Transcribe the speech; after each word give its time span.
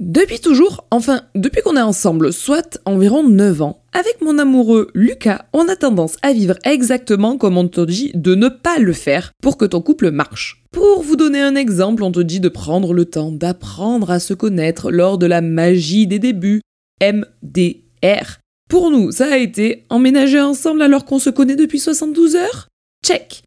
Depuis 0.00 0.40
toujours, 0.40 0.86
enfin 0.90 1.24
depuis 1.34 1.60
qu'on 1.60 1.76
est 1.76 1.82
ensemble, 1.82 2.32
soit 2.32 2.80
environ 2.86 3.22
9 3.22 3.60
ans, 3.60 3.82
avec 3.92 4.22
mon 4.22 4.38
amoureux 4.38 4.90
Lucas, 4.94 5.44
on 5.52 5.68
a 5.68 5.76
tendance 5.76 6.16
à 6.22 6.32
vivre 6.32 6.54
exactement 6.64 7.36
comme 7.36 7.58
on 7.58 7.68
te 7.68 7.82
dit 7.82 8.10
de 8.14 8.34
ne 8.34 8.48
pas 8.48 8.78
le 8.78 8.94
faire 8.94 9.30
pour 9.42 9.58
que 9.58 9.66
ton 9.66 9.82
couple 9.82 10.10
marche. 10.10 10.64
Pour 10.72 11.02
vous 11.02 11.16
donner 11.16 11.42
un 11.42 11.54
exemple, 11.54 12.02
on 12.02 12.12
te 12.12 12.20
dit 12.20 12.40
de 12.40 12.48
prendre 12.48 12.94
le 12.94 13.04
temps 13.04 13.30
d'apprendre 13.30 14.10
à 14.10 14.20
se 14.20 14.32
connaître 14.32 14.90
lors 14.90 15.18
de 15.18 15.26
la 15.26 15.42
magie 15.42 16.06
des 16.06 16.18
débuts, 16.18 16.62
MDR. 17.02 18.38
Pour 18.70 18.90
nous, 18.90 19.12
ça 19.12 19.30
a 19.30 19.36
été 19.36 19.84
emménager 19.90 20.40
ensemble 20.40 20.80
alors 20.80 21.04
qu'on 21.04 21.18
se 21.18 21.28
connaît 21.28 21.56
depuis 21.56 21.78
72 21.78 22.36
heures? 22.36 22.68
Check. 23.04 23.42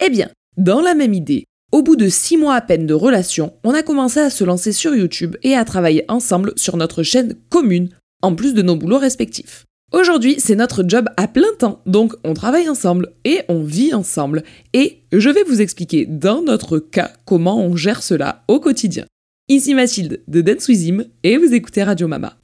Eh 0.00 0.10
bien, 0.10 0.28
dans 0.56 0.82
la 0.82 0.94
même 0.94 1.14
idée, 1.14 1.46
au 1.72 1.82
bout 1.82 1.96
de 1.96 2.08
6 2.08 2.36
mois 2.36 2.54
à 2.54 2.60
peine 2.60 2.86
de 2.86 2.94
relation, 2.94 3.52
on 3.64 3.74
a 3.74 3.82
commencé 3.82 4.20
à 4.20 4.30
se 4.30 4.44
lancer 4.44 4.72
sur 4.72 4.94
YouTube 4.94 5.36
et 5.42 5.54
à 5.54 5.64
travailler 5.64 6.04
ensemble 6.08 6.52
sur 6.56 6.76
notre 6.76 7.02
chaîne 7.02 7.34
commune, 7.50 7.90
en 8.22 8.34
plus 8.34 8.54
de 8.54 8.62
nos 8.62 8.76
boulots 8.76 8.98
respectifs. 8.98 9.66
Aujourd'hui, 9.92 10.36
c'est 10.38 10.56
notre 10.56 10.84
job 10.86 11.08
à 11.16 11.28
plein 11.28 11.52
temps, 11.58 11.80
donc 11.86 12.14
on 12.24 12.34
travaille 12.34 12.68
ensemble 12.68 13.12
et 13.24 13.42
on 13.48 13.62
vit 13.62 13.94
ensemble. 13.94 14.42
Et 14.72 15.02
je 15.12 15.30
vais 15.30 15.44
vous 15.44 15.60
expliquer 15.60 16.06
dans 16.06 16.42
notre 16.42 16.78
cas 16.78 17.12
comment 17.24 17.60
on 17.60 17.76
gère 17.76 18.02
cela 18.02 18.44
au 18.48 18.58
quotidien. 18.58 19.04
Ici 19.48 19.74
Mathilde 19.74 20.22
de 20.26 20.40
Dance 20.40 20.66
With 20.68 21.08
et 21.22 21.36
vous 21.36 21.54
écoutez 21.54 21.84
Radio 21.84 22.08
Mama. 22.08 22.36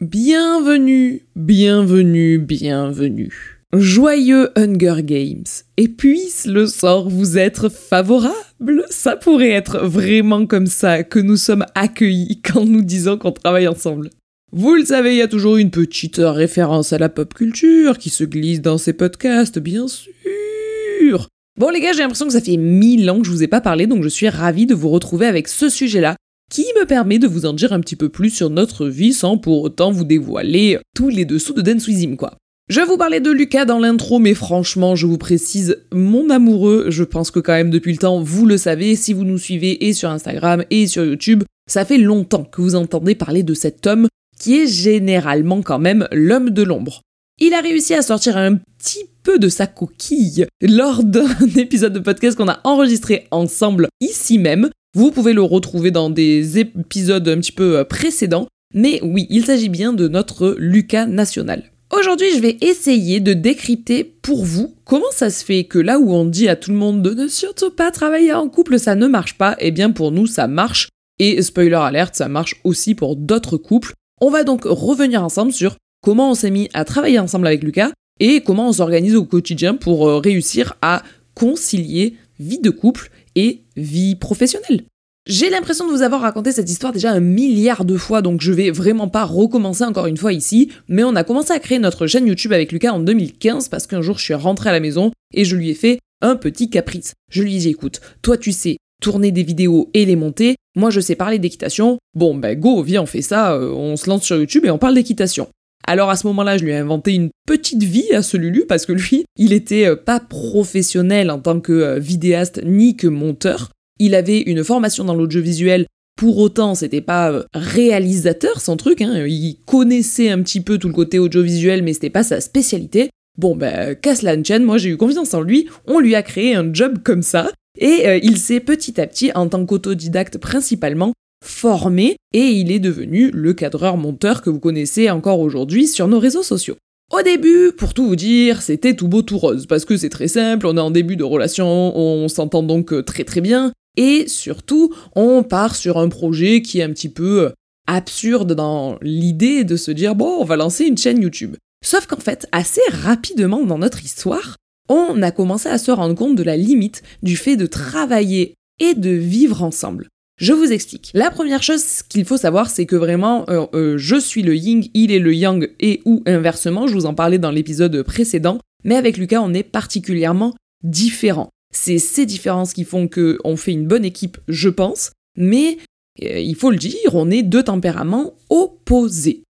Bienvenue, 0.00 1.26
bienvenue, 1.36 2.38
bienvenue. 2.38 3.60
Joyeux 3.74 4.48
Hunger 4.56 5.02
Games. 5.02 5.44
Et 5.76 5.88
puisse 5.88 6.46
le 6.46 6.66
sort 6.66 7.10
vous 7.10 7.36
être 7.36 7.68
favorable. 7.68 8.86
Ça 8.88 9.16
pourrait 9.16 9.50
être 9.50 9.80
vraiment 9.80 10.46
comme 10.46 10.68
ça 10.68 11.02
que 11.02 11.18
nous 11.18 11.36
sommes 11.36 11.66
accueillis 11.74 12.40
quand 12.42 12.64
nous 12.64 12.80
disons 12.80 13.18
qu'on 13.18 13.32
travaille 13.32 13.68
ensemble. 13.68 14.08
Vous 14.52 14.74
le 14.74 14.86
savez, 14.86 15.10
il 15.10 15.18
y 15.18 15.22
a 15.22 15.28
toujours 15.28 15.58
une 15.58 15.70
petite 15.70 16.16
référence 16.18 16.94
à 16.94 16.98
la 16.98 17.10
pop 17.10 17.34
culture 17.34 17.98
qui 17.98 18.08
se 18.08 18.24
glisse 18.24 18.62
dans 18.62 18.78
ces 18.78 18.94
podcasts, 18.94 19.58
bien 19.58 19.86
sûr. 19.86 21.28
Bon 21.58 21.68
les 21.68 21.80
gars, 21.80 21.92
j'ai 21.92 22.00
l'impression 22.00 22.26
que 22.26 22.32
ça 22.32 22.40
fait 22.40 22.56
mille 22.56 23.10
ans 23.10 23.18
que 23.18 23.26
je 23.26 23.32
vous 23.32 23.42
ai 23.42 23.48
pas 23.48 23.60
parlé, 23.60 23.86
donc 23.86 24.02
je 24.02 24.08
suis 24.08 24.30
ravie 24.30 24.64
de 24.64 24.74
vous 24.74 24.88
retrouver 24.88 25.26
avec 25.26 25.46
ce 25.46 25.68
sujet-là 25.68 26.16
qui 26.50 26.66
me 26.78 26.84
permet 26.84 27.18
de 27.18 27.26
vous 27.26 27.46
en 27.46 27.54
dire 27.54 27.72
un 27.72 27.80
petit 27.80 27.96
peu 27.96 28.10
plus 28.10 28.30
sur 28.30 28.50
notre 28.50 28.86
vie 28.86 29.14
sans 29.14 29.38
pour 29.38 29.62
autant 29.62 29.90
vous 29.90 30.04
dévoiler 30.04 30.78
tous 30.94 31.08
les 31.08 31.24
dessous 31.24 31.54
de 31.54 31.62
Dance 31.62 31.88
quoi. 32.18 32.36
Je 32.68 32.80
vous 32.82 32.96
parlais 32.96 33.20
de 33.20 33.30
Lucas 33.30 33.64
dans 33.64 33.78
l'intro, 33.80 34.20
mais 34.20 34.34
franchement, 34.34 34.94
je 34.94 35.06
vous 35.06 35.18
précise, 35.18 35.78
mon 35.92 36.30
amoureux, 36.30 36.86
je 36.88 37.02
pense 37.02 37.32
que 37.32 37.40
quand 37.40 37.54
même 37.54 37.70
depuis 37.70 37.92
le 37.92 37.98
temps, 37.98 38.20
vous 38.20 38.46
le 38.46 38.58
savez, 38.58 38.94
si 38.94 39.12
vous 39.12 39.24
nous 39.24 39.38
suivez 39.38 39.88
et 39.88 39.92
sur 39.92 40.10
Instagram 40.10 40.64
et 40.70 40.86
sur 40.86 41.04
YouTube, 41.04 41.42
ça 41.68 41.84
fait 41.84 41.98
longtemps 41.98 42.44
que 42.44 42.60
vous 42.60 42.76
entendez 42.76 43.14
parler 43.14 43.42
de 43.42 43.54
cet 43.54 43.86
homme 43.88 44.06
qui 44.38 44.58
est 44.58 44.66
généralement 44.66 45.62
quand 45.62 45.78
même 45.78 46.06
l'homme 46.12 46.50
de 46.50 46.62
l'ombre. 46.62 47.02
Il 47.40 47.54
a 47.54 47.60
réussi 47.60 47.94
à 47.94 48.02
sortir 48.02 48.36
un 48.36 48.56
petit 48.56 49.06
peu 49.22 49.38
de 49.38 49.48
sa 49.48 49.66
coquille 49.66 50.46
lors 50.60 51.02
d'un 51.02 51.28
épisode 51.56 51.92
de 51.92 51.98
podcast 51.98 52.36
qu'on 52.36 52.48
a 52.48 52.60
enregistré 52.64 53.26
ensemble 53.30 53.88
ici 54.00 54.38
même, 54.38 54.70
vous 54.94 55.12
pouvez 55.12 55.32
le 55.32 55.42
retrouver 55.42 55.90
dans 55.90 56.10
des 56.10 56.58
épisodes 56.58 57.28
un 57.28 57.38
petit 57.38 57.52
peu 57.52 57.78
euh, 57.78 57.84
précédents, 57.84 58.48
mais 58.74 59.00
oui, 59.02 59.26
il 59.30 59.44
s'agit 59.44 59.68
bien 59.68 59.92
de 59.92 60.08
notre 60.08 60.56
Lucas 60.58 61.06
national. 61.06 61.64
Aujourd'hui, 61.92 62.28
je 62.34 62.40
vais 62.40 62.56
essayer 62.60 63.18
de 63.20 63.32
décrypter 63.32 64.04
pour 64.04 64.44
vous 64.44 64.74
comment 64.84 65.10
ça 65.12 65.30
se 65.30 65.44
fait 65.44 65.64
que 65.64 65.78
là 65.78 65.98
où 65.98 66.12
on 66.12 66.24
dit 66.24 66.48
à 66.48 66.56
tout 66.56 66.70
le 66.70 66.76
monde 66.76 67.02
de 67.02 67.14
ne 67.14 67.28
surtout 67.28 67.70
pas 67.70 67.90
travailler 67.90 68.32
en 68.32 68.48
couple, 68.48 68.78
ça 68.78 68.94
ne 68.94 69.06
marche 69.06 69.36
pas, 69.36 69.56
eh 69.58 69.70
bien 69.70 69.90
pour 69.90 70.12
nous, 70.12 70.26
ça 70.26 70.46
marche. 70.46 70.88
Et 71.18 71.42
spoiler 71.42 71.74
alerte, 71.74 72.14
ça 72.14 72.28
marche 72.28 72.56
aussi 72.64 72.94
pour 72.94 73.16
d'autres 73.16 73.56
couples. 73.56 73.92
On 74.20 74.30
va 74.30 74.44
donc 74.44 74.62
revenir 74.64 75.22
ensemble 75.24 75.52
sur 75.52 75.76
comment 76.02 76.30
on 76.30 76.34
s'est 76.34 76.50
mis 76.50 76.68
à 76.72 76.84
travailler 76.84 77.18
ensemble 77.18 77.46
avec 77.46 77.62
Lucas 77.62 77.90
et 78.20 78.40
comment 78.40 78.68
on 78.68 78.72
s'organise 78.72 79.16
au 79.16 79.24
quotidien 79.24 79.74
pour 79.74 80.08
euh, 80.08 80.18
réussir 80.18 80.74
à 80.82 81.02
concilier 81.34 82.16
vie 82.38 82.58
de 82.58 82.70
couple 82.70 83.10
et 83.36 83.62
vie 83.76 84.16
professionnelle. 84.16 84.84
J'ai 85.26 85.50
l'impression 85.50 85.86
de 85.86 85.92
vous 85.92 86.02
avoir 86.02 86.22
raconté 86.22 86.50
cette 86.50 86.70
histoire 86.70 86.92
déjà 86.92 87.12
un 87.12 87.20
milliard 87.20 87.84
de 87.84 87.96
fois, 87.96 88.22
donc 88.22 88.40
je 88.40 88.52
vais 88.52 88.70
vraiment 88.70 89.08
pas 89.08 89.24
recommencer 89.24 89.84
encore 89.84 90.06
une 90.06 90.16
fois 90.16 90.32
ici, 90.32 90.70
mais 90.88 91.04
on 91.04 91.14
a 91.14 91.24
commencé 91.24 91.52
à 91.52 91.58
créer 91.58 91.78
notre 91.78 92.06
chaîne 92.06 92.26
YouTube 92.26 92.52
avec 92.52 92.72
Lucas 92.72 92.92
en 92.92 93.00
2015 93.00 93.68
parce 93.68 93.86
qu'un 93.86 94.00
jour 94.00 94.18
je 94.18 94.24
suis 94.24 94.34
rentrée 94.34 94.70
à 94.70 94.72
la 94.72 94.80
maison 94.80 95.12
et 95.34 95.44
je 95.44 95.56
lui 95.56 95.70
ai 95.70 95.74
fait 95.74 95.98
un 96.22 96.36
petit 96.36 96.70
caprice. 96.70 97.12
Je 97.30 97.42
lui 97.42 97.56
ai 97.56 97.58
dit 97.58 97.68
écoute, 97.68 98.00
toi 98.22 98.38
tu 98.38 98.52
sais 98.52 98.78
tourner 99.00 99.30
des 99.30 99.42
vidéos 99.42 99.88
et 99.94 100.04
les 100.04 100.16
monter, 100.16 100.56
moi 100.74 100.90
je 100.90 101.00
sais 101.00 101.14
parler 101.14 101.38
d'équitation, 101.38 101.98
bon 102.14 102.34
ben 102.34 102.58
go, 102.58 102.82
viens 102.82 103.02
on 103.02 103.06
fait 103.06 103.22
ça, 103.22 103.52
euh, 103.52 103.70
on 103.70 103.96
se 103.96 104.08
lance 104.08 104.24
sur 104.24 104.36
YouTube 104.36 104.64
et 104.64 104.70
on 104.70 104.78
parle 104.78 104.94
d'équitation. 104.94 105.48
Alors 105.86 106.10
à 106.10 106.16
ce 106.16 106.26
moment-là, 106.28 106.56
je 106.56 106.64
lui 106.64 106.70
ai 106.70 106.76
inventé 106.76 107.14
une 107.14 107.30
petite 107.46 107.82
vie 107.82 108.12
à 108.12 108.22
ce 108.22 108.36
Lulu 108.36 108.64
parce 108.68 108.86
que 108.86 108.92
lui, 108.92 109.24
il 109.36 109.52
était 109.52 109.86
euh, 109.86 109.96
pas 109.96 110.20
professionnel 110.20 111.30
en 111.30 111.38
tant 111.38 111.60
que 111.60 111.72
euh, 111.72 111.98
vidéaste 111.98 112.60
ni 112.64 112.96
que 112.96 113.06
monteur. 113.06 113.70
Il 113.98 114.14
avait 114.14 114.40
une 114.40 114.64
formation 114.64 115.04
dans 115.04 115.14
l'audiovisuel. 115.14 115.86
Pour 116.16 116.38
autant, 116.38 116.74
c'était 116.74 117.00
pas 117.00 117.32
euh, 117.32 117.42
réalisateur 117.54 118.60
son 118.60 118.76
truc. 118.76 119.00
Hein. 119.00 119.26
Il 119.26 119.56
connaissait 119.66 120.30
un 120.30 120.42
petit 120.42 120.60
peu 120.60 120.78
tout 120.78 120.88
le 120.88 120.94
côté 120.94 121.18
audiovisuel, 121.18 121.82
mais 121.82 121.92
c'était 121.92 122.10
pas 122.10 122.22
sa 122.22 122.40
spécialité. 122.40 123.10
Bon 123.38 123.56
ben, 123.56 123.96
la 124.22 124.42
chaîne, 124.44 124.64
moi 124.64 124.76
j'ai 124.76 124.90
eu 124.90 124.96
confiance 124.96 125.34
en 125.34 125.40
lui. 125.40 125.68
On 125.86 125.98
lui 125.98 126.14
a 126.14 126.22
créé 126.22 126.54
un 126.54 126.72
job 126.72 126.98
comme 127.02 127.22
ça. 127.22 127.50
Et 127.78 128.20
il 128.22 128.36
s'est 128.36 128.60
petit 128.60 129.00
à 129.00 129.06
petit, 129.06 129.30
en 129.34 129.48
tant 129.48 129.64
qu'autodidacte 129.64 130.36
principalement, 130.38 131.12
formé 131.44 132.16
et 132.32 132.46
il 132.46 132.70
est 132.70 132.78
devenu 132.78 133.30
le 133.32 133.52
cadreur-monteur 133.54 134.42
que 134.42 134.50
vous 134.50 134.60
connaissez 134.60 135.10
encore 135.10 135.40
aujourd'hui 135.40 135.86
sur 135.86 136.08
nos 136.08 136.18
réseaux 136.18 136.42
sociaux. 136.42 136.76
Au 137.12 137.22
début, 137.22 137.72
pour 137.76 137.92
tout 137.92 138.06
vous 138.06 138.16
dire, 138.16 138.62
c'était 138.62 138.94
tout 138.94 139.08
beau 139.08 139.22
tout 139.22 139.38
rose, 139.38 139.66
parce 139.66 139.84
que 139.84 139.96
c'est 139.96 140.10
très 140.10 140.28
simple, 140.28 140.66
on 140.66 140.76
est 140.76 140.80
en 140.80 140.92
début 140.92 141.16
de 141.16 141.24
relation, 141.24 141.66
on 141.66 142.28
s'entend 142.28 142.62
donc 142.62 142.92
euh, 142.92 143.02
très 143.02 143.24
très 143.24 143.40
bien, 143.40 143.72
et 143.96 144.28
surtout, 144.28 144.94
on 145.16 145.42
part 145.42 145.74
sur 145.74 145.98
un 145.98 146.08
projet 146.08 146.62
qui 146.62 146.78
est 146.78 146.84
un 146.84 146.90
petit 146.90 147.08
peu 147.08 147.46
euh, 147.46 147.50
absurde 147.88 148.54
dans 148.54 148.96
l'idée 149.02 149.64
de 149.64 149.76
se 149.76 149.90
dire, 149.90 150.14
bon, 150.14 150.38
on 150.40 150.44
va 150.44 150.54
lancer 150.54 150.84
une 150.84 150.96
chaîne 150.96 151.20
YouTube. 151.20 151.56
Sauf 151.84 152.06
qu'en 152.06 152.20
fait, 152.20 152.46
assez 152.52 152.82
rapidement 152.90 153.64
dans 153.64 153.78
notre 153.78 154.04
histoire, 154.04 154.56
on 154.88 155.20
a 155.22 155.32
commencé 155.32 155.68
à 155.68 155.78
se 155.78 155.90
rendre 155.90 156.14
compte 156.14 156.36
de 156.36 156.42
la 156.42 156.56
limite 156.56 157.02
du 157.22 157.36
fait 157.36 157.56
de 157.56 157.66
travailler 157.66 158.54
et 158.78 158.94
de 158.94 159.10
vivre 159.10 159.62
ensemble. 159.62 160.08
Je 160.40 160.54
vous 160.54 160.72
explique. 160.72 161.10
La 161.12 161.30
première 161.30 161.62
chose 161.62 162.02
qu'il 162.08 162.24
faut 162.24 162.38
savoir, 162.38 162.70
c'est 162.70 162.86
que 162.86 162.96
vraiment, 162.96 163.44
euh, 163.50 163.66
euh, 163.74 163.98
je 163.98 164.16
suis 164.16 164.42
le 164.42 164.56
yin, 164.56 164.84
il 164.94 165.12
est 165.12 165.18
le 165.18 165.34
yang, 165.34 165.70
et 165.80 166.00
ou 166.06 166.22
inversement, 166.24 166.86
je 166.86 166.94
vous 166.94 167.04
en 167.04 167.12
parlais 167.12 167.38
dans 167.38 167.50
l'épisode 167.50 168.02
précédent, 168.02 168.58
mais 168.82 168.96
avec 168.96 169.18
Lucas, 169.18 169.42
on 169.42 169.52
est 169.52 169.62
particulièrement 169.62 170.54
différents. 170.82 171.50
C'est 171.74 171.98
ces 171.98 172.24
différences 172.24 172.72
qui 172.72 172.84
font 172.84 173.06
qu'on 173.06 173.56
fait 173.56 173.72
une 173.72 173.86
bonne 173.86 174.04
équipe, 174.04 174.38
je 174.48 174.70
pense, 174.70 175.12
mais 175.36 175.76
euh, 176.22 176.38
il 176.38 176.56
faut 176.56 176.70
le 176.70 176.78
dire, 176.78 176.96
on 177.12 177.30
est 177.30 177.42
deux 177.42 177.62
tempéraments 177.62 178.32
opposés. 178.48 179.42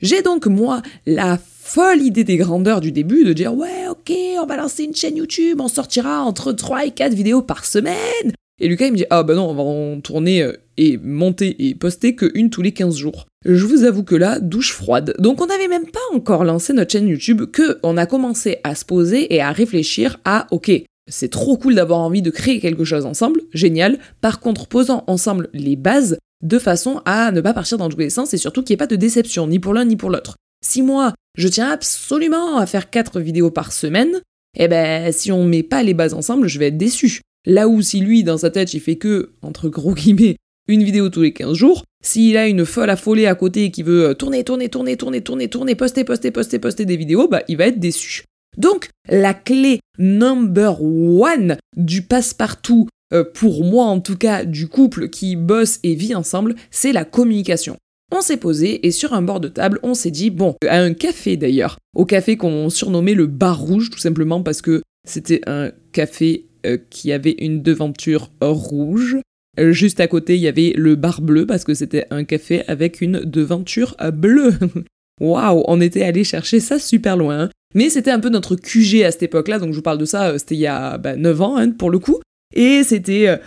J'ai 0.00 0.22
donc, 0.22 0.46
moi, 0.46 0.80
la 1.04 1.38
folle 1.68 2.00
idée 2.00 2.24
des 2.24 2.38
grandeurs 2.38 2.80
du 2.80 2.90
début 2.90 3.24
de 3.24 3.34
dire 3.34 3.52
ouais 3.52 3.88
ok 3.90 4.10
on 4.40 4.46
va 4.46 4.56
lancer 4.56 4.84
une 4.84 4.94
chaîne 4.94 5.18
YouTube, 5.18 5.60
on 5.60 5.68
sortira 5.68 6.22
entre 6.22 6.52
3 6.52 6.86
et 6.86 6.90
4 6.92 7.12
vidéos 7.12 7.42
par 7.42 7.66
semaine, 7.66 8.32
et 8.60 8.68
Lucas, 8.68 8.86
il 8.86 8.92
me 8.92 8.96
dit 8.96 9.06
Ah 9.10 9.22
bah 9.22 9.34
non, 9.34 9.48
on 9.48 9.54
va 9.54 9.62
en 9.62 10.00
tourner 10.00 10.42
euh, 10.42 10.52
et 10.76 10.98
monter 10.98 11.68
et 11.68 11.74
poster 11.74 12.14
que 12.14 12.30
une 12.34 12.50
tous 12.50 12.62
les 12.62 12.72
15 12.72 12.96
jours. 12.96 13.26
Je 13.44 13.64
vous 13.64 13.84
avoue 13.84 14.02
que 14.02 14.16
là, 14.16 14.40
douche 14.40 14.72
froide. 14.72 15.14
Donc 15.18 15.40
on 15.40 15.46
n'avait 15.46 15.68
même 15.68 15.86
pas 15.86 16.00
encore 16.12 16.44
lancé 16.44 16.72
notre 16.72 16.92
chaîne 16.92 17.08
YouTube 17.08 17.44
que 17.52 17.78
on 17.82 17.96
a 17.96 18.06
commencé 18.06 18.58
à 18.64 18.74
se 18.74 18.84
poser 18.84 19.34
et 19.34 19.40
à 19.40 19.52
réfléchir 19.52 20.18
à 20.24 20.46
OK, 20.50 20.70
c'est 21.08 21.30
trop 21.30 21.56
cool 21.56 21.74
d'avoir 21.74 22.00
envie 22.00 22.22
de 22.22 22.30
créer 22.30 22.60
quelque 22.60 22.84
chose 22.84 23.06
ensemble, 23.06 23.40
génial. 23.52 23.98
Par 24.20 24.40
contre, 24.40 24.66
posant 24.66 25.04
ensemble 25.06 25.48
les 25.52 25.76
bases 25.76 26.18
de 26.42 26.58
façon 26.58 27.00
à 27.04 27.32
ne 27.32 27.40
pas 27.40 27.54
partir 27.54 27.78
dans 27.78 27.88
tous 27.88 27.98
les 27.98 28.10
sens 28.10 28.34
et 28.34 28.38
surtout 28.38 28.62
qu'il 28.62 28.74
n'y 28.74 28.76
ait 28.76 28.84
pas 28.84 28.86
de 28.86 28.96
déception, 28.96 29.46
ni 29.46 29.58
pour 29.58 29.74
l'un 29.74 29.84
ni 29.84 29.96
pour 29.96 30.10
l'autre. 30.10 30.36
Si 30.64 30.82
moi, 30.82 31.14
je 31.36 31.48
tiens 31.48 31.70
absolument 31.70 32.58
à 32.58 32.66
faire 32.66 32.90
4 32.90 33.20
vidéos 33.20 33.50
par 33.50 33.72
semaine, 33.72 34.20
eh 34.56 34.68
ben, 34.68 35.12
si 35.12 35.30
on 35.32 35.44
met 35.44 35.62
pas 35.62 35.82
les 35.82 35.94
bases 35.94 36.14
ensemble, 36.14 36.48
je 36.48 36.58
vais 36.58 36.68
être 36.68 36.78
déçu. 36.78 37.20
Là 37.48 37.66
où 37.66 37.80
si 37.80 38.00
lui, 38.00 38.24
dans 38.24 38.36
sa 38.36 38.50
tête, 38.50 38.74
il 38.74 38.80
fait 38.80 38.96
que, 38.96 39.30
entre 39.40 39.70
gros 39.70 39.94
guillemets, 39.94 40.36
une 40.68 40.84
vidéo 40.84 41.08
tous 41.08 41.22
les 41.22 41.32
15 41.32 41.54
jours, 41.54 41.82
s'il 42.04 42.36
a 42.36 42.46
une 42.46 42.66
folle 42.66 42.90
affolée 42.90 43.24
à 43.26 43.34
côté 43.34 43.70
qui 43.70 43.82
veut 43.82 44.14
tourner, 44.14 44.44
tourner, 44.44 44.68
tourner, 44.68 44.98
tourner, 44.98 45.22
tourner, 45.22 45.48
tourner, 45.48 45.74
poster, 45.74 46.04
poster, 46.04 46.30
poster, 46.30 46.58
poster 46.58 46.84
des 46.84 46.98
vidéos, 46.98 47.26
bah 47.26 47.42
il 47.48 47.56
va 47.56 47.68
être 47.68 47.80
déçu. 47.80 48.24
Donc, 48.58 48.90
la 49.08 49.32
clé 49.32 49.80
number 49.98 50.82
one 50.82 51.56
du 51.74 52.02
passe-partout, 52.02 52.86
pour 53.32 53.64
moi 53.64 53.86
en 53.86 54.00
tout 54.00 54.18
cas, 54.18 54.44
du 54.44 54.68
couple 54.68 55.08
qui 55.08 55.34
bosse 55.34 55.80
et 55.82 55.94
vit 55.94 56.14
ensemble, 56.14 56.54
c'est 56.70 56.92
la 56.92 57.06
communication. 57.06 57.78
on 58.14 58.20
s'est 58.20 58.36
posé 58.36 58.86
et 58.86 58.90
sur 58.90 59.14
un 59.14 59.22
bord 59.22 59.40
de 59.40 59.48
table, 59.48 59.80
on 59.82 59.94
s'est 59.94 60.10
dit, 60.10 60.28
bon, 60.28 60.54
à 60.68 60.80
un 60.80 60.92
café 60.92 61.38
d'ailleurs, 61.38 61.78
au 61.96 62.04
café 62.04 62.36
qu'on 62.36 62.68
surnommait 62.68 63.14
le 63.14 63.26
bar 63.26 63.58
rouge, 63.58 63.88
tout 63.88 63.98
simplement 63.98 64.42
parce 64.42 64.60
que 64.60 64.82
c'était 65.08 65.40
un 65.46 65.70
café 65.92 66.44
euh, 66.44 66.47
qui 66.90 67.12
avait 67.12 67.36
une 67.38 67.62
devanture 67.62 68.30
rouge. 68.40 69.16
Euh, 69.58 69.72
juste 69.72 70.00
à 70.00 70.06
côté, 70.06 70.36
il 70.36 70.40
y 70.40 70.48
avait 70.48 70.72
le 70.76 70.94
bar 70.94 71.20
bleu 71.20 71.46
parce 71.46 71.64
que 71.64 71.74
c'était 71.74 72.06
un 72.10 72.24
café 72.24 72.62
avec 72.68 73.00
une 73.00 73.20
devanture 73.20 73.96
bleue. 74.12 74.54
Waouh, 75.20 75.64
on 75.66 75.80
était 75.80 76.02
allé 76.02 76.22
chercher 76.22 76.60
ça 76.60 76.78
super 76.78 77.16
loin. 77.16 77.50
Mais 77.74 77.90
c'était 77.90 78.10
un 78.10 78.20
peu 78.20 78.28
notre 78.28 78.56
QG 78.56 79.02
à 79.02 79.10
cette 79.10 79.24
époque-là, 79.24 79.58
donc 79.58 79.72
je 79.72 79.76
vous 79.76 79.82
parle 79.82 79.98
de 79.98 80.06
ça, 80.06 80.28
euh, 80.28 80.38
c'était 80.38 80.54
il 80.54 80.60
y 80.60 80.66
a 80.66 80.98
9 80.98 81.38
bah, 81.38 81.44
ans 81.44 81.56
hein, 81.56 81.70
pour 81.70 81.90
le 81.90 81.98
coup. 81.98 82.20
Et 82.54 82.82
c'était 82.82 83.38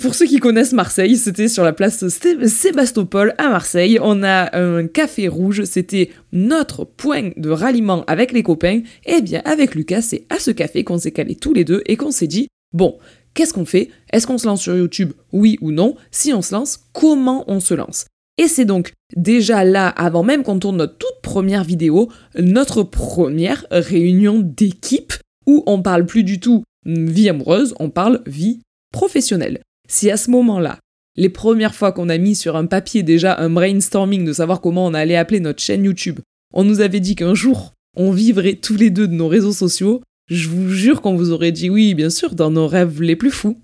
pour 0.00 0.14
ceux 0.14 0.26
qui 0.26 0.38
connaissent 0.38 0.72
Marseille, 0.72 1.16
c'était 1.16 1.48
sur 1.48 1.64
la 1.64 1.72
place 1.72 2.06
Sébastopol 2.08 3.34
à 3.38 3.48
Marseille. 3.48 3.98
On 4.02 4.22
a 4.22 4.56
un 4.56 4.86
café 4.86 5.28
rouge, 5.28 5.64
c'était 5.64 6.10
notre 6.32 6.84
point 6.84 7.30
de 7.36 7.50
ralliement 7.50 8.04
avec 8.06 8.32
les 8.32 8.42
copains. 8.42 8.82
Et 9.06 9.16
eh 9.18 9.22
bien, 9.22 9.42
avec 9.44 9.74
Lucas, 9.74 10.02
c'est 10.02 10.26
à 10.30 10.38
ce 10.38 10.50
café 10.50 10.84
qu'on 10.84 10.98
s'est 10.98 11.12
calé 11.12 11.34
tous 11.34 11.52
les 11.52 11.64
deux 11.64 11.82
et 11.86 11.96
qu'on 11.96 12.10
s'est 12.10 12.26
dit 12.26 12.48
bon, 12.72 12.98
qu'est-ce 13.34 13.54
qu'on 13.54 13.64
fait? 13.64 13.90
Est-ce 14.12 14.26
qu'on 14.26 14.38
se 14.38 14.46
lance 14.46 14.62
sur 14.62 14.76
YouTube? 14.76 15.12
Oui 15.32 15.58
ou 15.60 15.70
non? 15.70 15.94
Si 16.10 16.32
on 16.32 16.42
se 16.42 16.54
lance, 16.54 16.80
comment 16.92 17.44
on 17.48 17.60
se 17.60 17.74
lance? 17.74 18.06
Et 18.38 18.46
c'est 18.46 18.64
donc 18.64 18.92
déjà 19.16 19.64
là, 19.64 19.88
avant 19.88 20.22
même 20.22 20.44
qu'on 20.44 20.58
tourne 20.58 20.76
notre 20.76 20.96
toute 20.96 21.22
première 21.22 21.64
vidéo, 21.64 22.08
notre 22.38 22.82
première 22.84 23.66
réunion 23.70 24.38
d'équipe 24.38 25.12
où 25.46 25.64
on 25.66 25.82
parle 25.82 26.06
plus 26.06 26.22
du 26.22 26.38
tout 26.38 26.62
vie 26.84 27.28
amoureuse, 27.28 27.74
on 27.80 27.90
parle 27.90 28.22
vie 28.26 28.60
professionnel. 28.98 29.60
Si 29.88 30.10
à 30.10 30.16
ce 30.16 30.28
moment-là, 30.32 30.80
les 31.14 31.28
premières 31.28 31.76
fois 31.76 31.92
qu'on 31.92 32.08
a 32.08 32.18
mis 32.18 32.34
sur 32.34 32.56
un 32.56 32.66
papier 32.66 33.04
déjà 33.04 33.38
un 33.38 33.48
brainstorming 33.48 34.24
de 34.24 34.32
savoir 34.32 34.60
comment 34.60 34.84
on 34.84 34.92
allait 34.92 35.14
appeler 35.14 35.38
notre 35.38 35.62
chaîne 35.62 35.84
YouTube, 35.84 36.18
on 36.52 36.64
nous 36.64 36.80
avait 36.80 36.98
dit 36.98 37.14
qu'un 37.14 37.34
jour, 37.34 37.74
on 37.96 38.10
vivrait 38.10 38.54
tous 38.54 38.74
les 38.74 38.90
deux 38.90 39.06
de 39.06 39.14
nos 39.14 39.28
réseaux 39.28 39.52
sociaux, 39.52 40.02
je 40.28 40.48
vous 40.48 40.68
jure 40.70 41.00
qu'on 41.00 41.14
vous 41.14 41.30
aurait 41.30 41.52
dit 41.52 41.70
oui, 41.70 41.94
bien 41.94 42.10
sûr, 42.10 42.34
dans 42.34 42.50
nos 42.50 42.66
rêves 42.66 43.00
les 43.00 43.14
plus 43.14 43.30
fous. 43.30 43.60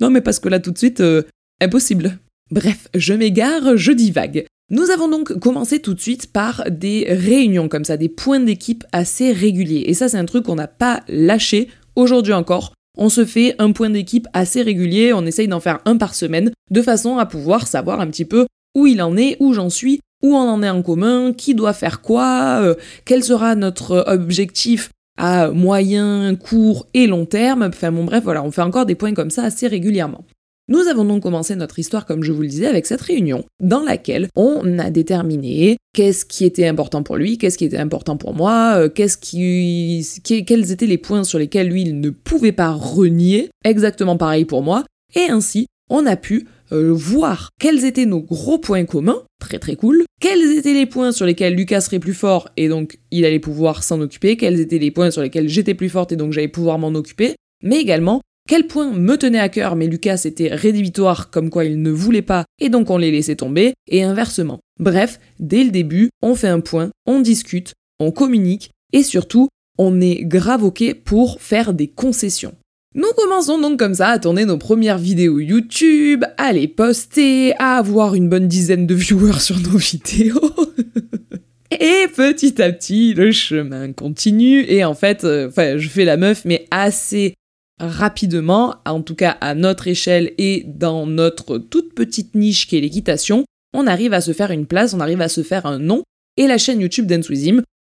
non, 0.00 0.08
mais 0.10 0.22
parce 0.22 0.40
que 0.40 0.48
là, 0.48 0.60
tout 0.60 0.70
de 0.70 0.78
suite, 0.78 1.00
euh, 1.00 1.22
impossible. 1.60 2.18
Bref, 2.50 2.88
je 2.94 3.12
m'égare, 3.12 3.76
je 3.76 3.92
divague. 3.92 4.46
Nous 4.70 4.88
avons 4.90 5.08
donc 5.08 5.38
commencé 5.40 5.78
tout 5.80 5.92
de 5.92 6.00
suite 6.00 6.32
par 6.32 6.64
des 6.70 7.04
réunions 7.06 7.68
comme 7.68 7.84
ça, 7.84 7.98
des 7.98 8.08
points 8.08 8.40
d'équipe 8.40 8.84
assez 8.92 9.32
réguliers. 9.32 9.84
Et 9.86 9.92
ça, 9.92 10.08
c'est 10.08 10.16
un 10.16 10.24
truc 10.24 10.46
qu'on 10.46 10.54
n'a 10.54 10.68
pas 10.68 11.02
lâché 11.06 11.68
aujourd'hui 11.96 12.32
encore 12.32 12.72
on 12.96 13.08
se 13.08 13.24
fait 13.24 13.54
un 13.58 13.72
point 13.72 13.90
d'équipe 13.90 14.26
assez 14.32 14.62
régulier, 14.62 15.12
on 15.12 15.26
essaye 15.26 15.48
d'en 15.48 15.60
faire 15.60 15.80
un 15.84 15.96
par 15.96 16.14
semaine, 16.14 16.52
de 16.70 16.82
façon 16.82 17.18
à 17.18 17.26
pouvoir 17.26 17.66
savoir 17.66 18.00
un 18.00 18.06
petit 18.06 18.24
peu 18.24 18.46
où 18.74 18.86
il 18.86 19.00
en 19.02 19.16
est, 19.16 19.36
où 19.40 19.52
j'en 19.52 19.70
suis, 19.70 20.00
où 20.22 20.34
on 20.34 20.48
en 20.48 20.62
est 20.62 20.68
en 20.68 20.82
commun, 20.82 21.32
qui 21.32 21.54
doit 21.54 21.72
faire 21.72 22.00
quoi, 22.00 22.60
euh, 22.62 22.74
quel 23.04 23.22
sera 23.24 23.54
notre 23.54 24.04
objectif 24.06 24.90
à 25.18 25.50
moyen, 25.50 26.34
court 26.34 26.86
et 26.94 27.06
long 27.06 27.24
terme. 27.26 27.62
Enfin 27.62 27.90
bon 27.90 28.04
bref, 28.04 28.22
voilà, 28.24 28.42
on 28.42 28.50
fait 28.50 28.62
encore 28.62 28.86
des 28.86 28.94
points 28.94 29.14
comme 29.14 29.30
ça 29.30 29.44
assez 29.44 29.66
régulièrement. 29.66 30.24
Nous 30.68 30.88
avons 30.88 31.04
donc 31.04 31.22
commencé 31.22 31.54
notre 31.54 31.78
histoire, 31.78 32.06
comme 32.06 32.24
je 32.24 32.32
vous 32.32 32.42
le 32.42 32.48
disais, 32.48 32.66
avec 32.66 32.86
cette 32.86 33.00
réunion, 33.00 33.44
dans 33.60 33.82
laquelle 33.82 34.26
on 34.34 34.80
a 34.80 34.90
déterminé 34.90 35.76
qu'est-ce 35.94 36.24
qui 36.24 36.44
était 36.44 36.66
important 36.66 37.04
pour 37.04 37.16
lui, 37.16 37.38
qu'est-ce 37.38 37.56
qui 37.56 37.64
était 37.64 37.78
important 37.78 38.16
pour 38.16 38.34
moi, 38.34 38.74
euh, 38.76 38.88
qu'est-ce 38.88 39.16
qui, 39.16 40.04
quels 40.24 40.72
étaient 40.72 40.86
les 40.86 40.98
points 40.98 41.22
sur 41.22 41.38
lesquels 41.38 41.68
lui 41.68 41.82
il 41.82 42.00
ne 42.00 42.10
pouvait 42.10 42.50
pas 42.50 42.72
renier, 42.72 43.48
exactement 43.64 44.16
pareil 44.16 44.44
pour 44.44 44.62
moi, 44.62 44.84
et 45.14 45.30
ainsi 45.30 45.66
on 45.88 46.04
a 46.04 46.16
pu 46.16 46.48
euh, 46.72 46.90
voir 46.92 47.50
quels 47.60 47.84
étaient 47.84 48.04
nos 48.04 48.20
gros 48.20 48.58
points 48.58 48.86
communs, 48.86 49.22
très 49.40 49.60
très 49.60 49.76
cool, 49.76 50.04
quels 50.20 50.58
étaient 50.58 50.74
les 50.74 50.86
points 50.86 51.12
sur 51.12 51.26
lesquels 51.26 51.54
Lucas 51.54 51.82
serait 51.82 52.00
plus 52.00 52.12
fort 52.12 52.48
et 52.56 52.68
donc 52.68 52.98
il 53.12 53.24
allait 53.24 53.38
pouvoir 53.38 53.84
s'en 53.84 54.00
occuper, 54.00 54.36
quels 54.36 54.58
étaient 54.58 54.78
les 54.78 54.90
points 54.90 55.12
sur 55.12 55.22
lesquels 55.22 55.48
j'étais 55.48 55.74
plus 55.74 55.90
forte 55.90 56.10
et 56.10 56.16
donc 56.16 56.32
j'allais 56.32 56.48
pouvoir 56.48 56.80
m'en 56.80 56.88
occuper, 56.88 57.36
mais 57.62 57.78
également 57.80 58.20
quel 58.46 58.66
point 58.66 58.92
me 58.92 59.16
tenait 59.16 59.38
à 59.38 59.48
cœur, 59.48 59.76
mais 59.76 59.86
Lucas 59.86 60.22
était 60.24 60.54
rédhibitoire, 60.54 61.30
comme 61.30 61.50
quoi 61.50 61.64
il 61.64 61.82
ne 61.82 61.90
voulait 61.90 62.22
pas, 62.22 62.44
et 62.60 62.68
donc 62.68 62.90
on 62.90 62.98
les 62.98 63.10
laissait 63.10 63.36
tomber, 63.36 63.74
et 63.88 64.02
inversement. 64.02 64.60
Bref, 64.78 65.20
dès 65.38 65.64
le 65.64 65.70
début, 65.70 66.10
on 66.22 66.34
fait 66.34 66.48
un 66.48 66.60
point, 66.60 66.90
on 67.06 67.20
discute, 67.20 67.74
on 67.98 68.10
communique, 68.10 68.70
et 68.92 69.02
surtout, 69.02 69.48
on 69.78 70.00
est 70.00 70.24
grave 70.24 70.70
pour 71.04 71.40
faire 71.40 71.74
des 71.74 71.88
concessions. 71.88 72.54
Nous 72.94 73.12
commençons 73.14 73.60
donc 73.60 73.78
comme 73.78 73.94
ça 73.94 74.08
à 74.08 74.18
tourner 74.18 74.46
nos 74.46 74.56
premières 74.56 74.96
vidéos 74.96 75.38
YouTube, 75.38 76.24
à 76.38 76.52
les 76.54 76.66
poster, 76.66 77.54
à 77.58 77.76
avoir 77.76 78.14
une 78.14 78.30
bonne 78.30 78.48
dizaine 78.48 78.86
de 78.86 78.94
viewers 78.94 79.40
sur 79.40 79.60
nos 79.60 79.76
vidéos. 79.76 80.40
Et 81.70 82.06
petit 82.14 82.62
à 82.62 82.72
petit, 82.72 83.12
le 83.12 83.32
chemin 83.32 83.92
continue. 83.92 84.64
Et 84.68 84.82
en 84.82 84.94
fait, 84.94 85.24
euh, 85.24 85.48
enfin, 85.48 85.76
je 85.76 85.88
fais 85.88 86.06
la 86.06 86.16
meuf, 86.16 86.46
mais 86.46 86.66
assez 86.70 87.34
rapidement, 87.78 88.76
en 88.86 89.02
tout 89.02 89.14
cas 89.14 89.36
à 89.40 89.54
notre 89.54 89.88
échelle 89.88 90.32
et 90.38 90.64
dans 90.66 91.06
notre 91.06 91.58
toute 91.58 91.94
petite 91.94 92.34
niche 92.34 92.66
qui 92.66 92.76
est 92.76 92.80
l'équitation, 92.80 93.44
on 93.74 93.86
arrive 93.86 94.12
à 94.12 94.20
se 94.20 94.32
faire 94.32 94.50
une 94.50 94.66
place, 94.66 94.94
on 94.94 95.00
arrive 95.00 95.20
à 95.20 95.28
se 95.28 95.42
faire 95.42 95.66
un 95.66 95.78
nom, 95.78 96.02
et 96.36 96.46
la 96.46 96.58
chaîne 96.58 96.80
YouTube 96.80 97.06
Dance 97.06 97.30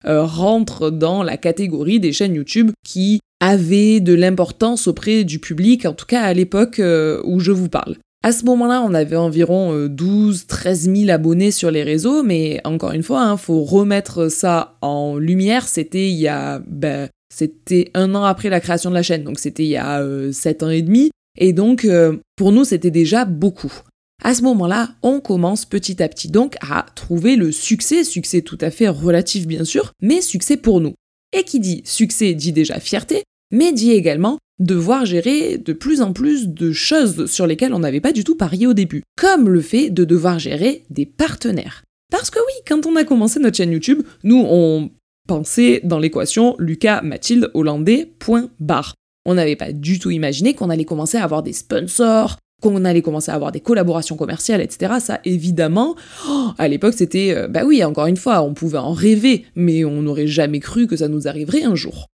euh, 0.05 0.23
rentre 0.23 0.89
dans 0.89 1.23
la 1.23 1.38
catégorie 1.38 1.99
des 1.99 2.11
chaînes 2.11 2.35
YouTube 2.35 2.71
qui 2.85 3.19
avaient 3.39 3.99
de 3.99 4.13
l'importance 4.13 4.88
auprès 4.88 5.23
du 5.23 5.39
public, 5.39 5.85
en 5.85 5.94
tout 5.94 6.05
cas 6.05 6.21
à 6.21 6.33
l'époque 6.33 6.79
euh, 6.79 7.21
où 7.23 7.39
je 7.39 7.51
vous 7.51 7.69
parle. 7.69 7.97
À 8.23 8.31
ce 8.31 8.45
moment-là, 8.45 8.83
on 8.83 8.94
avait 8.94 9.15
environ 9.15 9.87
12-13 9.87 10.89
euh, 10.89 10.95
000 10.95 11.09
abonnés 11.09 11.51
sur 11.51 11.71
les 11.71 11.83
réseaux, 11.83 12.21
mais 12.21 12.61
encore 12.65 12.91
une 12.91 13.01
fois, 13.01 13.21
il 13.21 13.29
hein, 13.29 13.37
faut 13.37 13.63
remettre 13.63 14.29
ça 14.29 14.77
en 14.81 15.17
lumière. 15.17 15.67
C'était 15.67 16.07
il 16.07 16.17
y 16.17 16.27
a 16.27 16.61
ben, 16.67 17.09
c'était 17.33 17.92
un 17.94 18.13
an 18.13 18.25
après 18.25 18.50
la 18.50 18.60
création 18.60 18.89
de 18.89 18.95
la 18.95 19.04
chaîne, 19.04 19.24
donc 19.24 19.39
c'était 19.39 19.63
il 19.63 19.69
y 19.69 19.78
a 19.78 20.01
euh, 20.01 20.33
sept 20.33 20.63
ans 20.63 20.69
et 20.69 20.81
demi. 20.81 21.12
Et 21.38 21.54
donc, 21.54 21.86
euh, 21.86 22.18
pour 22.36 22.51
nous, 22.51 22.66
c'était 22.66 22.92
déjà 22.92 23.24
beaucoup. 23.24 23.72
À 24.22 24.36
ce 24.36 24.42
moment-là, 24.44 24.89
on 25.01 25.22
commence 25.22 25.66
petit 25.66 26.04
à 26.04 26.10
petit 26.10 26.28
donc 26.28 26.57
à 26.62 26.86
trouver 26.94 27.38
le 27.38 27.54
succès, 27.54 28.04
succès 28.04 28.42
tout 28.42 28.57
à 28.60 28.69
fait 28.69 28.89
relatif 28.89 29.48
bien 29.48 29.63
sûr, 29.63 29.94
mais 30.01 30.22
succès 30.22 30.57
pour 30.57 30.81
nous. 30.81 30.94
Et 31.36 31.44
qui 31.44 31.62
dit 31.62 31.81
succès 31.86 32.33
dit 32.33 32.51
déjà 32.51 32.80
fierté, 32.80 33.24
mais 33.51 33.72
dit 33.72 33.92
également 33.92 34.38
devoir 34.60 35.06
gérer 35.06 35.57
de 35.57 35.74
plus 35.74 36.01
en 36.01 36.12
plus 36.13 36.50
de 36.50 36.72
choses 36.72 37.25
sur 37.25 37.48
lesquelles 37.48 37.74
on 37.74 37.80
n'avait 37.80 38.01
pas 38.01 38.12
du 38.12 38.24
tout 38.25 38.36
parié 38.36 38.68
au 38.68 38.74
début, 38.74 39.04
comme 39.18 39.50
le 39.50 39.62
fait 39.62 39.89
de 39.89 40.04
devoir 40.04 40.38
gérer 40.38 40.83
des 40.89 41.06
partenaires. 41.06 41.83
Parce 42.12 42.30
que 42.30 42.39
oui, 42.39 42.62
quand 42.68 42.86
on 42.86 42.98
a 42.98 43.06
commencé 43.06 43.39
notre 43.39 43.57
chaîne 43.57 43.72
YouTube, 43.72 44.04
nous 44.24 44.45
on 44.48 44.92
Dans 45.83 46.00
l'équation 46.00 46.56
Lucas 46.60 47.01
Mathilde 47.01 47.51
Hollandais. 47.54 48.12
On 49.26 49.33
n'avait 49.33 49.56
pas 49.56 49.71
du 49.71 49.97
tout 49.97 50.11
imaginé 50.11 50.54
qu'on 50.54 50.69
allait 50.69 50.83
commencer 50.83 51.18
à 51.18 51.23
avoir 51.23 51.42
des 51.42 51.54
sponsors, 51.54 52.38
qu'on 52.61 52.83
allait 52.83 53.02
commencer 53.02 53.31
à 53.31 53.35
avoir 53.35 53.54
des 53.54 53.61
collaborations 53.61 54.18
commerciales, 54.18 54.59
etc. 54.59 54.95
Ça, 55.00 55.19
évidemment, 55.23 55.95
oh, 56.28 56.50
à 56.57 56.68
l'époque, 56.68 56.95
c'était, 56.97 57.33
euh, 57.33 57.47
bah 57.47 57.61
oui, 57.66 57.81
encore 57.83 58.07
une 58.07 58.18
fois, 58.18 58.42
on 58.42 58.54
pouvait 58.54 58.78
en 58.78 58.92
rêver, 58.92 59.45
mais 59.56 59.85
on 59.85 60.02
n'aurait 60.02 60.28
jamais 60.28 60.59
cru 60.59 60.85
que 60.85 60.97
ça 60.97 61.07
nous 61.07 61.28
arriverait 61.30 61.64
un 61.64 61.76
jour. 61.76 62.07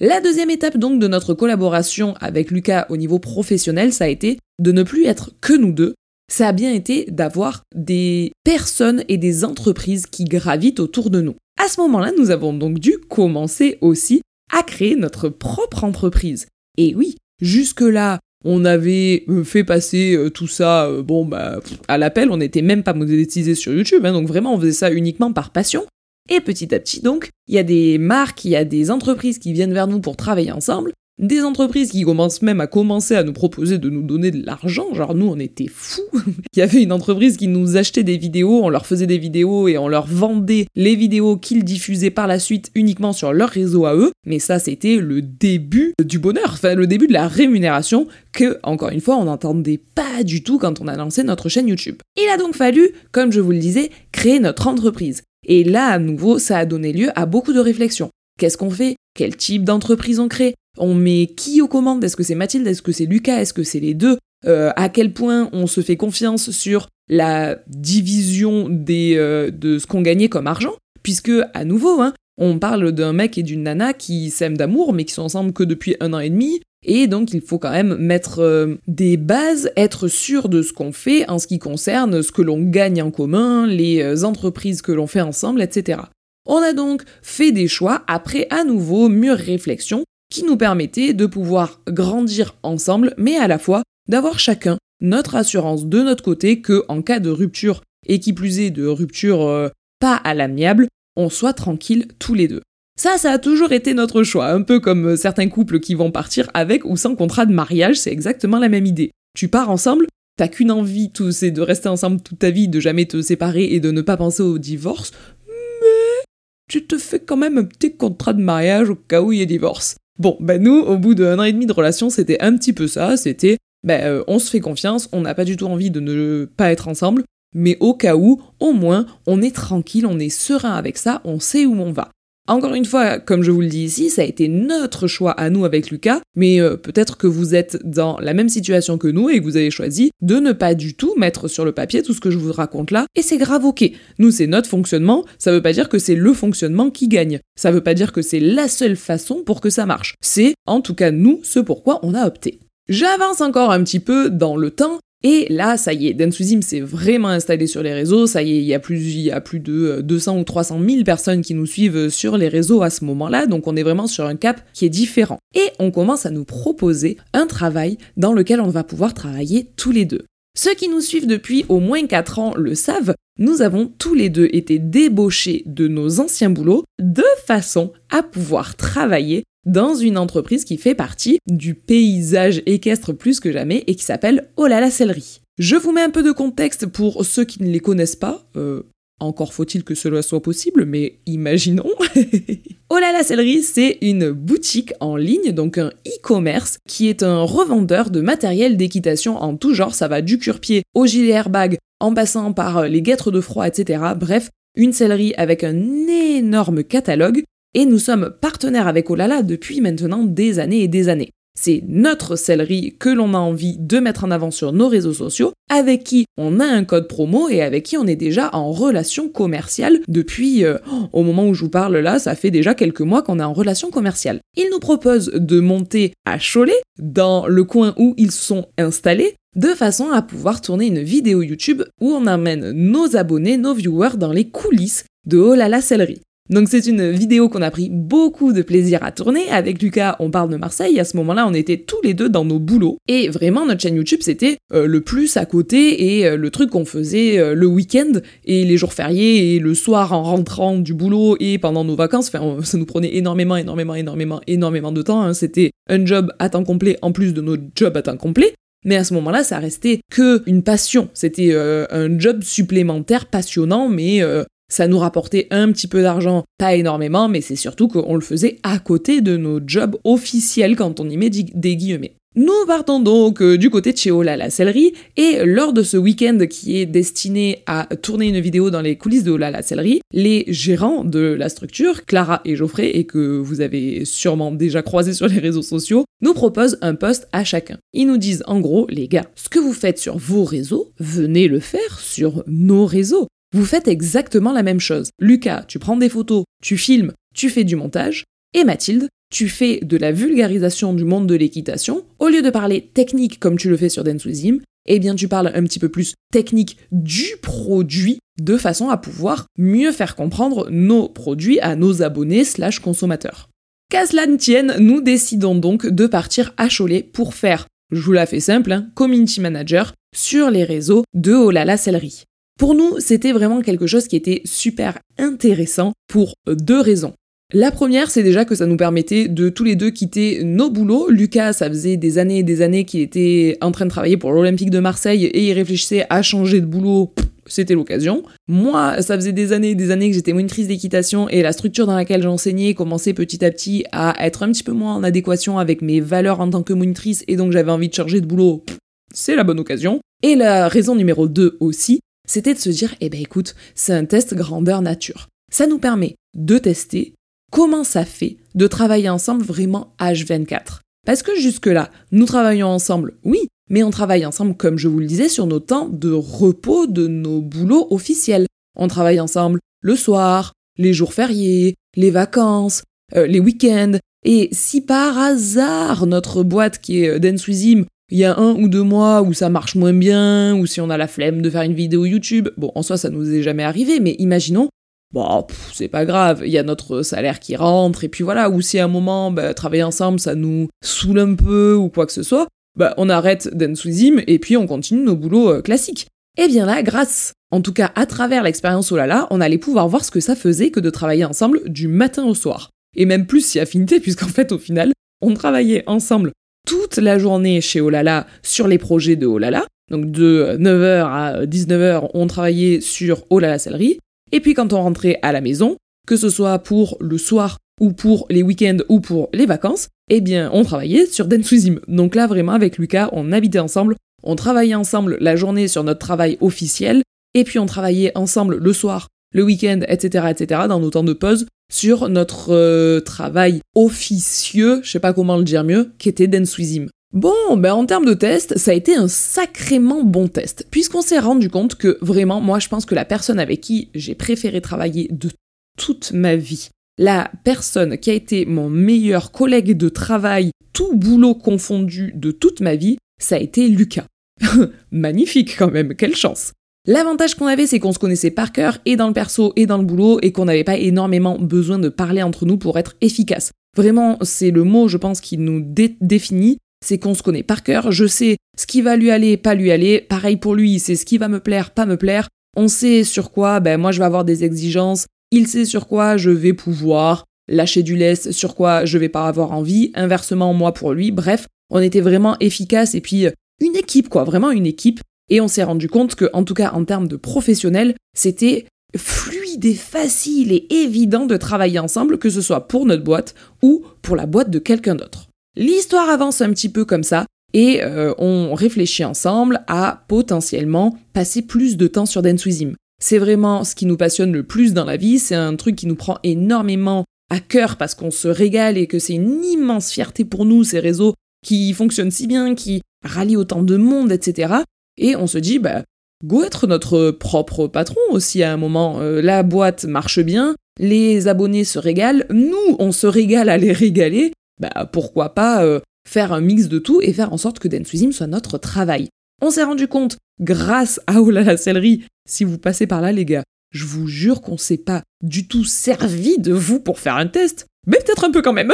La 0.00 0.20
deuxième 0.20 0.50
étape 0.50 0.76
donc 0.76 1.00
de 1.00 1.06
notre 1.06 1.34
collaboration 1.34 2.14
avec 2.20 2.50
Lucas 2.50 2.86
au 2.88 2.96
niveau 2.96 3.20
professionnel, 3.20 3.92
ça 3.92 4.04
a 4.04 4.08
été 4.08 4.38
de 4.60 4.72
ne 4.72 4.82
plus 4.82 5.04
être 5.04 5.30
que 5.40 5.52
nous 5.52 5.72
deux. 5.72 5.94
Ça 6.28 6.48
a 6.48 6.52
bien 6.52 6.72
été 6.72 7.04
d'avoir 7.08 7.62
des 7.74 8.32
personnes 8.42 9.04
et 9.08 9.18
des 9.18 9.44
entreprises 9.44 10.06
qui 10.06 10.24
gravitent 10.24 10.80
autour 10.80 11.10
de 11.10 11.20
nous. 11.20 11.36
À 11.62 11.68
ce 11.68 11.80
moment-là, 11.80 12.12
nous 12.18 12.30
avons 12.30 12.52
donc 12.52 12.78
dû 12.78 12.98
commencer 12.98 13.78
aussi 13.80 14.22
à 14.52 14.62
créer 14.62 14.96
notre 14.96 15.28
propre 15.28 15.84
entreprise. 15.84 16.46
Et 16.76 16.94
oui, 16.94 17.16
jusque-là, 17.40 18.18
on 18.44 18.64
avait 18.64 19.24
euh, 19.28 19.42
fait 19.42 19.64
passer 19.64 20.14
euh, 20.14 20.30
tout 20.30 20.46
ça, 20.46 20.86
euh, 20.86 21.02
bon, 21.02 21.24
bah, 21.24 21.60
à 21.88 21.98
l'appel, 21.98 22.30
on 22.30 22.36
n'était 22.36 22.62
même 22.62 22.82
pas 22.82 22.92
monétisé 22.92 23.54
sur 23.54 23.72
YouTube, 23.72 24.04
hein, 24.04 24.12
donc 24.12 24.28
vraiment, 24.28 24.54
on 24.54 24.60
faisait 24.60 24.72
ça 24.72 24.90
uniquement 24.92 25.32
par 25.32 25.50
passion. 25.50 25.86
Et 26.30 26.40
petit 26.40 26.74
à 26.74 26.80
petit, 26.80 27.00
donc, 27.00 27.30
il 27.48 27.54
y 27.54 27.58
a 27.58 27.62
des 27.62 27.98
marques, 27.98 28.44
il 28.44 28.50
y 28.50 28.56
a 28.56 28.64
des 28.64 28.90
entreprises 28.90 29.38
qui 29.38 29.52
viennent 29.52 29.72
vers 29.72 29.86
nous 29.86 30.00
pour 30.00 30.16
travailler 30.16 30.52
ensemble, 30.52 30.92
des 31.18 31.42
entreprises 31.42 31.92
qui 31.92 32.02
commencent 32.02 32.42
même 32.42 32.60
à 32.60 32.66
commencer 32.66 33.14
à 33.14 33.22
nous 33.22 33.32
proposer 33.32 33.78
de 33.78 33.88
nous 33.88 34.02
donner 34.02 34.30
de 34.30 34.44
l'argent, 34.44 34.92
genre 34.94 35.14
nous 35.14 35.28
on 35.28 35.38
était 35.38 35.68
fous. 35.68 36.02
Il 36.56 36.58
y 36.58 36.62
avait 36.62 36.82
une 36.82 36.92
entreprise 36.92 37.36
qui 37.36 37.46
nous 37.46 37.76
achetait 37.76 38.02
des 38.02 38.16
vidéos, 38.16 38.60
on 38.64 38.68
leur 38.68 38.86
faisait 38.86 39.06
des 39.06 39.18
vidéos 39.18 39.68
et 39.68 39.78
on 39.78 39.88
leur 39.88 40.06
vendait 40.06 40.66
les 40.74 40.96
vidéos 40.96 41.36
qu'ils 41.36 41.64
diffusaient 41.64 42.10
par 42.10 42.26
la 42.26 42.38
suite 42.38 42.70
uniquement 42.74 43.12
sur 43.12 43.32
leur 43.32 43.48
réseau 43.48 43.86
à 43.86 43.94
eux, 43.94 44.10
mais 44.26 44.38
ça 44.38 44.58
c'était 44.58 44.96
le 44.96 45.22
début 45.22 45.94
du 46.02 46.18
bonheur, 46.18 46.50
enfin 46.52 46.74
le 46.74 46.86
début 46.86 47.06
de 47.06 47.12
la 47.12 47.28
rémunération 47.28 48.08
que, 48.32 48.58
encore 48.62 48.90
une 48.90 49.00
fois, 49.00 49.16
on 49.16 49.24
n'entendait 49.24 49.80
pas 49.94 50.24
du 50.24 50.42
tout 50.42 50.58
quand 50.58 50.80
on 50.80 50.88
a 50.88 50.96
lancé 50.96 51.22
notre 51.22 51.48
chaîne 51.48 51.68
YouTube. 51.68 51.96
Il 52.20 52.28
a 52.28 52.36
donc 52.36 52.54
fallu, 52.54 52.90
comme 53.12 53.32
je 53.32 53.40
vous 53.40 53.52
le 53.52 53.58
disais, 53.58 53.90
créer 54.12 54.40
notre 54.40 54.66
entreprise. 54.66 55.22
Et 55.46 55.62
là, 55.62 55.86
à 55.86 55.98
nouveau, 55.98 56.38
ça 56.38 56.58
a 56.58 56.66
donné 56.66 56.92
lieu 56.92 57.10
à 57.14 57.26
beaucoup 57.26 57.52
de 57.52 57.60
réflexions. 57.60 58.10
Qu'est-ce 58.38 58.56
qu'on 58.56 58.70
fait? 58.70 58.96
Quel 59.14 59.36
type 59.36 59.64
d'entreprise 59.64 60.18
on 60.18 60.28
crée? 60.28 60.54
On 60.78 60.94
met 60.94 61.26
qui 61.36 61.62
aux 61.62 61.68
commandes? 61.68 62.02
Est-ce 62.02 62.16
que 62.16 62.22
c'est 62.22 62.34
Mathilde? 62.34 62.66
Est-ce 62.66 62.82
que 62.82 62.92
c'est 62.92 63.06
Lucas? 63.06 63.40
Est-ce 63.40 63.52
que 63.52 63.62
c'est 63.62 63.80
les 63.80 63.94
deux? 63.94 64.18
Euh, 64.46 64.72
À 64.76 64.88
quel 64.88 65.12
point 65.12 65.48
on 65.52 65.66
se 65.66 65.80
fait 65.80 65.96
confiance 65.96 66.50
sur 66.50 66.88
la 67.08 67.58
division 67.68 68.68
euh, 68.70 69.50
de 69.50 69.78
ce 69.78 69.86
qu'on 69.86 70.02
gagnait 70.02 70.28
comme 70.28 70.46
argent? 70.46 70.72
Puisque, 71.02 71.32
à 71.52 71.64
nouveau, 71.64 72.00
hein, 72.00 72.14
on 72.38 72.58
parle 72.58 72.92
d'un 72.92 73.12
mec 73.12 73.38
et 73.38 73.42
d'une 73.42 73.62
nana 73.62 73.92
qui 73.92 74.30
s'aiment 74.30 74.56
d'amour, 74.56 74.92
mais 74.92 75.04
qui 75.04 75.14
sont 75.14 75.22
ensemble 75.22 75.52
que 75.52 75.62
depuis 75.62 75.96
un 76.00 76.12
an 76.12 76.18
et 76.18 76.30
demi. 76.30 76.60
Et 76.86 77.06
donc, 77.06 77.32
il 77.32 77.40
faut 77.40 77.58
quand 77.58 77.70
même 77.70 77.96
mettre 77.96 78.40
euh, 78.40 78.74
des 78.88 79.16
bases, 79.16 79.70
être 79.76 80.08
sûr 80.08 80.48
de 80.48 80.60
ce 80.60 80.72
qu'on 80.72 80.92
fait 80.92 81.28
en 81.30 81.38
ce 81.38 81.46
qui 81.46 81.58
concerne 81.58 82.22
ce 82.22 82.32
que 82.32 82.42
l'on 82.42 82.60
gagne 82.60 83.00
en 83.00 83.10
commun, 83.10 83.66
les 83.66 84.24
entreprises 84.24 84.82
que 84.82 84.92
l'on 84.92 85.06
fait 85.06 85.22
ensemble, 85.22 85.62
etc. 85.62 86.00
On 86.46 86.58
a 86.58 86.74
donc 86.74 87.04
fait 87.22 87.52
des 87.52 87.68
choix 87.68 88.02
après 88.06 88.46
à 88.50 88.64
nouveau 88.64 89.08
mûre 89.08 89.36
réflexion 89.36 90.04
qui 90.30 90.44
nous 90.44 90.56
permettaient 90.56 91.12
de 91.12 91.26
pouvoir 91.26 91.80
grandir 91.88 92.56
ensemble, 92.62 93.14
mais 93.16 93.36
à 93.36 93.48
la 93.48 93.58
fois 93.58 93.82
d'avoir 94.08 94.38
chacun 94.38 94.78
notre 95.00 95.36
assurance 95.36 95.86
de 95.86 96.00
notre 96.02 96.24
côté 96.24 96.60
que 96.60 96.84
en 96.88 97.02
cas 97.02 97.20
de 97.20 97.30
rupture 97.30 97.82
et 98.06 98.20
qui 98.20 98.32
plus 98.32 98.58
est 98.58 98.70
de 98.70 98.86
rupture 98.86 99.42
euh, 99.42 99.68
pas 100.00 100.16
à 100.16 100.34
l'amiable, 100.34 100.88
on 101.16 101.30
soit 101.30 101.52
tranquille 101.52 102.08
tous 102.18 102.34
les 102.34 102.48
deux. 102.48 102.62
Ça, 102.96 103.18
ça 103.18 103.32
a 103.32 103.38
toujours 103.38 103.72
été 103.72 103.92
notre 103.92 104.22
choix, 104.22 104.48
un 104.50 104.62
peu 104.62 104.78
comme 104.78 105.08
euh, 105.08 105.16
certains 105.16 105.48
couples 105.48 105.80
qui 105.80 105.94
vont 105.94 106.12
partir 106.12 106.48
avec 106.54 106.84
ou 106.84 106.96
sans 106.96 107.16
contrat 107.16 107.46
de 107.46 107.52
mariage, 107.52 107.96
c'est 107.96 108.12
exactement 108.12 108.58
la 108.58 108.68
même 108.68 108.86
idée. 108.86 109.10
Tu 109.36 109.48
pars 109.48 109.70
ensemble, 109.70 110.06
t'as 110.36 110.48
qu'une 110.48 110.70
envie, 110.70 111.10
c'est 111.32 111.50
de 111.50 111.60
rester 111.60 111.88
ensemble 111.88 112.20
toute 112.20 112.38
ta 112.38 112.50
vie, 112.50 112.68
de 112.68 112.78
jamais 112.80 113.06
te 113.06 113.20
séparer 113.20 113.64
et 113.64 113.80
de 113.80 113.90
ne 113.90 114.00
pas 114.00 114.16
penser 114.16 114.42
au 114.42 114.58
divorce, 114.58 115.10
mais 115.48 116.24
tu 116.68 116.86
te 116.86 116.96
fais 116.98 117.18
quand 117.18 117.36
même 117.36 117.58
un 117.58 117.64
petit 117.64 117.96
contrat 117.96 118.32
de 118.32 118.42
mariage 118.42 118.90
au 118.90 118.96
cas 118.96 119.22
où 119.22 119.32
il 119.32 119.40
y 119.40 119.42
a 119.42 119.46
divorce. 119.46 119.96
Bon, 120.18 120.36
ben 120.40 120.62
nous, 120.62 120.78
au 120.78 120.96
bout 120.96 121.14
d'un 121.14 121.38
an 121.38 121.42
et 121.42 121.52
demi 121.52 121.66
de 121.66 121.72
relation, 121.72 122.08
c'était 122.08 122.40
un 122.40 122.56
petit 122.56 122.72
peu 122.72 122.86
ça, 122.86 123.16
c'était, 123.16 123.58
ben 123.82 124.22
on 124.28 124.38
se 124.38 124.50
fait 124.50 124.60
confiance, 124.60 125.08
on 125.12 125.22
n'a 125.22 125.34
pas 125.34 125.44
du 125.44 125.56
tout 125.56 125.66
envie 125.66 125.90
de 125.90 126.00
ne 126.00 126.44
pas 126.44 126.70
être 126.70 126.86
ensemble, 126.86 127.24
mais 127.54 127.76
au 127.80 127.94
cas 127.94 128.14
où, 128.14 128.40
au 128.60 128.72
moins, 128.72 129.06
on 129.26 129.42
est 129.42 129.54
tranquille, 129.54 130.06
on 130.06 130.18
est 130.18 130.28
serein 130.28 130.74
avec 130.74 130.98
ça, 130.98 131.20
on 131.24 131.40
sait 131.40 131.66
où 131.66 131.80
on 131.80 131.92
va. 131.92 132.10
Encore 132.46 132.74
une 132.74 132.84
fois, 132.84 133.18
comme 133.20 133.42
je 133.42 133.50
vous 133.50 133.62
le 133.62 133.68
dis 133.68 133.84
ici, 133.84 134.10
ça 134.10 134.20
a 134.20 134.26
été 134.26 134.48
notre 134.48 135.06
choix 135.06 135.30
à 135.30 135.48
nous 135.48 135.64
avec 135.64 135.90
Lucas, 135.90 136.20
mais 136.36 136.60
euh, 136.60 136.76
peut-être 136.76 137.16
que 137.16 137.26
vous 137.26 137.54
êtes 137.54 137.80
dans 137.84 138.18
la 138.18 138.34
même 138.34 138.50
situation 138.50 138.98
que 138.98 139.08
nous 139.08 139.30
et 139.30 139.38
que 139.38 139.44
vous 139.44 139.56
avez 139.56 139.70
choisi 139.70 140.10
de 140.20 140.36
ne 140.36 140.52
pas 140.52 140.74
du 140.74 140.94
tout 140.94 141.14
mettre 141.16 141.48
sur 141.48 141.64
le 141.64 141.72
papier 141.72 142.02
tout 142.02 142.12
ce 142.12 142.20
que 142.20 142.30
je 142.30 142.36
vous 142.36 142.52
raconte 142.52 142.90
là, 142.90 143.06
et 143.14 143.22
c'est 143.22 143.38
grave 143.38 143.64
ok. 143.64 143.90
Nous, 144.18 144.30
c'est 144.30 144.46
notre 144.46 144.68
fonctionnement, 144.68 145.24
ça 145.38 145.52
veut 145.52 145.62
pas 145.62 145.72
dire 145.72 145.88
que 145.88 145.98
c'est 145.98 146.14
le 146.14 146.34
fonctionnement 146.34 146.90
qui 146.90 147.08
gagne. 147.08 147.40
Ça 147.56 147.70
veut 147.70 147.82
pas 147.82 147.94
dire 147.94 148.12
que 148.12 148.20
c'est 148.20 148.40
la 148.40 148.68
seule 148.68 148.96
façon 148.96 149.36
pour 149.36 149.62
que 149.62 149.70
ça 149.70 149.86
marche. 149.86 150.14
C'est, 150.20 150.52
en 150.66 150.82
tout 150.82 150.94
cas, 150.94 151.12
nous, 151.12 151.40
ce 151.44 151.60
pourquoi 151.60 152.00
on 152.02 152.12
a 152.12 152.26
opté. 152.26 152.60
J'avance 152.90 153.40
encore 153.40 153.70
un 153.70 153.82
petit 153.82 154.00
peu 154.00 154.28
dans 154.28 154.58
le 154.58 154.70
temps 154.70 154.98
et 155.26 155.46
là, 155.48 155.78
ça 155.78 155.94
y 155.94 156.08
est, 156.08 156.12
Densuzim 156.12 156.60
s'est 156.60 156.82
vraiment 156.82 157.28
installé 157.28 157.66
sur 157.66 157.82
les 157.82 157.94
réseaux. 157.94 158.26
Ça 158.26 158.42
y 158.42 158.52
est, 158.52 158.58
il 158.58 158.64
y 158.64 158.74
a 158.74 158.78
plus, 158.78 159.00
il 159.00 159.20
y 159.20 159.30
a 159.30 159.40
plus 159.40 159.58
de 159.58 160.02
200 160.02 160.38
ou 160.38 160.44
300 160.44 160.78
000 160.86 161.02
personnes 161.02 161.40
qui 161.40 161.54
nous 161.54 161.64
suivent 161.64 162.10
sur 162.10 162.36
les 162.36 162.48
réseaux 162.48 162.82
à 162.82 162.90
ce 162.90 163.06
moment-là. 163.06 163.46
Donc 163.46 163.66
on 163.66 163.74
est 163.74 163.82
vraiment 163.82 164.06
sur 164.06 164.26
un 164.26 164.36
cap 164.36 164.60
qui 164.74 164.84
est 164.84 164.90
différent. 164.90 165.38
Et 165.54 165.70
on 165.78 165.90
commence 165.90 166.26
à 166.26 166.30
nous 166.30 166.44
proposer 166.44 167.16
un 167.32 167.46
travail 167.46 167.96
dans 168.18 168.34
lequel 168.34 168.60
on 168.60 168.68
va 168.68 168.84
pouvoir 168.84 169.14
travailler 169.14 169.70
tous 169.76 169.92
les 169.92 170.04
deux. 170.04 170.26
Ceux 170.58 170.74
qui 170.74 170.88
nous 170.88 171.00
suivent 171.00 171.26
depuis 171.26 171.64
au 171.70 171.80
moins 171.80 172.06
4 172.06 172.38
ans 172.38 172.54
le 172.54 172.74
savent, 172.74 173.14
nous 173.38 173.62
avons 173.62 173.90
tous 173.98 174.12
les 174.12 174.28
deux 174.28 174.50
été 174.52 174.78
débauchés 174.78 175.62
de 175.64 175.88
nos 175.88 176.20
anciens 176.20 176.50
boulots 176.50 176.84
de 177.00 177.24
façon 177.46 177.92
à 178.10 178.22
pouvoir 178.22 178.76
travailler 178.76 179.44
dans 179.66 179.94
une 179.94 180.18
entreprise 180.18 180.64
qui 180.64 180.76
fait 180.76 180.94
partie 180.94 181.38
du 181.46 181.74
paysage 181.74 182.62
équestre 182.66 183.12
plus 183.12 183.40
que 183.40 183.52
jamais 183.52 183.84
et 183.86 183.94
qui 183.94 184.04
s'appelle 184.04 184.48
Oh 184.56 184.66
la 184.66 184.90
Sellerie. 184.90 185.40
Je 185.58 185.76
vous 185.76 185.92
mets 185.92 186.02
un 186.02 186.10
peu 186.10 186.22
de 186.22 186.32
contexte 186.32 186.86
pour 186.86 187.24
ceux 187.24 187.44
qui 187.44 187.62
ne 187.62 187.68
les 187.68 187.80
connaissent 187.80 188.16
pas. 188.16 188.42
Euh, 188.56 188.82
encore 189.20 189.54
faut-il 189.54 189.84
que 189.84 189.94
cela 189.94 190.22
soit 190.22 190.42
possible, 190.42 190.84
mais 190.84 191.20
imaginons. 191.26 191.90
oh 192.90 192.98
la 192.98 193.22
Sellerie, 193.22 193.62
c'est 193.62 193.98
une 194.02 194.32
boutique 194.32 194.92
en 195.00 195.16
ligne, 195.16 195.52
donc 195.52 195.78
un 195.78 195.92
e-commerce, 196.06 196.78
qui 196.88 197.08
est 197.08 197.22
un 197.22 197.42
revendeur 197.42 198.10
de 198.10 198.20
matériel 198.20 198.76
d'équitation 198.76 199.36
en 199.40 199.56
tout 199.56 199.72
genre. 199.72 199.94
Ça 199.94 200.08
va 200.08 200.20
du 200.20 200.38
cuir-pied 200.38 200.82
au 200.94 201.06
gilet 201.06 201.30
airbag, 201.30 201.78
en 202.00 202.12
passant 202.12 202.52
par 202.52 202.88
les 202.88 203.02
guêtres 203.02 203.30
de 203.30 203.40
froid, 203.40 203.68
etc. 203.68 204.02
Bref, 204.16 204.50
une 204.76 204.92
sellerie 204.92 205.34
avec 205.36 205.62
un 205.62 206.08
énorme 206.08 206.82
catalogue 206.82 207.44
et 207.74 207.86
nous 207.86 207.98
sommes 207.98 208.32
partenaires 208.40 208.86
avec 208.86 209.10
Olala 209.10 209.42
depuis 209.42 209.80
maintenant 209.80 210.22
des 210.22 210.58
années 210.58 210.82
et 210.82 210.88
des 210.88 211.08
années. 211.08 211.30
C'est 211.56 211.84
notre 211.86 212.34
sellerie 212.34 212.96
que 212.98 213.08
l'on 213.08 213.32
a 213.32 213.38
envie 213.38 213.76
de 213.78 214.00
mettre 214.00 214.24
en 214.24 214.32
avant 214.32 214.50
sur 214.50 214.72
nos 214.72 214.88
réseaux 214.88 215.12
sociaux, 215.12 215.52
avec 215.70 216.02
qui 216.02 216.26
on 216.36 216.58
a 216.58 216.64
un 216.64 216.84
code 216.84 217.06
promo 217.06 217.48
et 217.48 217.62
avec 217.62 217.84
qui 217.84 217.96
on 217.96 218.08
est 218.08 218.16
déjà 218.16 218.50
en 218.52 218.72
relation 218.72 219.28
commerciale 219.28 220.00
depuis, 220.08 220.64
euh, 220.64 220.78
au 221.12 221.22
moment 221.22 221.46
où 221.46 221.54
je 221.54 221.60
vous 221.60 221.70
parle 221.70 221.98
là, 221.98 222.18
ça 222.18 222.34
fait 222.34 222.50
déjà 222.50 222.74
quelques 222.74 223.02
mois 223.02 223.22
qu'on 223.22 223.38
est 223.38 223.44
en 223.44 223.52
relation 223.52 223.90
commerciale. 223.90 224.40
Ils 224.56 224.68
nous 224.72 224.80
proposent 224.80 225.30
de 225.32 225.60
monter 225.60 226.12
à 226.26 226.38
Cholet, 226.38 226.82
dans 226.98 227.46
le 227.46 227.62
coin 227.62 227.94
où 227.98 228.14
ils 228.16 228.32
sont 228.32 228.66
installés, 228.76 229.36
de 229.54 229.68
façon 229.68 230.10
à 230.10 230.22
pouvoir 230.22 230.60
tourner 230.60 230.86
une 230.86 231.02
vidéo 231.02 231.42
YouTube 231.42 231.84
où 232.00 232.08
on 232.08 232.26
amène 232.26 232.72
nos 232.72 233.14
abonnés, 233.14 233.58
nos 233.58 233.74
viewers 233.74 234.16
dans 234.16 234.32
les 234.32 234.48
coulisses 234.48 235.04
de 235.26 235.38
Oh 235.38 235.54
la 235.54 235.80
sellerie. 235.80 236.20
Donc 236.50 236.68
c'est 236.68 236.86
une 236.86 237.10
vidéo 237.10 237.48
qu'on 237.48 237.62
a 237.62 237.70
pris 237.70 237.88
beaucoup 237.90 238.52
de 238.52 238.60
plaisir 238.60 239.02
à 239.02 239.12
tourner. 239.12 239.48
Avec 239.48 239.80
Lucas, 239.80 240.16
on 240.20 240.30
parle 240.30 240.50
de 240.50 240.58
Marseille. 240.58 241.00
À 241.00 241.04
ce 241.04 241.16
moment-là, 241.16 241.46
on 241.48 241.54
était 241.54 241.78
tous 241.78 242.02
les 242.04 242.12
deux 242.12 242.28
dans 242.28 242.44
nos 242.44 242.58
boulots. 242.58 242.98
Et 243.08 243.30
vraiment, 243.30 243.64
notre 243.64 243.80
chaîne 243.80 243.96
YouTube, 243.96 244.20
c'était 244.20 244.58
euh, 244.74 244.86
le 244.86 245.00
plus 245.00 245.38
à 245.38 245.46
côté 245.46 246.18
et 246.18 246.26
euh, 246.26 246.36
le 246.36 246.50
truc 246.50 246.68
qu'on 246.68 246.84
faisait 246.84 247.38
euh, 247.38 247.54
le 247.54 247.66
week-end 247.66 248.12
et 248.44 248.66
les 248.66 248.76
jours 248.76 248.92
fériés 248.92 249.54
et 249.54 249.58
le 249.58 249.72
soir 249.72 250.12
en 250.12 250.22
rentrant 250.22 250.76
du 250.76 250.92
boulot 250.92 251.38
et 251.40 251.56
pendant 251.56 251.82
nos 251.82 251.96
vacances. 251.96 252.28
Enfin, 252.28 252.62
ça 252.62 252.76
nous 252.76 252.84
prenait 252.84 253.16
énormément, 253.16 253.56
énormément, 253.56 253.94
énormément, 253.94 254.42
énormément 254.46 254.92
de 254.92 255.00
temps. 255.00 255.22
Hein. 255.22 255.32
C'était 255.32 255.70
un 255.88 256.04
job 256.04 256.30
à 256.40 256.50
temps 256.50 256.64
complet 256.64 256.98
en 257.00 257.12
plus 257.12 257.32
de 257.32 257.40
notre 257.40 257.62
job 257.74 257.96
à 257.96 258.02
temps 258.02 258.18
complet. 258.18 258.52
Mais 258.84 258.96
à 258.96 259.04
ce 259.04 259.14
moment-là, 259.14 259.44
ça 259.44 259.58
restait 259.60 260.00
que 260.10 260.42
une 260.44 260.62
passion. 260.62 261.08
C'était 261.14 261.54
un 261.54 262.18
job 262.18 262.42
supplémentaire 262.42 263.24
passionnant, 263.24 263.88
mais 263.88 264.20
ça 264.68 264.88
nous 264.88 264.98
rapportait 264.98 265.46
un 265.50 265.70
petit 265.72 265.88
peu 265.88 266.02
d'argent, 266.02 266.44
pas 266.58 266.74
énormément, 266.74 267.28
mais 267.28 267.40
c'est 267.40 267.56
surtout 267.56 267.88
qu'on 267.88 268.14
le 268.14 268.20
faisait 268.20 268.58
à 268.62 268.78
côté 268.78 269.20
de 269.20 269.36
nos 269.36 269.60
jobs 269.66 269.96
officiels 270.04 270.76
quand 270.76 271.00
on 271.00 271.08
y 271.08 271.16
met 271.16 271.30
des 271.30 271.76
guillemets. 271.76 272.16
Nous 272.36 272.66
partons 272.66 272.98
donc 272.98 273.40
euh, 273.40 273.56
du 273.56 273.70
côté 273.70 273.92
de 273.92 273.96
chez 273.96 274.10
Ola 274.10 274.36
la 274.36 274.50
sellerie 274.50 274.92
et 275.16 275.44
lors 275.44 275.72
de 275.72 275.84
ce 275.84 275.96
week-end 275.96 276.36
qui 276.50 276.78
est 276.78 276.86
destiné 276.86 277.62
à 277.66 277.86
tourner 278.02 278.26
une 278.26 278.40
vidéo 278.40 278.70
dans 278.70 278.80
les 278.80 278.98
coulisses 278.98 279.22
de 279.22 279.30
Ola 279.30 279.52
la 279.52 279.62
sellerie, 279.62 280.00
les 280.12 280.44
gérants 280.48 281.04
de 281.04 281.20
la 281.20 281.48
structure, 281.48 282.04
Clara 282.06 282.40
et 282.44 282.56
Geoffrey, 282.56 282.90
et 282.96 283.04
que 283.04 283.38
vous 283.38 283.60
avez 283.60 284.04
sûrement 284.04 284.50
déjà 284.50 284.82
croisé 284.82 285.12
sur 285.12 285.28
les 285.28 285.38
réseaux 285.38 285.62
sociaux, 285.62 286.06
nous 286.22 286.34
proposent 286.34 286.76
un 286.82 286.96
poste 286.96 287.28
à 287.30 287.44
chacun. 287.44 287.78
Ils 287.92 288.08
nous 288.08 288.18
disent 288.18 288.42
en 288.48 288.58
gros, 288.58 288.88
les 288.90 289.06
gars, 289.06 289.26
ce 289.36 289.48
que 289.48 289.60
vous 289.60 289.72
faites 289.72 289.98
sur 290.00 290.18
vos 290.18 290.42
réseaux, 290.42 290.90
venez 290.98 291.46
le 291.46 291.60
faire 291.60 292.00
sur 292.00 292.42
nos 292.48 292.84
réseaux. 292.84 293.28
Vous 293.54 293.64
faites 293.64 293.86
exactement 293.86 294.50
la 294.50 294.64
même 294.64 294.80
chose. 294.80 295.10
Lucas, 295.20 295.62
tu 295.68 295.78
prends 295.78 295.96
des 295.96 296.08
photos, 296.08 296.42
tu 296.60 296.76
filmes, 296.76 297.12
tu 297.36 297.48
fais 297.48 297.62
du 297.62 297.76
montage. 297.76 298.24
Et 298.52 298.64
Mathilde, 298.64 299.06
tu 299.30 299.48
fais 299.48 299.78
de 299.80 299.96
la 299.96 300.10
vulgarisation 300.10 300.92
du 300.92 301.04
monde 301.04 301.28
de 301.28 301.36
l'équitation. 301.36 302.04
Au 302.18 302.28
lieu 302.28 302.42
de 302.42 302.50
parler 302.50 302.90
technique 302.94 303.38
comme 303.38 303.56
tu 303.56 303.68
le 303.68 303.76
fais 303.76 303.88
sur 303.88 304.02
Densuzim, 304.02 304.58
eh 304.86 304.98
bien 304.98 305.14
tu 305.14 305.28
parles 305.28 305.52
un 305.54 305.62
petit 305.62 305.78
peu 305.78 305.88
plus 305.88 306.14
technique 306.32 306.78
du 306.90 307.36
produit 307.42 308.18
de 308.40 308.56
façon 308.56 308.88
à 308.88 308.96
pouvoir 308.96 309.46
mieux 309.56 309.92
faire 309.92 310.16
comprendre 310.16 310.68
nos 310.72 311.08
produits 311.08 311.60
à 311.60 311.76
nos 311.76 312.02
abonnés 312.02 312.42
slash 312.42 312.80
consommateurs. 312.80 313.50
Qu'à 313.88 314.04
cela 314.06 314.26
ne 314.26 314.36
tienne, 314.36 314.74
nous 314.80 315.00
décidons 315.00 315.54
donc 315.54 315.86
de 315.86 316.08
partir 316.08 316.52
à 316.56 316.66
Cholet 316.68 317.04
pour 317.04 317.34
faire, 317.34 317.68
je 317.92 318.00
vous 318.00 318.12
la 318.12 318.26
fais 318.26 318.40
simple, 318.40 318.72
hein, 318.72 318.90
community 318.96 319.40
manager 319.40 319.94
sur 320.12 320.50
les 320.50 320.64
réseaux 320.64 321.04
de 321.14 321.34
Olala 321.34 321.76
Sellerie. 321.76 322.24
Pour 322.58 322.74
nous, 322.74 323.00
c'était 323.00 323.32
vraiment 323.32 323.62
quelque 323.62 323.88
chose 323.88 324.06
qui 324.06 324.14
était 324.14 324.40
super 324.44 324.98
intéressant 325.18 325.92
pour 326.06 326.34
deux 326.46 326.80
raisons. 326.80 327.12
La 327.52 327.70
première, 327.70 328.10
c'est 328.10 328.22
déjà 328.22 328.44
que 328.44 328.54
ça 328.54 328.66
nous 328.66 328.76
permettait 328.76 329.28
de 329.28 329.48
tous 329.48 329.64
les 329.64 329.76
deux 329.76 329.90
quitter 329.90 330.42
nos 330.44 330.70
boulots. 330.70 331.08
Lucas, 331.08 331.52
ça 331.52 331.68
faisait 331.68 331.96
des 331.96 332.18
années 332.18 332.38
et 332.38 332.42
des 332.44 332.62
années 332.62 332.84
qu'il 332.84 333.00
était 333.00 333.58
en 333.60 333.72
train 333.72 333.86
de 333.86 333.90
travailler 333.90 334.16
pour 334.16 334.32
l'Olympique 334.32 334.70
de 334.70 334.78
Marseille 334.78 335.24
et 335.24 335.48
il 335.48 335.52
réfléchissait 335.52 336.06
à 336.10 336.22
changer 336.22 336.60
de 336.60 336.66
boulot. 336.66 337.12
C'était 337.46 337.74
l'occasion. 337.74 338.22
Moi, 338.48 339.02
ça 339.02 339.16
faisait 339.16 339.32
des 339.32 339.52
années 339.52 339.70
et 339.70 339.74
des 339.74 339.90
années 339.90 340.08
que 340.08 340.16
j'étais 340.16 340.32
monitrice 340.32 340.68
d'équitation 340.68 341.28
et 341.28 341.42
la 341.42 341.52
structure 341.52 341.86
dans 341.86 341.96
laquelle 341.96 342.22
j'enseignais 342.22 342.72
commençait 342.72 343.14
petit 343.14 343.44
à 343.44 343.50
petit 343.50 343.84
à 343.92 344.14
être 344.24 344.42
un 344.44 344.50
petit 344.50 344.62
peu 344.62 344.72
moins 344.72 344.94
en 344.94 345.02
adéquation 345.02 345.58
avec 345.58 345.82
mes 345.82 346.00
valeurs 346.00 346.40
en 346.40 346.48
tant 346.48 346.62
que 346.62 346.72
monitrice 346.72 347.24
et 347.28 347.36
donc 347.36 347.52
j'avais 347.52 347.72
envie 347.72 347.88
de 347.88 347.94
changer 347.94 348.20
de 348.20 348.26
boulot. 348.26 348.64
C'est 349.12 349.36
la 349.36 349.44
bonne 349.44 349.60
occasion. 349.60 350.00
Et 350.22 350.36
la 350.36 350.68
raison 350.68 350.94
numéro 350.94 351.28
2 351.28 351.58
aussi, 351.60 352.00
c'était 352.26 352.54
de 352.54 352.58
se 352.58 352.70
dire, 352.70 352.94
eh 353.00 353.08
ben 353.08 353.20
écoute, 353.20 353.54
c'est 353.74 353.92
un 353.92 354.04
test 354.04 354.34
grandeur 354.34 354.82
nature. 354.82 355.28
Ça 355.52 355.66
nous 355.66 355.78
permet 355.78 356.16
de 356.34 356.58
tester 356.58 357.14
comment 357.50 357.84
ça 357.84 358.04
fait 358.04 358.38
de 358.54 358.66
travailler 358.66 359.08
ensemble 359.08 359.44
vraiment 359.44 359.94
H24 360.00 360.80
Parce 361.06 361.22
que 361.22 361.36
jusque-là, 361.36 361.90
nous 362.10 362.26
travaillons 362.26 362.68
ensemble, 362.68 363.14
oui, 363.24 363.48
mais 363.70 363.82
on 363.82 363.90
travaille 363.90 364.26
ensemble, 364.26 364.56
comme 364.56 364.78
je 364.78 364.88
vous 364.88 364.98
le 364.98 365.06
disais, 365.06 365.28
sur 365.28 365.46
nos 365.46 365.60
temps 365.60 365.88
de 365.88 366.10
repos 366.10 366.86
de 366.86 367.06
nos 367.06 367.40
boulots 367.40 367.86
officiels. 367.90 368.46
On 368.76 368.88
travaille 368.88 369.20
ensemble 369.20 369.60
le 369.80 369.96
soir, 369.96 370.52
les 370.78 370.92
jours 370.92 371.14
fériés, 371.14 371.74
les 371.96 372.10
vacances, 372.10 372.82
euh, 373.14 373.26
les 373.26 373.40
week-ends. 373.40 373.98
Et 374.24 374.48
si 374.52 374.80
par 374.80 375.18
hasard 375.18 376.06
notre 376.06 376.42
boîte 376.42 376.80
qui 376.80 377.04
est 377.04 377.08
euh, 377.10 377.18
Denswizim, 377.18 377.84
il 378.14 378.18
y 378.18 378.24
a 378.24 378.38
un 378.38 378.54
ou 378.54 378.68
deux 378.68 378.84
mois 378.84 379.22
où 379.22 379.32
ça 379.32 379.48
marche 379.48 379.74
moins 379.74 379.92
bien, 379.92 380.54
ou 380.54 380.66
si 380.66 380.80
on 380.80 380.88
a 380.88 380.96
la 380.96 381.08
flemme 381.08 381.42
de 381.42 381.50
faire 381.50 381.62
une 381.62 381.74
vidéo 381.74 382.04
YouTube, 382.04 382.48
bon, 382.56 382.70
en 382.76 382.84
soi 382.84 382.96
ça 382.96 383.10
nous 383.10 383.34
est 383.34 383.42
jamais 383.42 383.64
arrivé, 383.64 383.98
mais 383.98 384.14
imaginons, 384.20 384.68
bon, 385.12 385.44
c'est 385.72 385.88
pas 385.88 386.04
grave, 386.04 386.42
il 386.44 386.52
y 386.52 386.58
a 386.58 386.62
notre 386.62 387.02
salaire 387.02 387.40
qui 387.40 387.56
rentre, 387.56 388.04
et 388.04 388.08
puis 388.08 388.22
voilà, 388.22 388.50
ou 388.50 388.60
si 388.60 388.78
à 388.78 388.84
un 388.84 388.88
moment, 388.88 389.32
bah, 389.32 389.52
travailler 389.52 389.82
ensemble 389.82 390.20
ça 390.20 390.36
nous 390.36 390.68
saoule 390.80 391.18
un 391.18 391.34
peu, 391.34 391.74
ou 391.74 391.88
quoi 391.88 392.06
que 392.06 392.12
ce 392.12 392.22
soit, 392.22 392.46
bah, 392.78 392.94
on 392.98 393.08
arrête 393.08 393.48
Denswizim 393.52 394.22
et 394.28 394.38
puis 394.38 394.56
on 394.56 394.68
continue 394.68 395.02
nos 395.02 395.16
boulots 395.16 395.50
euh, 395.50 395.60
classiques. 395.60 396.06
Eh 396.38 396.46
bien 396.46 396.66
là, 396.66 396.84
grâce, 396.84 397.32
en 397.50 397.62
tout 397.62 397.72
cas 397.72 397.90
à 397.96 398.06
travers 398.06 398.44
l'expérience 398.44 398.92
Olala, 398.92 399.26
on 399.30 399.40
allait 399.40 399.58
pouvoir 399.58 399.88
voir 399.88 400.04
ce 400.04 400.12
que 400.12 400.20
ça 400.20 400.36
faisait 400.36 400.70
que 400.70 400.78
de 400.78 400.90
travailler 400.90 401.24
ensemble 401.24 401.68
du 401.68 401.88
matin 401.88 402.24
au 402.24 402.34
soir. 402.36 402.70
Et 402.94 403.06
même 403.06 403.26
plus 403.26 403.44
si 403.44 403.58
affinité, 403.58 403.98
puisqu'en 404.00 404.28
fait 404.28 404.52
au 404.52 404.58
final, 404.58 404.92
on 405.20 405.34
travaillait 405.34 405.82
ensemble 405.88 406.30
toute 406.66 406.96
la 406.96 407.18
journée 407.18 407.60
chez 407.60 407.80
Olala 407.80 408.26
sur 408.42 408.68
les 408.68 408.78
projets 408.78 409.16
de 409.16 409.26
Olala. 409.26 409.66
Donc 409.90 410.10
de 410.10 410.56
9h 410.58 411.04
à 411.04 411.46
19h, 411.46 412.10
on 412.14 412.26
travaillait 412.26 412.80
sur 412.80 413.24
Olala 413.30 413.58
Sellerie. 413.58 413.98
Et 414.32 414.40
puis 414.40 414.54
quand 414.54 414.72
on 414.72 414.82
rentrait 414.82 415.18
à 415.22 415.32
la 415.32 415.40
maison, 415.40 415.76
que 416.06 416.16
ce 416.16 416.30
soit 416.30 416.58
pour 416.58 416.96
le 417.00 417.18
soir 417.18 417.58
ou 417.80 417.92
pour 417.92 418.26
les 418.30 418.42
week-ends 418.42 418.78
ou 418.88 419.00
pour 419.00 419.28
les 419.32 419.46
vacances, 419.46 419.88
eh 420.10 420.20
bien, 420.20 420.50
on 420.52 420.64
travaillait 420.64 421.06
sur 421.06 421.26
Densuzim. 421.26 421.80
Donc 421.88 422.14
là, 422.14 422.26
vraiment, 422.26 422.52
avec 422.52 422.78
Lucas, 422.78 423.08
on 423.12 423.32
habitait 423.32 423.58
ensemble, 423.58 423.96
on 424.22 424.36
travaillait 424.36 424.74
ensemble 424.74 425.16
la 425.20 425.36
journée 425.36 425.68
sur 425.68 425.82
notre 425.84 426.00
travail 426.00 426.38
officiel, 426.40 427.02
et 427.34 427.44
puis 427.44 427.58
on 427.58 427.66
travaillait 427.66 428.16
ensemble 428.16 428.56
le 428.56 428.72
soir, 428.72 429.08
le 429.32 429.42
week-end, 429.42 429.80
etc., 429.88 430.26
etc., 430.30 430.62
dans 430.68 430.80
nos 430.80 430.90
temps 430.90 431.04
de 431.04 431.12
pause, 431.12 431.46
sur 431.72 432.08
notre 432.08 432.52
euh, 432.52 433.00
travail 433.00 433.60
officieux, 433.74 434.80
je 434.82 434.90
sais 434.90 435.00
pas 435.00 435.12
comment 435.12 435.36
le 435.36 435.44
dire 435.44 435.64
mieux, 435.64 435.92
qui 435.98 436.08
était 436.08 436.26
Densuzim. 436.26 436.86
Bon, 437.12 437.56
ben 437.56 437.72
en 437.72 437.86
termes 437.86 438.06
de 438.06 438.14
test, 438.14 438.58
ça 438.58 438.72
a 438.72 438.74
été 438.74 438.96
un 438.96 439.06
sacrément 439.06 440.02
bon 440.02 440.26
test, 440.26 440.66
puisqu'on 440.70 441.00
s'est 441.00 441.20
rendu 441.20 441.48
compte 441.48 441.76
que 441.76 441.96
vraiment, 442.00 442.40
moi 442.40 442.58
je 442.58 442.68
pense 442.68 442.84
que 442.84 442.94
la 442.96 443.04
personne 443.04 443.38
avec 443.38 443.60
qui 443.60 443.90
j'ai 443.94 444.16
préféré 444.16 444.60
travailler 444.60 445.08
de 445.12 445.30
toute 445.78 446.10
ma 446.12 446.34
vie, 446.34 446.70
la 446.98 447.30
personne 447.44 447.98
qui 447.98 448.10
a 448.10 448.14
été 448.14 448.46
mon 448.46 448.68
meilleur 448.68 449.30
collègue 449.30 449.76
de 449.76 449.88
travail, 449.88 450.50
tout 450.72 450.96
boulot 450.96 451.36
confondu 451.36 452.12
de 452.16 452.32
toute 452.32 452.60
ma 452.60 452.74
vie, 452.74 452.98
ça 453.20 453.36
a 453.36 453.38
été 453.38 453.68
Lucas. 453.68 454.06
Magnifique 454.90 455.56
quand 455.56 455.70
même, 455.70 455.94
quelle 455.94 456.16
chance. 456.16 456.52
L'avantage 456.86 457.34
qu'on 457.34 457.46
avait, 457.46 457.66
c'est 457.66 457.78
qu'on 457.80 457.92
se 457.92 457.98
connaissait 457.98 458.30
par 458.30 458.52
cœur, 458.52 458.78
et 458.84 458.96
dans 458.96 459.08
le 459.08 459.14
perso, 459.14 459.52
et 459.56 459.64
dans 459.64 459.78
le 459.78 459.84
boulot, 459.84 460.18
et 460.20 460.32
qu'on 460.32 460.44
n'avait 460.44 460.64
pas 460.64 460.76
énormément 460.76 461.38
besoin 461.38 461.78
de 461.78 461.88
parler 461.88 462.22
entre 462.22 462.44
nous 462.44 462.58
pour 462.58 462.78
être 462.78 462.94
efficace. 463.00 463.52
Vraiment, 463.76 464.18
c'est 464.20 464.50
le 464.50 464.64
mot, 464.64 464.86
je 464.86 464.98
pense, 464.98 465.20
qui 465.20 465.38
nous 465.38 465.64
définit, 466.00 466.58
c'est 466.84 466.98
qu'on 466.98 467.14
se 467.14 467.22
connaît 467.22 467.42
par 467.42 467.62
cœur, 467.62 467.90
je 467.90 468.06
sais 468.06 468.36
ce 468.56 468.66
qui 468.66 468.82
va 468.82 468.96
lui 468.96 469.10
aller, 469.10 469.36
pas 469.36 469.54
lui 469.54 469.70
aller, 469.70 470.00
pareil 470.00 470.36
pour 470.36 470.54
lui, 470.54 470.78
c'est 470.78 470.94
ce 470.94 471.04
qui 471.04 471.18
va 471.18 471.28
me 471.28 471.40
plaire, 471.40 471.70
pas 471.70 471.86
me 471.86 471.96
plaire, 471.96 472.28
on 472.56 472.68
sait 472.68 473.02
sur 473.02 473.32
quoi, 473.32 473.60
ben 473.60 473.80
moi 473.80 473.90
je 473.90 473.98
vais 473.98 474.04
avoir 474.04 474.24
des 474.24 474.44
exigences, 474.44 475.06
il 475.30 475.48
sait 475.48 475.64
sur 475.64 475.88
quoi 475.88 476.16
je 476.16 476.30
vais 476.30 476.52
pouvoir 476.52 477.24
lâcher 477.48 477.82
du 477.82 477.96
lest, 477.96 478.32
sur 478.32 478.54
quoi 478.54 478.84
je 478.84 478.98
vais 478.98 479.08
pas 479.08 479.26
avoir 479.26 479.52
envie, 479.52 479.90
inversement 479.94 480.54
moi 480.54 480.72
pour 480.72 480.92
lui, 480.92 481.10
bref, 481.10 481.48
on 481.70 481.80
était 481.80 482.00
vraiment 482.00 482.36
efficace 482.38 482.94
et 482.94 483.00
puis 483.00 483.26
euh, 483.26 483.30
une 483.60 483.76
équipe 483.76 484.08
quoi, 484.08 484.24
vraiment 484.24 484.50
une 484.50 484.66
équipe. 484.66 485.00
Et 485.30 485.40
on 485.40 485.48
s'est 485.48 485.64
rendu 485.64 485.88
compte 485.88 486.14
que, 486.14 486.30
en 486.32 486.44
tout 486.44 486.54
cas 486.54 486.72
en 486.72 486.84
termes 486.84 487.08
de 487.08 487.16
professionnel, 487.16 487.94
c'était 488.16 488.66
fluide 488.96 489.64
et 489.64 489.74
facile 489.74 490.52
et 490.52 490.66
évident 490.70 491.26
de 491.26 491.36
travailler 491.36 491.78
ensemble, 491.78 492.18
que 492.18 492.30
ce 492.30 492.40
soit 492.40 492.68
pour 492.68 492.86
notre 492.86 493.04
boîte 493.04 493.34
ou 493.62 493.84
pour 494.02 494.16
la 494.16 494.26
boîte 494.26 494.50
de 494.50 494.58
quelqu'un 494.58 494.94
d'autre. 494.94 495.28
L'histoire 495.56 496.08
avance 496.08 496.40
un 496.40 496.50
petit 496.50 496.68
peu 496.68 496.84
comme 496.84 497.02
ça, 497.02 497.26
et 497.52 497.82
euh, 497.82 498.12
on 498.18 498.54
réfléchit 498.54 499.04
ensemble 499.04 499.62
à 499.68 500.04
potentiellement 500.08 500.98
passer 501.12 501.42
plus 501.42 501.76
de 501.76 501.86
temps 501.86 502.06
sur 502.06 502.20
Denswizim. 502.22 502.74
C'est 503.00 503.18
vraiment 503.18 503.64
ce 503.64 503.74
qui 503.74 503.86
nous 503.86 503.96
passionne 503.96 504.32
le 504.32 504.42
plus 504.42 504.74
dans 504.74 504.84
la 504.84 504.96
vie, 504.96 505.18
c'est 505.18 505.34
un 505.34 505.54
truc 505.56 505.76
qui 505.76 505.86
nous 505.86 505.94
prend 505.94 506.18
énormément 506.22 507.04
à 507.30 507.40
cœur 507.40 507.76
parce 507.76 507.94
qu'on 507.94 508.10
se 508.10 508.28
régale 508.28 508.76
et 508.76 508.86
que 508.86 508.98
c'est 508.98 509.14
une 509.14 509.44
immense 509.44 509.90
fierté 509.90 510.24
pour 510.24 510.44
nous, 510.44 510.64
ces 510.64 510.80
réseaux 510.80 511.14
qui 511.44 511.72
fonctionnent 511.72 512.10
si 512.10 512.26
bien, 512.26 512.54
qui 512.54 512.82
rallient 513.04 513.36
autant 513.36 513.62
de 513.62 513.76
monde, 513.76 514.10
etc. 514.10 514.54
Et 514.96 515.16
on 515.16 515.26
se 515.26 515.38
dit, 515.38 515.58
bah, 515.58 515.82
go 516.24 516.42
être 516.42 516.66
notre 516.66 517.10
propre 517.10 517.66
patron 517.66 518.00
aussi 518.10 518.42
à 518.42 518.52
un 518.52 518.56
moment. 518.56 519.00
Euh, 519.00 519.20
la 519.20 519.42
boîte 519.42 519.84
marche 519.84 520.20
bien, 520.20 520.54
les 520.78 521.28
abonnés 521.28 521.64
se 521.64 521.78
régalent, 521.78 522.24
nous, 522.30 522.76
on 522.78 522.92
se 522.92 523.06
régale 523.06 523.48
à 523.48 523.58
les 523.58 523.72
régaler, 523.72 524.32
bah, 524.60 524.88
pourquoi 524.92 525.34
pas 525.34 525.64
euh, 525.64 525.80
faire 526.08 526.32
un 526.32 526.40
mix 526.40 526.68
de 526.68 526.78
tout 526.78 527.00
et 527.02 527.12
faire 527.12 527.32
en 527.32 527.38
sorte 527.38 527.58
que 527.58 527.68
Denswizim 527.68 528.12
soit 528.12 528.26
notre 528.26 528.58
travail. 528.58 529.08
On 529.42 529.50
s'est 529.50 529.64
rendu 529.64 529.88
compte, 529.88 530.18
grâce 530.40 531.00
à 531.06 531.20
Oula 531.20 531.42
la 531.42 531.56
Sellerie, 531.56 532.04
si 532.28 532.44
vous 532.44 532.58
passez 532.58 532.86
par 532.86 533.00
là, 533.00 533.12
les 533.12 533.24
gars, 533.24 533.44
je 533.72 533.84
vous 533.84 534.06
jure 534.06 534.40
qu'on 534.40 534.56
s'est 534.56 534.78
pas 534.78 535.02
du 535.22 535.48
tout 535.48 535.64
servi 535.64 536.38
de 536.38 536.52
vous 536.52 536.80
pour 536.80 537.00
faire 537.00 537.16
un 537.16 537.26
test. 537.26 537.66
Mais 537.86 537.98
peut-être 537.98 538.24
un 538.24 538.30
peu 538.30 538.40
quand 538.40 538.52
même. 538.52 538.72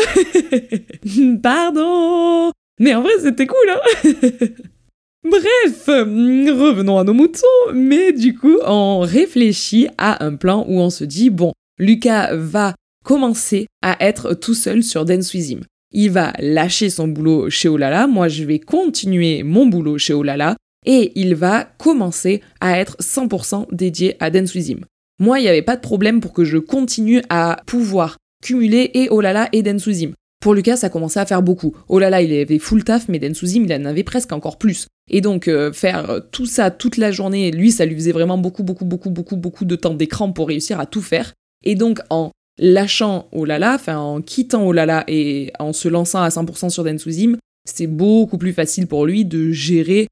Pardon. 1.43 2.53
Mais 2.79 2.95
en 2.95 3.03
vrai, 3.03 3.13
c'était 3.21 3.47
cool, 3.47 3.57
hein 3.69 4.05
Bref, 5.23 5.87
revenons 5.87 6.99
à 6.99 7.05
nos 7.05 7.13
moutons, 7.13 7.47
mais 7.75 8.13
du 8.13 8.35
coup, 8.35 8.59
on 8.67 9.01
réfléchit 9.01 9.89
à 9.99 10.25
un 10.25 10.35
plan 10.35 10.65
où 10.67 10.81
on 10.81 10.89
se 10.89 11.05
dit, 11.05 11.29
bon, 11.29 11.53
Lucas 11.79 12.35
va 12.35 12.75
commencer 13.05 13.67
à 13.83 13.97
être 14.05 14.35
tout 14.35 14.55
seul 14.55 14.83
sur 14.83 15.05
Denswizim. 15.05 15.61
Il 15.93 16.11
va 16.11 16.33
lâcher 16.39 16.89
son 16.89 17.09
boulot 17.09 17.51
chez 17.51 17.69
Olala, 17.69 18.07
moi 18.07 18.29
je 18.29 18.45
vais 18.45 18.61
continuer 18.61 19.43
mon 19.43 19.67
boulot 19.67 19.99
chez 19.99 20.15
Olala, 20.15 20.57
et 20.87 21.13
il 21.17 21.35
va 21.35 21.65
commencer 21.65 22.41
à 22.61 22.79
être 22.79 22.97
100% 23.01 23.67
dédié 23.73 24.17
à 24.21 24.31
Denswizim. 24.31 24.81
Moi, 25.19 25.39
il 25.39 25.43
n'y 25.43 25.49
avait 25.49 25.61
pas 25.61 25.77
de 25.77 25.83
problème 25.83 26.21
pour 26.21 26.33
que 26.33 26.45
je 26.45 26.57
continue 26.57 27.23
à 27.29 27.61
pouvoir 27.67 28.17
cumuler 28.43 28.91
et 28.95 29.11
Olala 29.11 29.51
et 29.53 29.63
Denswizim. 29.63 30.13
Pour 30.41 30.55
Lucas, 30.55 30.77
ça 30.77 30.89
commençait 30.89 31.21
à 31.21 31.27
faire 31.27 31.43
beaucoup. 31.43 31.77
Olala, 31.89 32.23
il 32.23 32.33
avait 32.33 32.59
full 32.59 32.83
taf, 32.83 33.09
mais 33.09 33.19
Denswizim, 33.19 33.65
il 33.65 33.73
en 33.75 33.85
avait 33.85 34.05
presque 34.05 34.33
encore 34.33 34.57
plus. 34.57 34.87
Et 35.11 35.21
donc, 35.21 35.49
euh, 35.49 35.71
faire 35.73 36.21
tout 36.33 36.47
ça 36.47 36.71
toute 36.71 36.97
la 36.97 37.13
journée, 37.13 37.51
lui, 37.51 37.71
ça 37.71 37.85
lui 37.85 37.95
faisait 37.95 38.13
vraiment 38.13 38.39
beaucoup, 38.39 38.63
beaucoup, 38.63 38.87
beaucoup, 38.87 39.11
beaucoup, 39.11 39.37
beaucoup 39.37 39.65
de 39.67 39.77
temps 39.77 39.95
d'écran 39.95 40.33
pour 40.33 40.49
réussir 40.49 40.81
à 40.81 40.87
tout 40.87 41.03
faire. 41.03 41.35
Et 41.63 41.75
donc, 41.75 42.01
en 42.09 42.31
lâchant 42.59 43.29
Olala, 43.33 43.75
enfin, 43.75 43.99
en 43.99 44.23
quittant 44.23 44.67
Olala 44.67 45.05
et 45.09 45.53
en 45.59 45.73
se 45.73 45.89
lançant 45.89 46.23
à 46.23 46.29
100% 46.29 46.71
sur 46.71 46.85
Denswizim, 46.85 47.37
c'est 47.69 47.87
beaucoup 47.87 48.39
plus 48.39 48.53
facile 48.53 48.87
pour 48.87 49.05
lui 49.07 49.25
de 49.25 49.51
gérer 49.51 50.09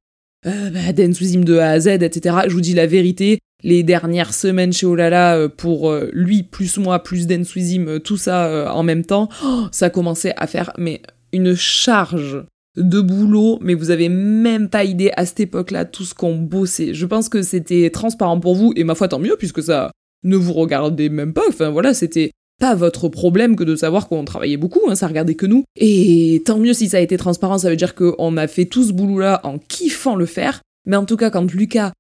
euh, 0.46 0.70
bah, 0.70 0.92
de 0.92 1.58
A 1.58 1.70
à 1.70 1.80
Z, 1.80 1.88
etc. 1.88 2.36
Je 2.48 2.52
vous 2.52 2.60
dis 2.60 2.74
la 2.74 2.86
vérité, 2.86 3.38
les 3.62 3.82
dernières 3.82 4.34
semaines 4.34 4.72
chez 4.72 4.86
Olala, 4.86 5.36
euh, 5.36 5.48
pour 5.48 5.90
euh, 5.90 6.10
lui, 6.12 6.42
plus 6.42 6.78
moi, 6.78 7.02
plus 7.02 7.26
Denswizim, 7.26 7.86
euh, 7.88 7.98
tout 7.98 8.16
ça 8.16 8.72
en 8.72 8.82
même 8.82 9.04
temps, 9.04 9.28
oh, 9.44 9.64
ça 9.72 9.90
commençait 9.90 10.34
à 10.36 10.46
faire 10.46 10.72
mais 10.78 11.02
une 11.32 11.54
charge 11.54 12.44
de 12.76 13.00
boulot, 13.00 13.58
mais 13.60 13.74
vous 13.74 13.90
avez 13.90 14.08
même 14.08 14.68
pas 14.68 14.84
idée 14.84 15.10
à 15.16 15.26
cette 15.26 15.40
époque-là 15.40 15.84
tout 15.84 16.04
ce 16.04 16.14
qu'on 16.14 16.36
bossait. 16.36 16.94
Je 16.94 17.06
pense 17.06 17.28
que 17.28 17.42
c'était 17.42 17.90
transparent 17.90 18.38
pour 18.38 18.54
vous, 18.54 18.72
et 18.76 18.84
ma 18.84 18.94
foi 18.94 19.08
tant 19.08 19.18
mieux, 19.18 19.36
puisque 19.36 19.62
ça 19.62 19.90
ne 20.24 20.36
vous 20.36 20.52
regardait 20.52 21.08
même 21.08 21.32
pas. 21.32 21.42
Enfin 21.48 21.70
voilà, 21.70 21.92
c'était 21.92 22.30
pas 22.60 22.74
votre 22.74 23.08
problème 23.08 23.56
que 23.56 23.64
de 23.64 23.76
savoir 23.76 24.08
qu'on 24.08 24.24
travaillait 24.24 24.56
beaucoup, 24.56 24.80
hein, 24.88 24.94
ça 24.94 25.06
regardait 25.06 25.34
que 25.34 25.46
nous. 25.46 25.64
Et 25.76 26.42
tant 26.44 26.58
mieux 26.58 26.72
si 26.72 26.88
ça 26.88 26.98
a 26.98 27.00
été 27.00 27.16
transparent, 27.16 27.58
ça 27.58 27.70
veut 27.70 27.76
dire 27.76 27.94
qu'on 27.94 28.36
a 28.36 28.46
fait 28.46 28.66
tout 28.66 28.84
ce 28.84 28.92
boulot-là 28.92 29.40
en 29.44 29.58
kiffant 29.58 30.16
le 30.16 30.26
faire. 30.26 30.62
Mais 30.86 30.96
en 30.96 31.04
tout 31.04 31.16
cas, 31.16 31.30
quand 31.30 31.52
Lucas 31.52 31.92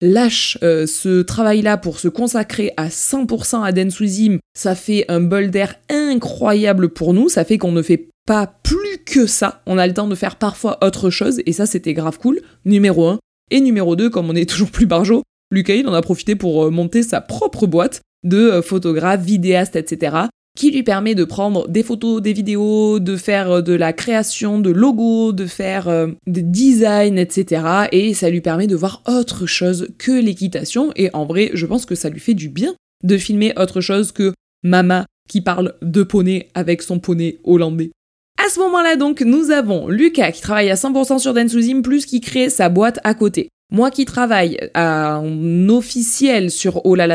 lâche 0.00 0.58
euh, 0.62 0.86
ce 0.86 1.22
travail-là 1.22 1.76
pour 1.76 1.98
se 1.98 2.08
consacrer 2.08 2.72
à 2.76 2.88
100% 2.88 3.62
à 3.62 3.72
Denswizim, 3.72 4.38
ça 4.54 4.74
fait 4.74 5.04
un 5.08 5.20
bol 5.20 5.50
d'air 5.50 5.74
incroyable 5.88 6.90
pour 6.90 7.14
nous, 7.14 7.28
ça 7.28 7.44
fait 7.44 7.58
qu'on 7.58 7.72
ne 7.72 7.82
fait 7.82 8.08
pas 8.26 8.46
plus 8.62 8.98
que 9.04 9.26
ça, 9.26 9.62
on 9.66 9.78
a 9.78 9.86
le 9.86 9.94
temps 9.94 10.08
de 10.08 10.14
faire 10.14 10.36
parfois 10.36 10.78
autre 10.84 11.10
chose, 11.10 11.40
et 11.46 11.52
ça 11.52 11.66
c'était 11.66 11.94
grave 11.94 12.18
cool, 12.18 12.40
numéro 12.64 13.06
1. 13.06 13.18
Et 13.52 13.60
numéro 13.60 13.96
2, 13.96 14.10
comme 14.10 14.30
on 14.30 14.36
est 14.36 14.48
toujours 14.48 14.70
plus 14.70 14.86
barjo, 14.86 15.22
Lucas 15.50 15.74
il 15.74 15.88
en 15.88 15.94
a 15.94 16.02
profité 16.02 16.36
pour 16.36 16.64
euh, 16.64 16.70
monter 16.70 17.02
sa 17.02 17.20
propre 17.20 17.66
boîte, 17.66 18.02
de 18.22 18.38
euh, 18.38 18.62
photographe, 18.62 19.22
vidéaste, 19.22 19.76
etc., 19.76 20.16
qui 20.60 20.70
lui 20.70 20.82
permet 20.82 21.14
de 21.14 21.24
prendre 21.24 21.66
des 21.68 21.82
photos, 21.82 22.20
des 22.20 22.34
vidéos, 22.34 23.00
de 23.00 23.16
faire 23.16 23.50
euh, 23.50 23.60
de 23.62 23.72
la 23.72 23.94
création 23.94 24.60
de 24.60 24.68
logos, 24.68 25.32
de 25.32 25.46
faire 25.46 25.88
euh, 25.88 26.08
des 26.26 26.42
designs, 26.42 27.16
etc. 27.16 27.62
Et 27.92 28.12
ça 28.12 28.28
lui 28.28 28.42
permet 28.42 28.66
de 28.66 28.76
voir 28.76 29.02
autre 29.08 29.46
chose 29.46 29.88
que 29.96 30.12
l'équitation. 30.12 30.92
Et 30.96 31.08
en 31.14 31.24
vrai, 31.24 31.50
je 31.54 31.64
pense 31.64 31.86
que 31.86 31.94
ça 31.94 32.10
lui 32.10 32.20
fait 32.20 32.34
du 32.34 32.50
bien 32.50 32.74
de 33.02 33.16
filmer 33.16 33.54
autre 33.56 33.80
chose 33.80 34.12
que 34.12 34.34
Mama 34.62 35.06
qui 35.30 35.40
parle 35.40 35.72
de 35.80 36.02
poney 36.02 36.50
avec 36.52 36.82
son 36.82 36.98
poney 36.98 37.38
hollandais. 37.44 37.90
À 38.36 38.50
ce 38.50 38.60
moment-là, 38.60 38.96
donc, 38.96 39.22
nous 39.22 39.50
avons 39.50 39.88
Lucas 39.88 40.30
qui 40.30 40.42
travaille 40.42 40.70
à 40.70 40.74
100% 40.74 41.20
sur 41.20 41.32
Densuzim, 41.32 41.80
plus 41.80 42.04
qui 42.04 42.20
crée 42.20 42.50
sa 42.50 42.68
boîte 42.68 43.00
à 43.02 43.14
côté. 43.14 43.48
Moi 43.72 43.90
qui 43.90 44.04
travaille 44.04 44.58
en 44.74 45.68
officiel 45.70 46.50
sur 46.50 46.84
Oh 46.84 46.96
la 46.96 47.06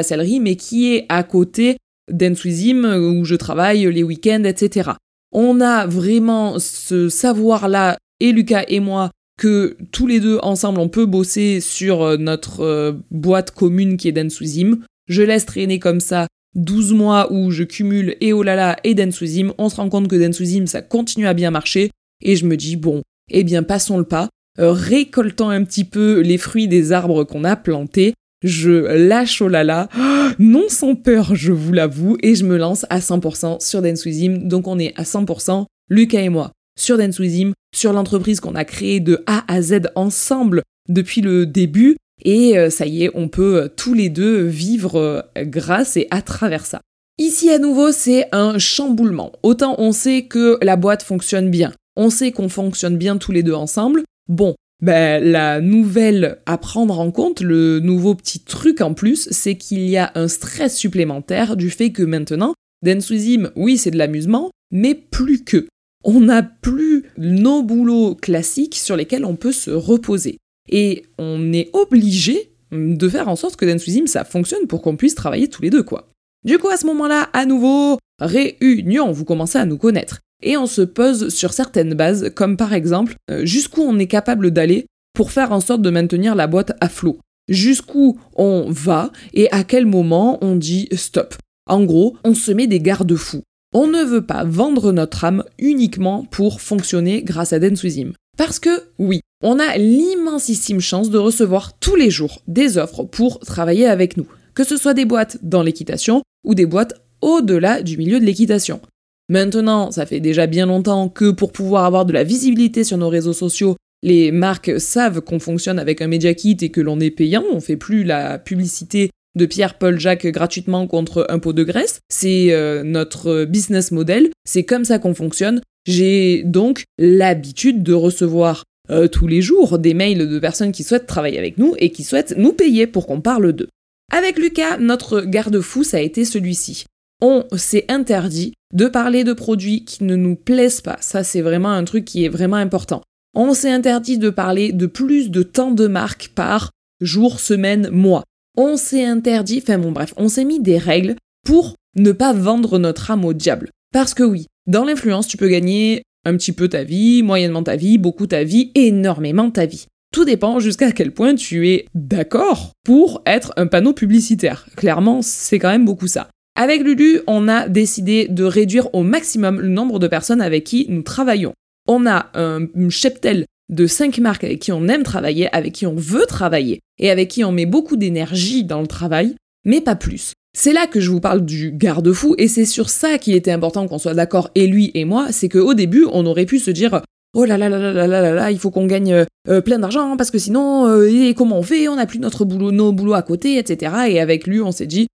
mais 0.42 0.56
qui 0.56 0.96
est 0.96 1.06
à 1.10 1.22
côté 1.22 1.78
Densuzim, 2.12 2.86
où 2.86 3.26
je 3.26 3.36
travaille 3.36 3.92
les 3.92 4.04
week-ends, 4.04 4.44
etc. 4.44 4.92
On 5.32 5.62
a 5.62 5.86
vraiment 5.88 6.60
ce 6.60 7.10
savoir-là, 7.10 7.98
et 8.20 8.32
Lucas 8.32 8.64
et 8.68 8.80
moi, 8.80 9.12
que 9.38 9.76
tous 9.92 10.08
les 10.08 10.20
deux 10.20 10.40
ensemble 10.42 10.80
on 10.80 10.90
peut 10.90 11.06
bosser 11.06 11.60
sur 11.60 12.04
euh, 12.04 12.18
notre 12.18 12.62
euh, 12.62 12.94
boîte 13.12 13.52
commune 13.52 13.98
qui 13.98 14.08
est 14.08 14.14
Densuzim. 14.14 14.80
Je 15.08 15.22
laisse 15.22 15.46
traîner 15.46 15.80
comme 15.80 16.00
ça 16.00 16.28
12 16.56 16.94
mois 16.94 17.32
où 17.32 17.52
je 17.52 17.64
cumule 17.64 18.16
et 18.22 18.32
Olala 18.32 18.78
et 18.84 18.94
Densuzim. 18.94 19.54
On 19.58 19.70
se 19.70 19.76
rend 19.76 19.90
compte 19.90 20.08
que 20.08 20.16
Densuzim 20.16 20.68
ça 20.68 20.82
continue 20.82 21.28
à 21.28 21.34
bien 21.34 21.52
marcher 21.52 21.92
et 22.22 22.36
je 22.36 22.46
me 22.46 22.56
dis 22.56 22.78
bon, 22.78 23.02
eh 23.30 23.44
bien 23.44 23.64
passons 23.64 23.98
le 23.98 24.06
pas, 24.06 24.30
euh, 24.60 24.72
récoltant 24.72 25.50
un 25.50 25.64
petit 25.64 25.84
peu 25.84 26.22
les 26.22 26.38
fruits 26.38 26.68
des 26.68 26.92
arbres 26.92 27.24
qu'on 27.24 27.44
a 27.44 27.56
plantés. 27.56 28.14
Je 28.46 28.72
lâche 29.08 29.42
Olala, 29.42 29.90
non 30.40 30.66
sans 30.70 30.94
peur, 30.94 31.34
je 31.34 31.52
vous 31.52 31.74
l'avoue, 31.74 32.16
et 32.22 32.36
je 32.36 32.46
me 32.46 32.58
lance 32.58 32.86
à 32.92 33.00
100% 33.00 33.60
sur 33.60 33.82
Densuzim. 33.82 34.38
Donc 34.44 34.68
on 34.68 34.78
est 34.78 34.94
à 34.98 35.02
100%, 35.02 35.66
Lucas 35.90 36.22
et 36.22 36.30
moi, 36.30 36.52
sur 36.80 37.00
Densuzim, 37.00 37.54
sur 37.76 37.92
l'entreprise 37.92 38.40
qu'on 38.40 38.54
a 38.54 38.64
créée 38.64 39.00
de 39.00 39.24
A 39.26 39.44
à 39.52 39.64
Z 39.64 39.90
ensemble 39.96 40.62
depuis 40.88 41.22
le 41.22 41.48
début. 41.48 41.98
Et 42.24 42.58
euh, 42.58 42.70
ça 42.70 42.86
y 42.86 43.04
est, 43.04 43.12
on 43.16 43.30
peut 43.30 43.64
euh, 43.64 43.68
tous 43.68 43.96
les 43.96 44.10
deux 44.10 44.44
vivre 44.44 44.96
euh, 44.96 45.22
grâce 45.38 45.98
et 45.98 46.08
à 46.12 46.22
travers 46.22 46.68
ça. 46.68 46.82
Ici 47.18 47.50
à 47.50 47.58
nouveau, 47.58 47.92
c'est 47.92 48.28
un 48.32 48.60
chamboulement. 48.60 49.32
Autant 49.42 49.76
on 49.80 49.92
sait 49.92 50.24
que 50.24 50.60
la 50.62 50.76
boîte 50.76 51.02
fonctionne 51.02 51.50
bien, 51.50 51.74
on 51.96 52.12
sait 52.12 52.32
qu'on 52.32 52.50
fonctionne 52.50 52.98
bien 52.98 53.18
tous 53.18 53.32
les 53.32 53.42
deux 53.42 53.54
ensemble. 53.54 54.04
Bon, 54.28 54.56
ben, 54.82 55.24
la 55.24 55.62
nouvelle 55.62 56.40
à 56.46 56.58
prendre 56.58 57.00
en 57.00 57.12
compte, 57.12 57.42
le 57.42 57.80
nouveau 57.80 58.14
petit 58.16 58.40
truc 58.40 58.82
en 58.82 58.94
plus, 58.94 59.30
c'est 59.32 59.56
qu'il 59.56 59.88
y 59.88 59.98
a 59.98 60.12
un 60.16 60.28
stress 60.28 60.76
supplémentaire 60.76 61.56
du 61.56 61.70
fait 61.70 61.92
que 61.92 62.04
maintenant, 62.04 62.54
Densuzim, 62.84 63.52
oui, 63.56 63.78
c'est 63.78 63.92
de 63.92 63.98
l'amusement, 63.98 64.52
mais 64.72 64.96
plus 64.96 65.44
que 65.44 65.68
on 66.04 66.20
n'a 66.20 66.44
plus 66.44 67.06
nos 67.18 67.64
boulots 67.64 68.16
classiques 68.16 68.76
sur 68.76 68.96
lesquels 68.96 69.26
on 69.26 69.36
peut 69.36 69.52
se 69.52 69.72
reposer. 69.72 70.38
Et 70.70 71.04
on 71.18 71.52
est 71.52 71.70
obligé 71.74 72.52
de 72.72 73.10
faire 73.10 73.28
en 73.28 73.36
sorte 73.36 73.56
que 73.56 73.66
Densuzim 73.66 74.08
ça 74.08 74.24
fonctionne 74.24 74.68
pour 74.68 74.82
qu'on 74.82 74.98
puisse 74.98 75.16
travailler 75.16 75.48
tous 75.48 75.62
les 75.62 75.70
deux 75.70 75.84
quoi. 75.84 76.10
Du 76.44 76.60
coup 76.60 76.70
à 76.70 76.78
ce 76.78 76.86
moment-là, 76.86 77.30
à 77.34 77.46
nouveau, 77.46 77.98
réunion, 78.20 79.12
vous 79.12 79.26
commencez 79.26 79.58
à 79.58 79.66
nous 79.66 79.78
connaître. 79.78 80.20
Et 80.44 80.58
on 80.58 80.68
se 80.68 80.82
pose 80.82 81.30
sur 81.30 81.54
certaines 81.54 81.94
bases, 81.94 82.32
comme 82.36 82.58
par 82.58 82.74
exemple 82.74 83.16
euh, 83.32 83.46
jusqu'où 83.46 83.82
on 83.82 83.98
est 84.00 84.08
capable 84.08 84.52
d'aller 84.52 84.86
pour 85.14 85.32
faire 85.32 85.52
en 85.52 85.62
sorte 85.62 85.82
de 85.82 85.90
maintenir 85.90 86.36
la 86.36 86.48
boîte 86.48 86.74
à 86.82 86.90
flot. 86.90 87.20
Jusqu'où 87.48 88.20
on 88.36 88.66
va 88.70 89.12
et 89.34 89.52
à 89.52 89.64
quel 89.64 89.86
moment 89.86 90.38
on 90.42 90.56
dit 90.56 90.88
stop. 90.94 91.36
En 91.68 91.84
gros, 91.84 92.18
on 92.24 92.34
se 92.34 92.52
met 92.52 92.68
des 92.68 92.80
garde-fous. 92.80 93.44
On 93.74 93.88
ne 93.88 94.04
veut 94.04 94.26
pas 94.26 94.44
vendre 94.44 94.92
notre 94.92 95.26
âme 95.26 95.44
uniquement 95.60 96.24
pour 96.32 96.62
fonctionner 96.62 97.24
grâce 97.24 97.54
à 97.54 97.60
Densuzim. 97.60 98.14
Parce 98.38 98.60
que, 98.60 98.84
oui, 99.00 99.22
on 99.44 99.60
a 99.60 99.78
l'immensissime 99.78 100.80
chance 100.80 101.10
de 101.10 101.18
recevoir 101.18 101.78
tous 101.80 101.96
les 101.96 102.10
jours 102.10 102.42
des 102.48 102.78
offres 102.78 103.04
pour 103.04 103.40
travailler 103.40 103.88
avec 103.88 104.18
nous. 104.18 104.28
Que 104.54 104.64
ce 104.64 104.78
soit 104.78 104.94
des 104.94 105.06
boîtes 105.06 105.38
dans 105.42 105.64
l'équitation 105.64 106.22
ou 106.46 106.56
des 106.56 106.66
boîtes 106.66 106.94
au-delà 107.22 107.82
du 107.82 107.98
milieu 107.98 108.20
de 108.20 108.26
l'équitation. 108.26 108.80
Maintenant, 109.30 109.92
ça 109.92 110.06
fait 110.06 110.20
déjà 110.20 110.46
bien 110.48 110.66
longtemps 110.66 111.10
que 111.10 111.32
pour 111.32 111.52
pouvoir 111.52 111.86
avoir 111.86 112.06
de 112.06 112.14
la 112.14 112.24
visibilité 112.24 112.84
sur 112.84 112.98
nos 112.98 113.10
réseaux 113.10 113.34
sociaux, 113.34 113.76
les 114.04 114.32
marques 114.32 114.80
savent 114.80 115.22
qu'on 115.22 115.40
fonctionne 115.40 115.80
avec 115.80 116.02
un 116.02 116.08
Media 116.08 116.34
Kit 116.36 116.58
et 116.62 116.70
que 116.70 116.82
l'on 116.82 117.00
est 117.00 117.12
payant, 117.12 117.44
on 117.52 117.60
fait 117.60 117.78
plus 117.78 118.04
la 118.04 118.38
publicité 118.38 119.10
de 119.36 119.46
Pierre-Paul 119.46 120.00
Jacques 120.00 120.28
gratuitement 120.28 120.88
contre 120.88 121.26
un 121.30 121.40
pot 121.40 121.54
de 121.54 121.64
graisse. 121.64 122.00
C'est 122.10 122.52
euh, 122.52 122.84
notre 122.84 123.46
business 123.46 123.92
model, 123.92 124.30
c'est 124.46 124.64
comme 124.64 124.86
ça 124.86 125.00
qu'on 125.00 125.16
fonctionne. 125.16 125.62
J'ai 125.88 126.44
donc 126.44 126.84
l'habitude 126.98 127.84
de 127.84 127.94
recevoir 127.94 128.64
euh, 128.90 129.08
tous 129.08 129.28
les 129.28 129.42
jours 129.42 129.80
des 129.80 129.94
mails 129.94 130.30
de 130.30 130.40
personnes 130.40 130.72
qui 130.72 130.84
souhaitent 130.84 131.08
travailler 131.08 131.40
avec 131.40 131.58
nous 131.58 131.74
et 131.80 131.92
qui 131.92 132.04
souhaitent 132.04 132.36
nous 132.38 132.54
payer 132.54 132.88
pour 132.88 133.08
qu'on 133.08 133.22
parle 133.22 133.54
d'eux. 133.54 133.70
Avec 134.12 134.38
Lucas, 134.38 134.78
notre 134.78 135.22
garde-fou, 135.22 135.84
ça 135.84 135.98
a 135.98 136.02
été 136.02 136.26
celui-ci. 136.26 136.86
On 137.22 137.46
s'est 137.56 137.86
interdit 137.90 138.54
de 138.74 138.88
parler 138.88 139.24
de 139.24 139.34
produits 139.34 139.86
qui 139.86 140.04
ne 140.04 140.16
nous 140.16 140.36
plaisent 140.36 140.82
pas. 140.82 140.98
Ça, 141.00 141.24
c'est 141.24 141.42
vraiment 141.42 141.72
un 141.72 141.84
truc 141.84 142.06
qui 142.06 142.26
est 142.26 142.30
vraiment 142.30 142.58
important. 142.58 143.02
On 143.34 143.54
s'est 143.54 143.72
interdit 143.72 144.18
de 144.18 144.30
parler 144.30 144.72
de 144.72 144.86
plus 144.86 145.30
de 145.30 145.44
temps 145.44 145.72
de 145.72 145.88
marques 145.88 146.32
par 146.36 146.72
jour, 147.02 147.40
semaine, 147.40 147.90
mois 147.90 148.24
on 148.58 148.78
s'est 148.78 149.06
interdit, 149.06 149.62
enfin 149.62 149.78
bon 149.78 149.92
bref, 149.92 150.14
on 150.18 150.30
s'est 150.30 150.46
mis 150.46 150.60
des 150.60 150.78
règles 150.78 151.16
pour 151.46 151.76
ne 151.96 152.12
pas 152.12 152.34
vendre 152.34 152.80
notre 152.80 153.12
âme 153.12 153.26
au 153.26 153.34
diable. 153.34 153.70
Parce 153.94 154.14
que 154.14 154.24
oui, 154.24 154.48
dans 154.68 154.86
l'influence, 154.86 155.28
tu 155.28 155.38
peux 155.38 155.48
gagner 155.48 156.04
un 156.26 156.36
petit 156.36 156.52
peu 156.52 156.68
ta 156.68 156.84
vie, 156.84 157.24
moyennement 157.24 157.64
ta 157.64 157.76
vie, 157.76 157.98
beaucoup 157.98 158.28
ta 158.28 158.44
vie, 158.44 158.72
énormément 158.76 159.52
ta 159.52 159.66
vie. 159.66 159.86
Tout 160.12 160.26
dépend 160.26 160.60
jusqu'à 160.60 160.92
quel 160.92 161.12
point 161.12 161.36
tu 161.36 161.70
es 161.70 161.86
d'accord 161.94 162.72
pour 162.84 163.22
être 163.26 163.54
un 163.58 163.68
panneau 163.68 163.94
publicitaire. 163.94 164.66
Clairement, 164.76 165.22
c'est 165.22 165.60
quand 165.60 165.70
même 165.70 165.86
beaucoup 165.86 166.08
ça. 166.08 166.30
Avec 166.58 166.84
Lulu, 166.84 167.20
on 167.28 167.50
a 167.50 167.68
décidé 167.68 168.28
de 168.30 168.46
réduire 168.46 168.94
au 168.94 169.04
maximum 169.04 169.60
le 169.60 169.68
nombre 169.68 170.00
de 170.00 170.08
personnes 170.08 170.40
avec 170.40 170.64
qui 170.64 170.86
nous 170.88 171.02
travaillons. 171.02 171.54
On 171.86 172.06
a 172.06 172.32
un 172.34 172.68
cheptel 172.90 173.46
de 173.70 173.88
cinq 173.88 174.20
marques 174.20 174.44
avec 174.46 174.60
qui 174.60 174.72
on 174.72 174.88
aime 174.88 175.04
travailler, 175.04 175.54
avec 175.54 175.74
qui 175.74 175.86
on 175.86 175.96
veut 175.96 176.26
travailler 176.26 176.80
et 177.00 177.10
avec 177.10 177.30
qui 177.30 177.44
on 177.44 177.52
met 177.52 177.66
beaucoup 177.66 177.98
d'énergie 177.98 178.64
dans 178.64 178.82
le 178.82 178.88
travail, 178.88 179.36
mais 179.66 179.82
pas 179.82 179.96
plus. 179.96 180.34
C'est 180.58 180.72
là 180.72 180.88
que 180.88 181.02
je 181.02 181.12
vous 181.12 181.20
parle 181.20 181.44
du 181.44 181.72
garde-fou 181.74 182.36
et 182.38 182.48
c'est 182.48 182.66
sur 182.66 182.90
ça 182.90 183.18
qu'il 183.18 183.36
était 183.36 183.52
important 183.52 183.88
qu'on 183.88 183.98
soit 183.98 184.14
d'accord 184.14 184.50
et 184.56 184.68
lui 184.68 184.92
et 184.94 185.04
moi, 185.04 185.28
c'est 185.32 185.50
qu'au 185.50 185.74
début 185.74 186.06
on 186.12 186.26
aurait 186.26 186.46
pu 186.46 186.60
se 186.60 186.72
dire 186.72 187.02
oh 187.34 187.44
là 187.44 187.58
là 187.58 187.68
là 187.68 187.78
là 187.78 188.08
là 188.08 188.08
là 188.08 188.34
là, 188.34 188.52
il 188.52 188.60
faut 188.60 188.72
qu'on 188.72 188.86
gagne 188.86 189.26
euh, 189.50 189.62
plein 189.62 189.80
d'argent 189.80 190.16
parce 190.16 190.32
que 190.32 190.38
sinon 190.38 190.88
euh, 190.88 191.10
et 191.10 191.34
comment 191.34 191.60
on 191.60 191.64
fait, 191.64 191.90
on 191.90 191.98
n'a 191.98 192.06
plus 192.06 192.20
notre 192.20 192.46
boulot, 192.46 192.72
nos 192.72 192.94
boulots 192.94 193.16
à 193.16 193.24
côté, 193.24 193.58
etc. 193.58 193.94
Et 194.08 194.22
avec 194.22 194.48
lui 194.48 194.62
on 194.62 194.72
s'est 194.72 194.88
dit 194.88 195.08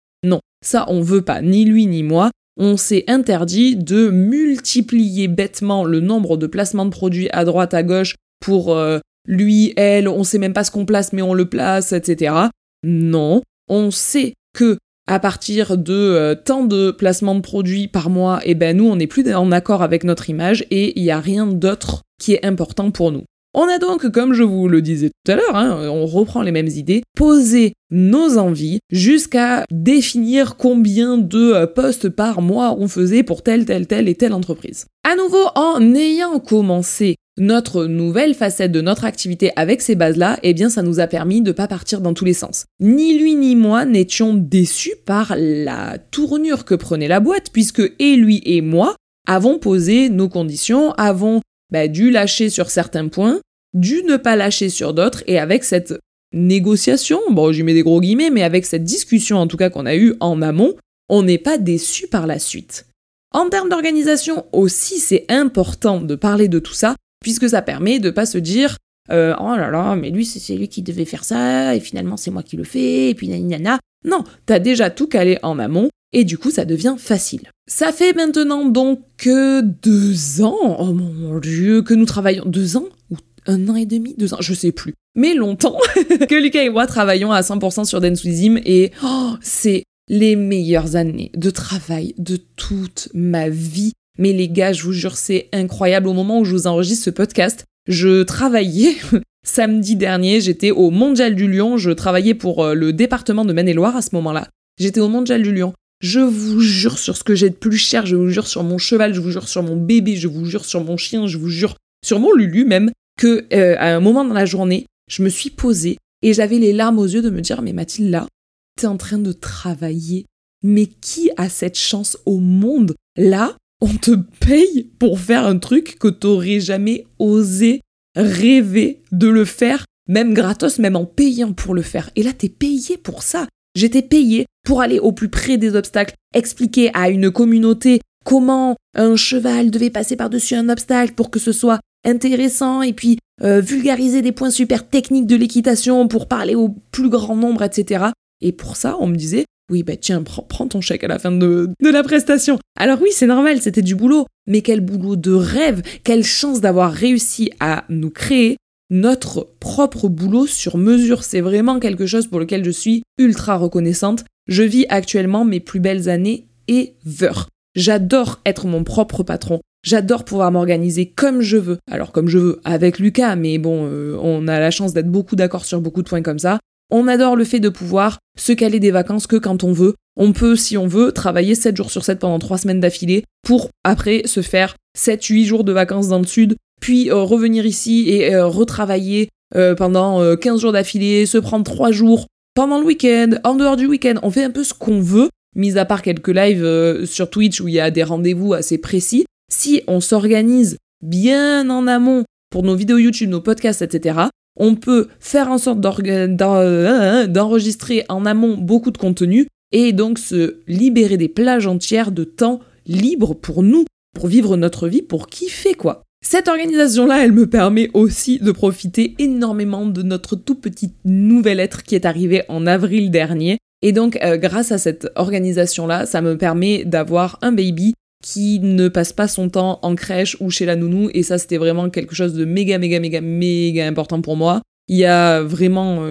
ça 0.66 0.86
on 0.88 1.02
veut 1.02 1.22
pas, 1.22 1.42
ni 1.42 1.66
lui 1.66 1.86
ni 1.86 2.04
moi. 2.04 2.32
On 2.58 2.78
s'est 2.78 3.06
interdit 3.08 3.76
de 3.76 4.10
multiplier 4.10 5.28
bêtement 5.28 5.84
le 5.84 6.00
nombre 6.00 6.38
de 6.38 6.48
placements 6.48 6.86
de 6.86 6.92
produits 6.92 7.30
à 7.32 7.46
droite 7.46 7.74
à 7.74 7.82
gauche 7.82 8.16
pour 8.40 8.76
euh, 8.76 9.00
lui, 9.28 9.74
elle, 9.78 10.08
on 10.08 10.24
sait 10.24 10.38
même 10.38 10.54
pas 10.54 10.64
ce 10.64 10.72
qu'on 10.72 10.86
place, 10.86 11.14
mais 11.14 11.22
on 11.22 11.34
le 11.34 11.46
place, 11.46 11.94
etc. 11.94 12.36
Non, 12.84 13.42
on 13.70 13.92
sait 13.92 14.34
que 14.54 14.78
à 15.08 15.20
partir 15.20 15.78
de 15.78 15.94
euh, 15.94 16.36
tant 16.36 16.64
de 16.64 16.92
placements 16.92 17.36
de 17.36 17.42
produits 17.42 17.88
par 17.88 18.10
mois, 18.10 18.40
et 18.46 18.52
eh 18.52 18.56
ben 18.56 18.78
nous, 18.78 18.88
on 18.88 18.96
n'est 18.96 19.08
plus 19.08 19.34
en 19.34 19.52
accord 19.52 19.82
avec 19.82 20.04
notre 20.04 20.30
image 20.30 20.66
et 20.72 20.98
il 21.00 21.04
n'y 21.04 21.12
a 21.12 21.20
rien 21.20 21.48
d'autre 21.48 22.02
qui 22.20 22.34
est 22.34 22.46
important 22.46 22.92
pour 22.92 23.12
nous. 23.12 23.24
On 23.54 23.68
a 23.68 23.80
donc, 23.80 24.10
comme 24.12 24.34
je 24.34 24.44
vous 24.44 24.70
le 24.70 24.82
disais 24.82 25.10
tout 25.10 25.32
à 25.32 25.36
l'heure, 25.36 25.56
hein, 25.56 25.90
on 25.90 26.06
reprend 26.06 26.42
les 26.42 26.54
mêmes 26.54 26.70
idées, 26.70 27.04
posé 27.18 27.74
nos 27.90 28.38
envies 28.38 28.80
jusqu'à 28.90 29.66
définir 29.70 30.56
combien 30.56 31.18
de 31.18 31.52
euh, 31.52 31.68
postes 31.68 32.08
par 32.08 32.42
mois 32.42 32.74
on 32.80 32.88
faisait 32.88 33.24
pour 33.24 33.44
telle, 33.44 33.66
telle, 33.66 33.88
telle 33.88 34.08
et 34.08 34.16
telle 34.16 34.34
entreprise. 34.34 34.86
À 35.04 35.18
nouveau, 35.18 35.44
en 35.56 35.94
ayant 35.96 36.40
commencé 36.40 37.18
notre 37.38 37.86
nouvelle 37.86 38.36
facette 38.36 38.72
de 38.72 38.80
notre 38.80 39.04
activité 39.04 39.52
avec 39.58 39.82
ces 39.82 39.96
bases-là, 39.96 40.40
eh 40.44 40.54
bien 40.54 40.70
ça 40.70 40.82
nous 40.82 41.02
a 41.02 41.08
permis 41.08 41.42
de 41.42 41.50
ne 41.50 41.56
pas 41.56 41.68
partir 41.68 42.00
dans 42.00 42.14
tous 42.14 42.26
les 42.26 42.34
sens. 42.34 42.66
Ni 42.80 43.18
lui 43.18 43.36
ni 43.36 43.58
moi 43.58 43.84
n'étions 43.84 44.34
déçus 44.34 44.96
par 45.06 45.36
la 45.38 45.98
tournure 46.12 46.64
que 46.64 46.76
prenait 46.76 47.10
la 47.10 47.20
boîte, 47.20 47.48
puisque 47.52 47.82
et 48.00 48.16
lui 48.16 48.42
et 48.46 48.62
moi 48.62 48.96
avons 49.28 49.60
posé 49.60 50.10
nos 50.10 50.30
conditions, 50.30 50.94
avons 50.94 51.42
bah, 51.72 51.88
dû 51.88 52.12
lâcher 52.12 52.50
sur 52.50 52.70
certains 52.70 53.08
points, 53.08 53.40
dû 53.74 54.04
ne 54.04 54.18
pas 54.18 54.36
lâcher 54.36 54.70
sur 54.70 54.94
d'autres, 54.94 55.24
et 55.28 55.40
avec 55.40 55.64
cette 55.64 55.94
négociation, 56.34 57.20
bon 57.30 57.52
j'y 57.52 57.64
mets 57.64 57.74
des 57.74 57.84
gros 57.84 58.02
guillemets, 58.02 58.30
mais 58.30 58.44
avec 58.44 58.66
cette 58.66 58.84
discussion 58.84 59.38
en 59.38 59.48
tout 59.48 59.58
cas 59.58 59.70
qu'on 59.70 59.86
a 59.86 59.96
eue 59.96 60.16
en 60.20 60.42
amont, 60.42 60.76
on 61.10 61.24
n'est 61.24 61.38
pas 61.38 61.58
déçu 61.58 62.08
par 62.08 62.28
la 62.28 62.40
suite. 62.40 62.88
En 63.34 63.50
termes 63.50 63.70
d'organisation 63.70 64.46
aussi, 64.52 65.00
c'est 65.00 65.26
important 65.30 66.02
de 66.02 66.16
parler 66.16 66.48
de 66.48 66.60
tout 66.60 66.74
ça, 66.74 66.96
puisque 67.22 67.50
ça 67.50 67.62
permet 67.62 68.00
de 68.00 68.10
pas 68.10 68.26
se 68.26 68.38
dire 68.38 68.78
euh, 69.10 69.36
oh 69.40 69.56
là 69.56 69.70
là, 69.70 69.96
mais 69.96 70.10
lui 70.10 70.26
c'est 70.26 70.56
lui 70.56 70.68
qui 70.68 70.84
devait 70.84 71.06
faire 71.06 71.24
ça, 71.24 71.76
et 71.76 71.80
finalement 71.80 72.18
c'est 72.18 72.32
moi 72.32 72.44
qui 72.44 72.56
le 72.56 72.64
fais, 72.64 73.10
et 73.10 73.16
puis 73.16 73.28
nana. 73.28 73.80
Non, 74.06 74.24
t'as 74.46 74.60
déjà 74.60 74.90
tout 74.90 75.08
calé 75.08 75.38
en 75.44 75.60
amont, 75.60 75.90
et 76.14 76.24
du 76.24 76.38
coup 76.38 76.52
ça 76.52 76.66
devient 76.66 76.96
facile. 76.98 77.50
Ça 77.68 77.92
fait 77.92 78.14
maintenant 78.14 78.66
donc 78.66 79.02
que 79.18 79.62
deux 79.62 80.42
ans, 80.42 80.78
oh 80.80 80.94
mon 80.94 81.40
dieu, 81.40 81.82
que 81.82 81.94
nous 81.94 82.06
travaillons 82.06 82.46
deux 82.46 82.78
ans 82.78 82.88
ou 83.10 83.18
un 83.48 83.70
an 83.70 83.76
et 83.76 83.86
demi, 83.86 84.14
deux 84.18 84.34
ans, 84.34 84.42
je 84.42 84.54
sais 84.54 84.72
plus, 84.72 84.94
mais 85.16 85.34
longtemps 85.34 85.78
que 86.30 86.42
Lucas 86.42 86.64
et 86.64 86.70
moi 86.70 86.86
travaillons 86.86 87.32
à 87.32 87.42
100% 87.42 87.86
sur 87.86 88.02
Denswizim 88.02 88.60
et 88.66 88.92
oh, 89.04 89.34
c'est 89.42 89.84
les 90.12 90.36
meilleures 90.36 90.96
années 90.96 91.32
de 91.36 91.50
travail 91.50 92.14
de 92.18 92.38
toute 92.58 93.10
ma 93.14 93.50
vie. 93.50 93.94
Mais 94.20 94.34
les 94.34 94.50
gars, 94.50 94.74
je 94.74 94.84
vous 94.84 94.92
jure, 94.92 95.16
c'est 95.16 95.48
incroyable. 95.54 96.08
Au 96.08 96.14
moment 96.14 96.40
où 96.40 96.46
je 96.46 96.54
vous 96.54 96.68
enregistre 96.68 97.06
ce 97.06 97.10
podcast, 97.10 97.64
je 97.88 98.24
travaillais 98.24 98.96
samedi 99.46 99.96
dernier, 99.96 100.42
j'étais 100.42 100.72
au 100.72 100.92
Mondial 100.92 101.34
du 101.34 101.50
Lion, 101.50 101.78
je 101.78 101.92
travaillais 101.92 102.34
pour 102.34 102.64
euh, 102.64 102.74
le 102.74 102.94
département 102.94 103.46
de 103.46 103.54
Maine-et-Loire 103.54 103.96
à 103.96 104.02
ce 104.02 104.14
moment-là. 104.14 104.50
J'étais 104.80 105.00
au 105.00 105.08
Mondial 105.08 105.42
du 105.42 105.54
Lion. 105.54 105.74
Je 106.02 106.20
vous 106.20 106.60
jure 106.60 106.98
sur 106.98 107.16
ce 107.16 107.24
que 107.24 107.36
j'ai 107.36 107.50
de 107.50 107.56
plus 107.56 107.78
cher, 107.78 108.08
je 108.08 108.16
vous 108.16 108.30
jure 108.30 108.48
sur 108.48 108.64
mon 108.64 108.80
cheval, 108.80 109.14
je 109.14 109.22
vous 109.22 109.32
jure 109.32 109.48
sur 109.48 109.62
mon 109.62 109.76
bébé, 109.76 110.16
je 110.16 110.28
vous 110.28 110.46
jure 110.46 110.66
sur 110.66 110.84
mon 110.84 110.98
chien, 110.98 111.28
je 111.28 111.38
vous 111.38 111.50
jure 111.50 111.76
sur 112.04 112.20
mon 112.20 112.34
Lulu 112.34 112.66
même, 112.66 112.92
que 113.20 113.46
euh, 113.54 113.76
à 113.78 113.96
un 113.96 114.00
moment 114.00 114.26
dans 114.26 114.34
la 114.34 114.46
journée, 114.46 114.88
je 115.08 115.22
me 115.22 115.30
suis 115.30 115.52
posée 115.52 115.98
et 116.24 116.34
j'avais 116.34 116.58
les 116.58 116.74
larmes 116.74 116.98
aux 116.98 117.06
yeux 117.06 117.22
de 117.22 117.30
me 117.30 117.42
dire 117.42 117.62
mais 117.62 117.72
Mathilde 117.72 118.10
là, 118.10 118.28
t'es 118.76 118.88
en 118.88 118.98
train 118.98 119.20
de 119.20 119.32
travailler. 119.32 120.26
Mais 120.64 120.86
qui 120.86 121.32
a 121.38 121.50
cette 121.50 121.78
chance 121.78 122.18
au 122.26 122.40
monde? 122.40 122.96
Là, 123.18 123.56
on 123.80 123.94
te 123.94 124.16
paye 124.40 124.90
pour 125.00 125.20
faire 125.20 125.46
un 125.46 125.58
truc 125.58 125.98
que 126.00 126.08
t'aurais 126.08 126.60
jamais 126.60 127.06
osé 127.20 127.82
rêver 128.16 129.02
de 129.12 129.28
le 129.28 129.46
faire, 129.46 129.86
même 130.08 130.34
gratos, 130.34 130.80
même 130.80 130.96
en 130.96 131.06
payant 131.06 131.54
pour 131.54 131.74
le 131.74 131.82
faire. 131.82 132.12
Et 132.16 132.24
là, 132.24 132.34
t'es 132.34 132.50
payé 132.50 132.98
pour 132.98 133.24
ça. 133.24 133.48
J'étais 133.76 134.02
payé 134.02 134.46
pour 134.66 134.82
aller 134.82 135.00
au 135.00 135.12
plus 135.12 135.30
près 135.30 135.58
des 135.58 135.76
obstacles, 135.76 136.16
expliquer 136.34 136.92
à 136.94 137.10
une 137.10 137.32
communauté 137.32 138.02
comment 138.26 138.76
un 138.96 139.16
cheval 139.16 139.72
devait 139.72 139.90
passer 139.90 140.16
par-dessus 140.16 140.56
un 140.56 140.70
obstacle 140.70 141.14
pour 141.14 141.32
que 141.32 141.40
ce 141.40 141.52
soit 141.52 141.80
intéressant 142.06 142.82
et 142.82 142.94
puis 142.94 143.18
euh, 143.44 143.62
vulgariser 143.62 144.22
des 144.22 144.32
points 144.32 144.52
super 144.52 144.88
techniques 144.88 145.28
de 145.28 145.36
l'équitation 145.36 146.08
pour 146.08 146.28
parler 146.28 146.56
au 146.56 146.70
plus 146.92 147.10
grand 147.10 147.36
nombre, 147.36 147.64
etc. 147.64 148.06
Et 148.42 148.52
pour 148.52 148.76
ça, 148.76 148.98
on 149.00 149.08
me 149.08 149.16
disait, 149.16 149.46
oui, 149.72 149.84
bah 149.84 149.96
tiens, 149.96 150.22
prends, 150.22 150.68
ton 150.68 150.82
chèque 150.82 151.04
à 151.04 151.08
la 151.08 151.18
fin 151.18 151.32
de 151.32 151.74
la 151.82 152.04
prestation. 152.04 152.60
Alors 152.78 153.02
oui, 153.02 153.10
c'est 153.14 153.26
normal, 153.26 153.62
c'était 153.62 153.82
du 153.82 153.96
boulot, 153.96 154.26
mais 154.48 154.62
quel 154.62 154.82
boulot 154.82 155.16
de 155.16 155.32
rêve, 155.32 155.82
quelle 156.04 156.24
chance 156.24 156.60
d'avoir 156.60 156.92
réussi 156.92 157.52
à 157.60 157.86
nous 157.90 158.10
créer 158.10 158.58
notre 158.92 159.48
propre 159.60 160.10
boulot 160.10 160.46
sur 160.46 160.78
mesure. 160.78 161.24
C'est 161.24 161.42
vraiment 161.42 161.80
quelque 161.80 162.06
chose 162.06 162.28
pour 162.28 162.40
lequel 162.40 162.64
je 162.64 162.70
suis 162.70 163.04
ultra 163.18 163.58
reconnaissante. 163.58 164.26
Je 164.48 164.64
vis 164.64 164.86
actuellement 164.90 165.46
mes 165.46 165.62
plus 165.62 165.80
belles 165.80 166.10
années 166.10 166.46
ever. 166.68 167.32
J'adore 167.74 168.42
être 168.46 168.68
mon 168.68 168.84
propre 168.84 169.24
patron. 169.24 169.62
J'adore 169.84 170.26
pouvoir 170.26 170.52
m'organiser 170.52 171.08
comme 171.08 171.42
je 171.42 171.58
veux. 171.58 171.80
Alors 171.90 172.12
comme 172.12 172.28
je 172.28 172.38
veux 172.38 172.62
avec 172.66 173.00
Lucas, 173.00 173.36
mais 173.36 173.58
bon, 173.58 173.88
euh, 173.88 174.18
on 174.22 174.48
a 174.48 174.60
la 174.60 174.70
chance 174.70 174.94
d'être 174.94 175.10
beaucoup 175.10 175.36
d'accord 175.36 175.66
sur 175.66 175.82
beaucoup 175.82 176.04
de 176.04 176.10
points 176.10 176.22
comme 176.22 176.38
ça. 176.38 176.60
On 176.92 177.08
adore 177.08 177.38
le 177.38 177.46
fait 177.46 177.62
de 177.62 177.70
pouvoir 177.70 178.20
se 178.38 178.52
caler 178.52 178.82
des 178.82 178.92
vacances 178.92 179.26
que 179.26 179.38
quand 179.38 179.64
on 179.64 179.72
veut. 179.72 179.96
On 180.18 180.34
peut, 180.34 180.58
si 180.58 180.78
on 180.78 180.88
veut, 180.88 181.14
travailler 181.14 181.56
7 181.56 181.78
jours 181.78 181.90
sur 181.90 182.04
7 182.04 182.20
pendant 182.20 182.38
3 182.38 182.60
semaines 182.60 182.82
d'affilée 182.82 183.24
pour 183.44 183.70
après 183.86 184.24
se 184.26 184.42
faire 184.42 184.76
7-8 184.98 185.46
jours 185.46 185.64
de 185.64 185.72
vacances 185.72 186.10
dans 186.10 186.20
le 186.20 186.28
sud, 186.28 186.58
puis 186.82 187.10
euh, 187.10 187.22
revenir 187.22 187.66
ici 187.66 188.10
et 188.10 188.36
euh, 188.36 188.48
retravailler 188.48 189.30
pendant 189.78 190.38
15 190.38 190.62
jours 190.62 190.72
d'affilée, 190.72 191.26
se 191.26 191.38
prendre 191.38 191.66
3 191.66 191.92
jours 191.92 192.28
pendant 192.54 192.80
le 192.80 192.86
week-end, 192.86 193.32
en 193.44 193.56
dehors 193.56 193.76
du 193.76 193.86
week-end. 193.86 194.14
On 194.24 194.32
fait 194.32 194.46
un 194.46 194.50
peu 194.50 194.64
ce 194.64 194.74
qu'on 194.74 195.02
veut 195.02 195.28
mis 195.56 195.78
à 195.78 195.86
part 195.86 196.02
quelques 196.02 196.30
lives 196.30 196.64
euh, 196.64 197.06
sur 197.06 197.30
Twitch 197.30 197.62
où 197.62 197.68
il 197.68 197.76
y 197.76 197.80
a 197.80 197.92
des 197.92 198.04
rendez-vous 198.04 198.54
assez 198.54 198.78
précis, 198.78 199.26
si 199.52 199.82
on 199.88 200.00
s'organise 200.00 200.78
bien 201.04 201.70
en 201.70 201.88
amont 201.88 202.24
pour 202.50 202.64
nos 202.64 202.76
vidéos 202.76 202.98
YouTube, 202.98 203.30
nos 203.30 203.42
podcasts, 203.42 203.82
etc., 203.82 204.20
on 204.58 204.76
peut 204.76 205.08
faire 205.20 205.50
en 205.50 205.58
sorte 205.58 205.80
euh, 205.86 207.28
d'enregistrer 207.28 208.06
en 208.10 208.26
amont 208.26 208.58
beaucoup 208.58 208.92
de 208.92 208.98
contenu 208.98 209.48
et 209.72 209.94
donc 209.94 210.20
se 210.20 210.58
libérer 210.68 211.18
des 211.18 211.30
plages 211.30 211.68
entières 211.68 212.12
de 212.12 212.26
temps 212.26 212.60
libre 212.86 213.34
pour 213.34 213.64
nous, 213.64 213.86
pour 214.14 214.28
vivre 214.28 214.58
notre 214.58 214.88
vie, 214.90 215.02
pour 215.02 215.28
kiffer 215.28 215.74
quoi. 215.74 216.04
Cette 216.24 216.48
organisation-là, 216.48 217.24
elle 217.24 217.32
me 217.32 217.48
permet 217.48 217.90
aussi 217.94 218.40
de 218.40 218.52
profiter 218.52 219.16
énormément 219.20 219.86
de 219.86 220.02
notre 220.04 220.36
tout 220.36 220.56
petit 220.56 220.94
nouvel 221.04 221.60
être 221.60 221.84
qui 221.84 221.96
est 221.96 222.06
arrivé 222.06 222.44
en 222.48 222.68
avril 222.68 223.12
dernier 223.12 223.58
et 223.82 223.92
donc, 223.92 224.18
euh, 224.22 224.38
grâce 224.38 224.72
à 224.72 224.78
cette 224.78 225.10
organisation-là, 225.16 226.06
ça 226.06 226.22
me 226.22 226.38
permet 226.38 226.86
d'avoir 226.86 227.40
un 227.42 227.52
baby 227.52 227.96
qui 228.24 228.60
ne 228.60 228.88
passe 228.88 229.14
pas 229.14 229.28
son 229.28 229.50
temps 229.50 229.80
en 229.82 229.96
crèche 229.96 230.38
ou 230.40 230.52
chez 230.52 230.66
la 230.66 230.76
nounou. 230.76 231.10
Et 231.14 231.24
ça, 231.24 231.40
c'était 231.40 231.58
vraiment 231.58 231.90
quelque 231.90 232.14
chose 232.14 232.36
de 232.36 232.46
méga, 232.46 232.78
méga, 232.78 233.00
méga, 233.00 233.22
méga 233.22 233.88
important 233.88 234.22
pour 234.22 234.38
moi. 234.38 234.62
Il 234.88 234.98
y 234.98 235.06
a 235.06 235.42
vraiment 235.42 236.06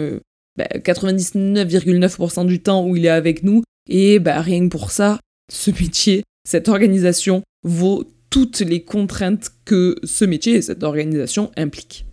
99,9% 0.59 2.35
bah, 2.37 2.45
du 2.45 2.61
temps 2.61 2.85
où 2.85 2.97
il 2.97 3.07
est 3.07 3.11
avec 3.11 3.45
nous. 3.45 3.63
Et 3.89 4.19
bah, 4.19 4.41
rien 4.41 4.65
que 4.65 4.71
pour 4.71 4.91
ça, 4.91 5.21
ce 5.53 5.71
métier, 5.71 6.25
cette 6.45 6.69
organisation 6.69 7.43
vaut 7.63 8.05
toutes 8.31 8.61
les 8.61 8.83
contraintes 8.83 9.51
que 9.65 9.97
ce 10.05 10.25
métier 10.25 10.55
et 10.55 10.63
cette 10.63 10.83
organisation 10.83 11.51
impliquent. 11.57 12.07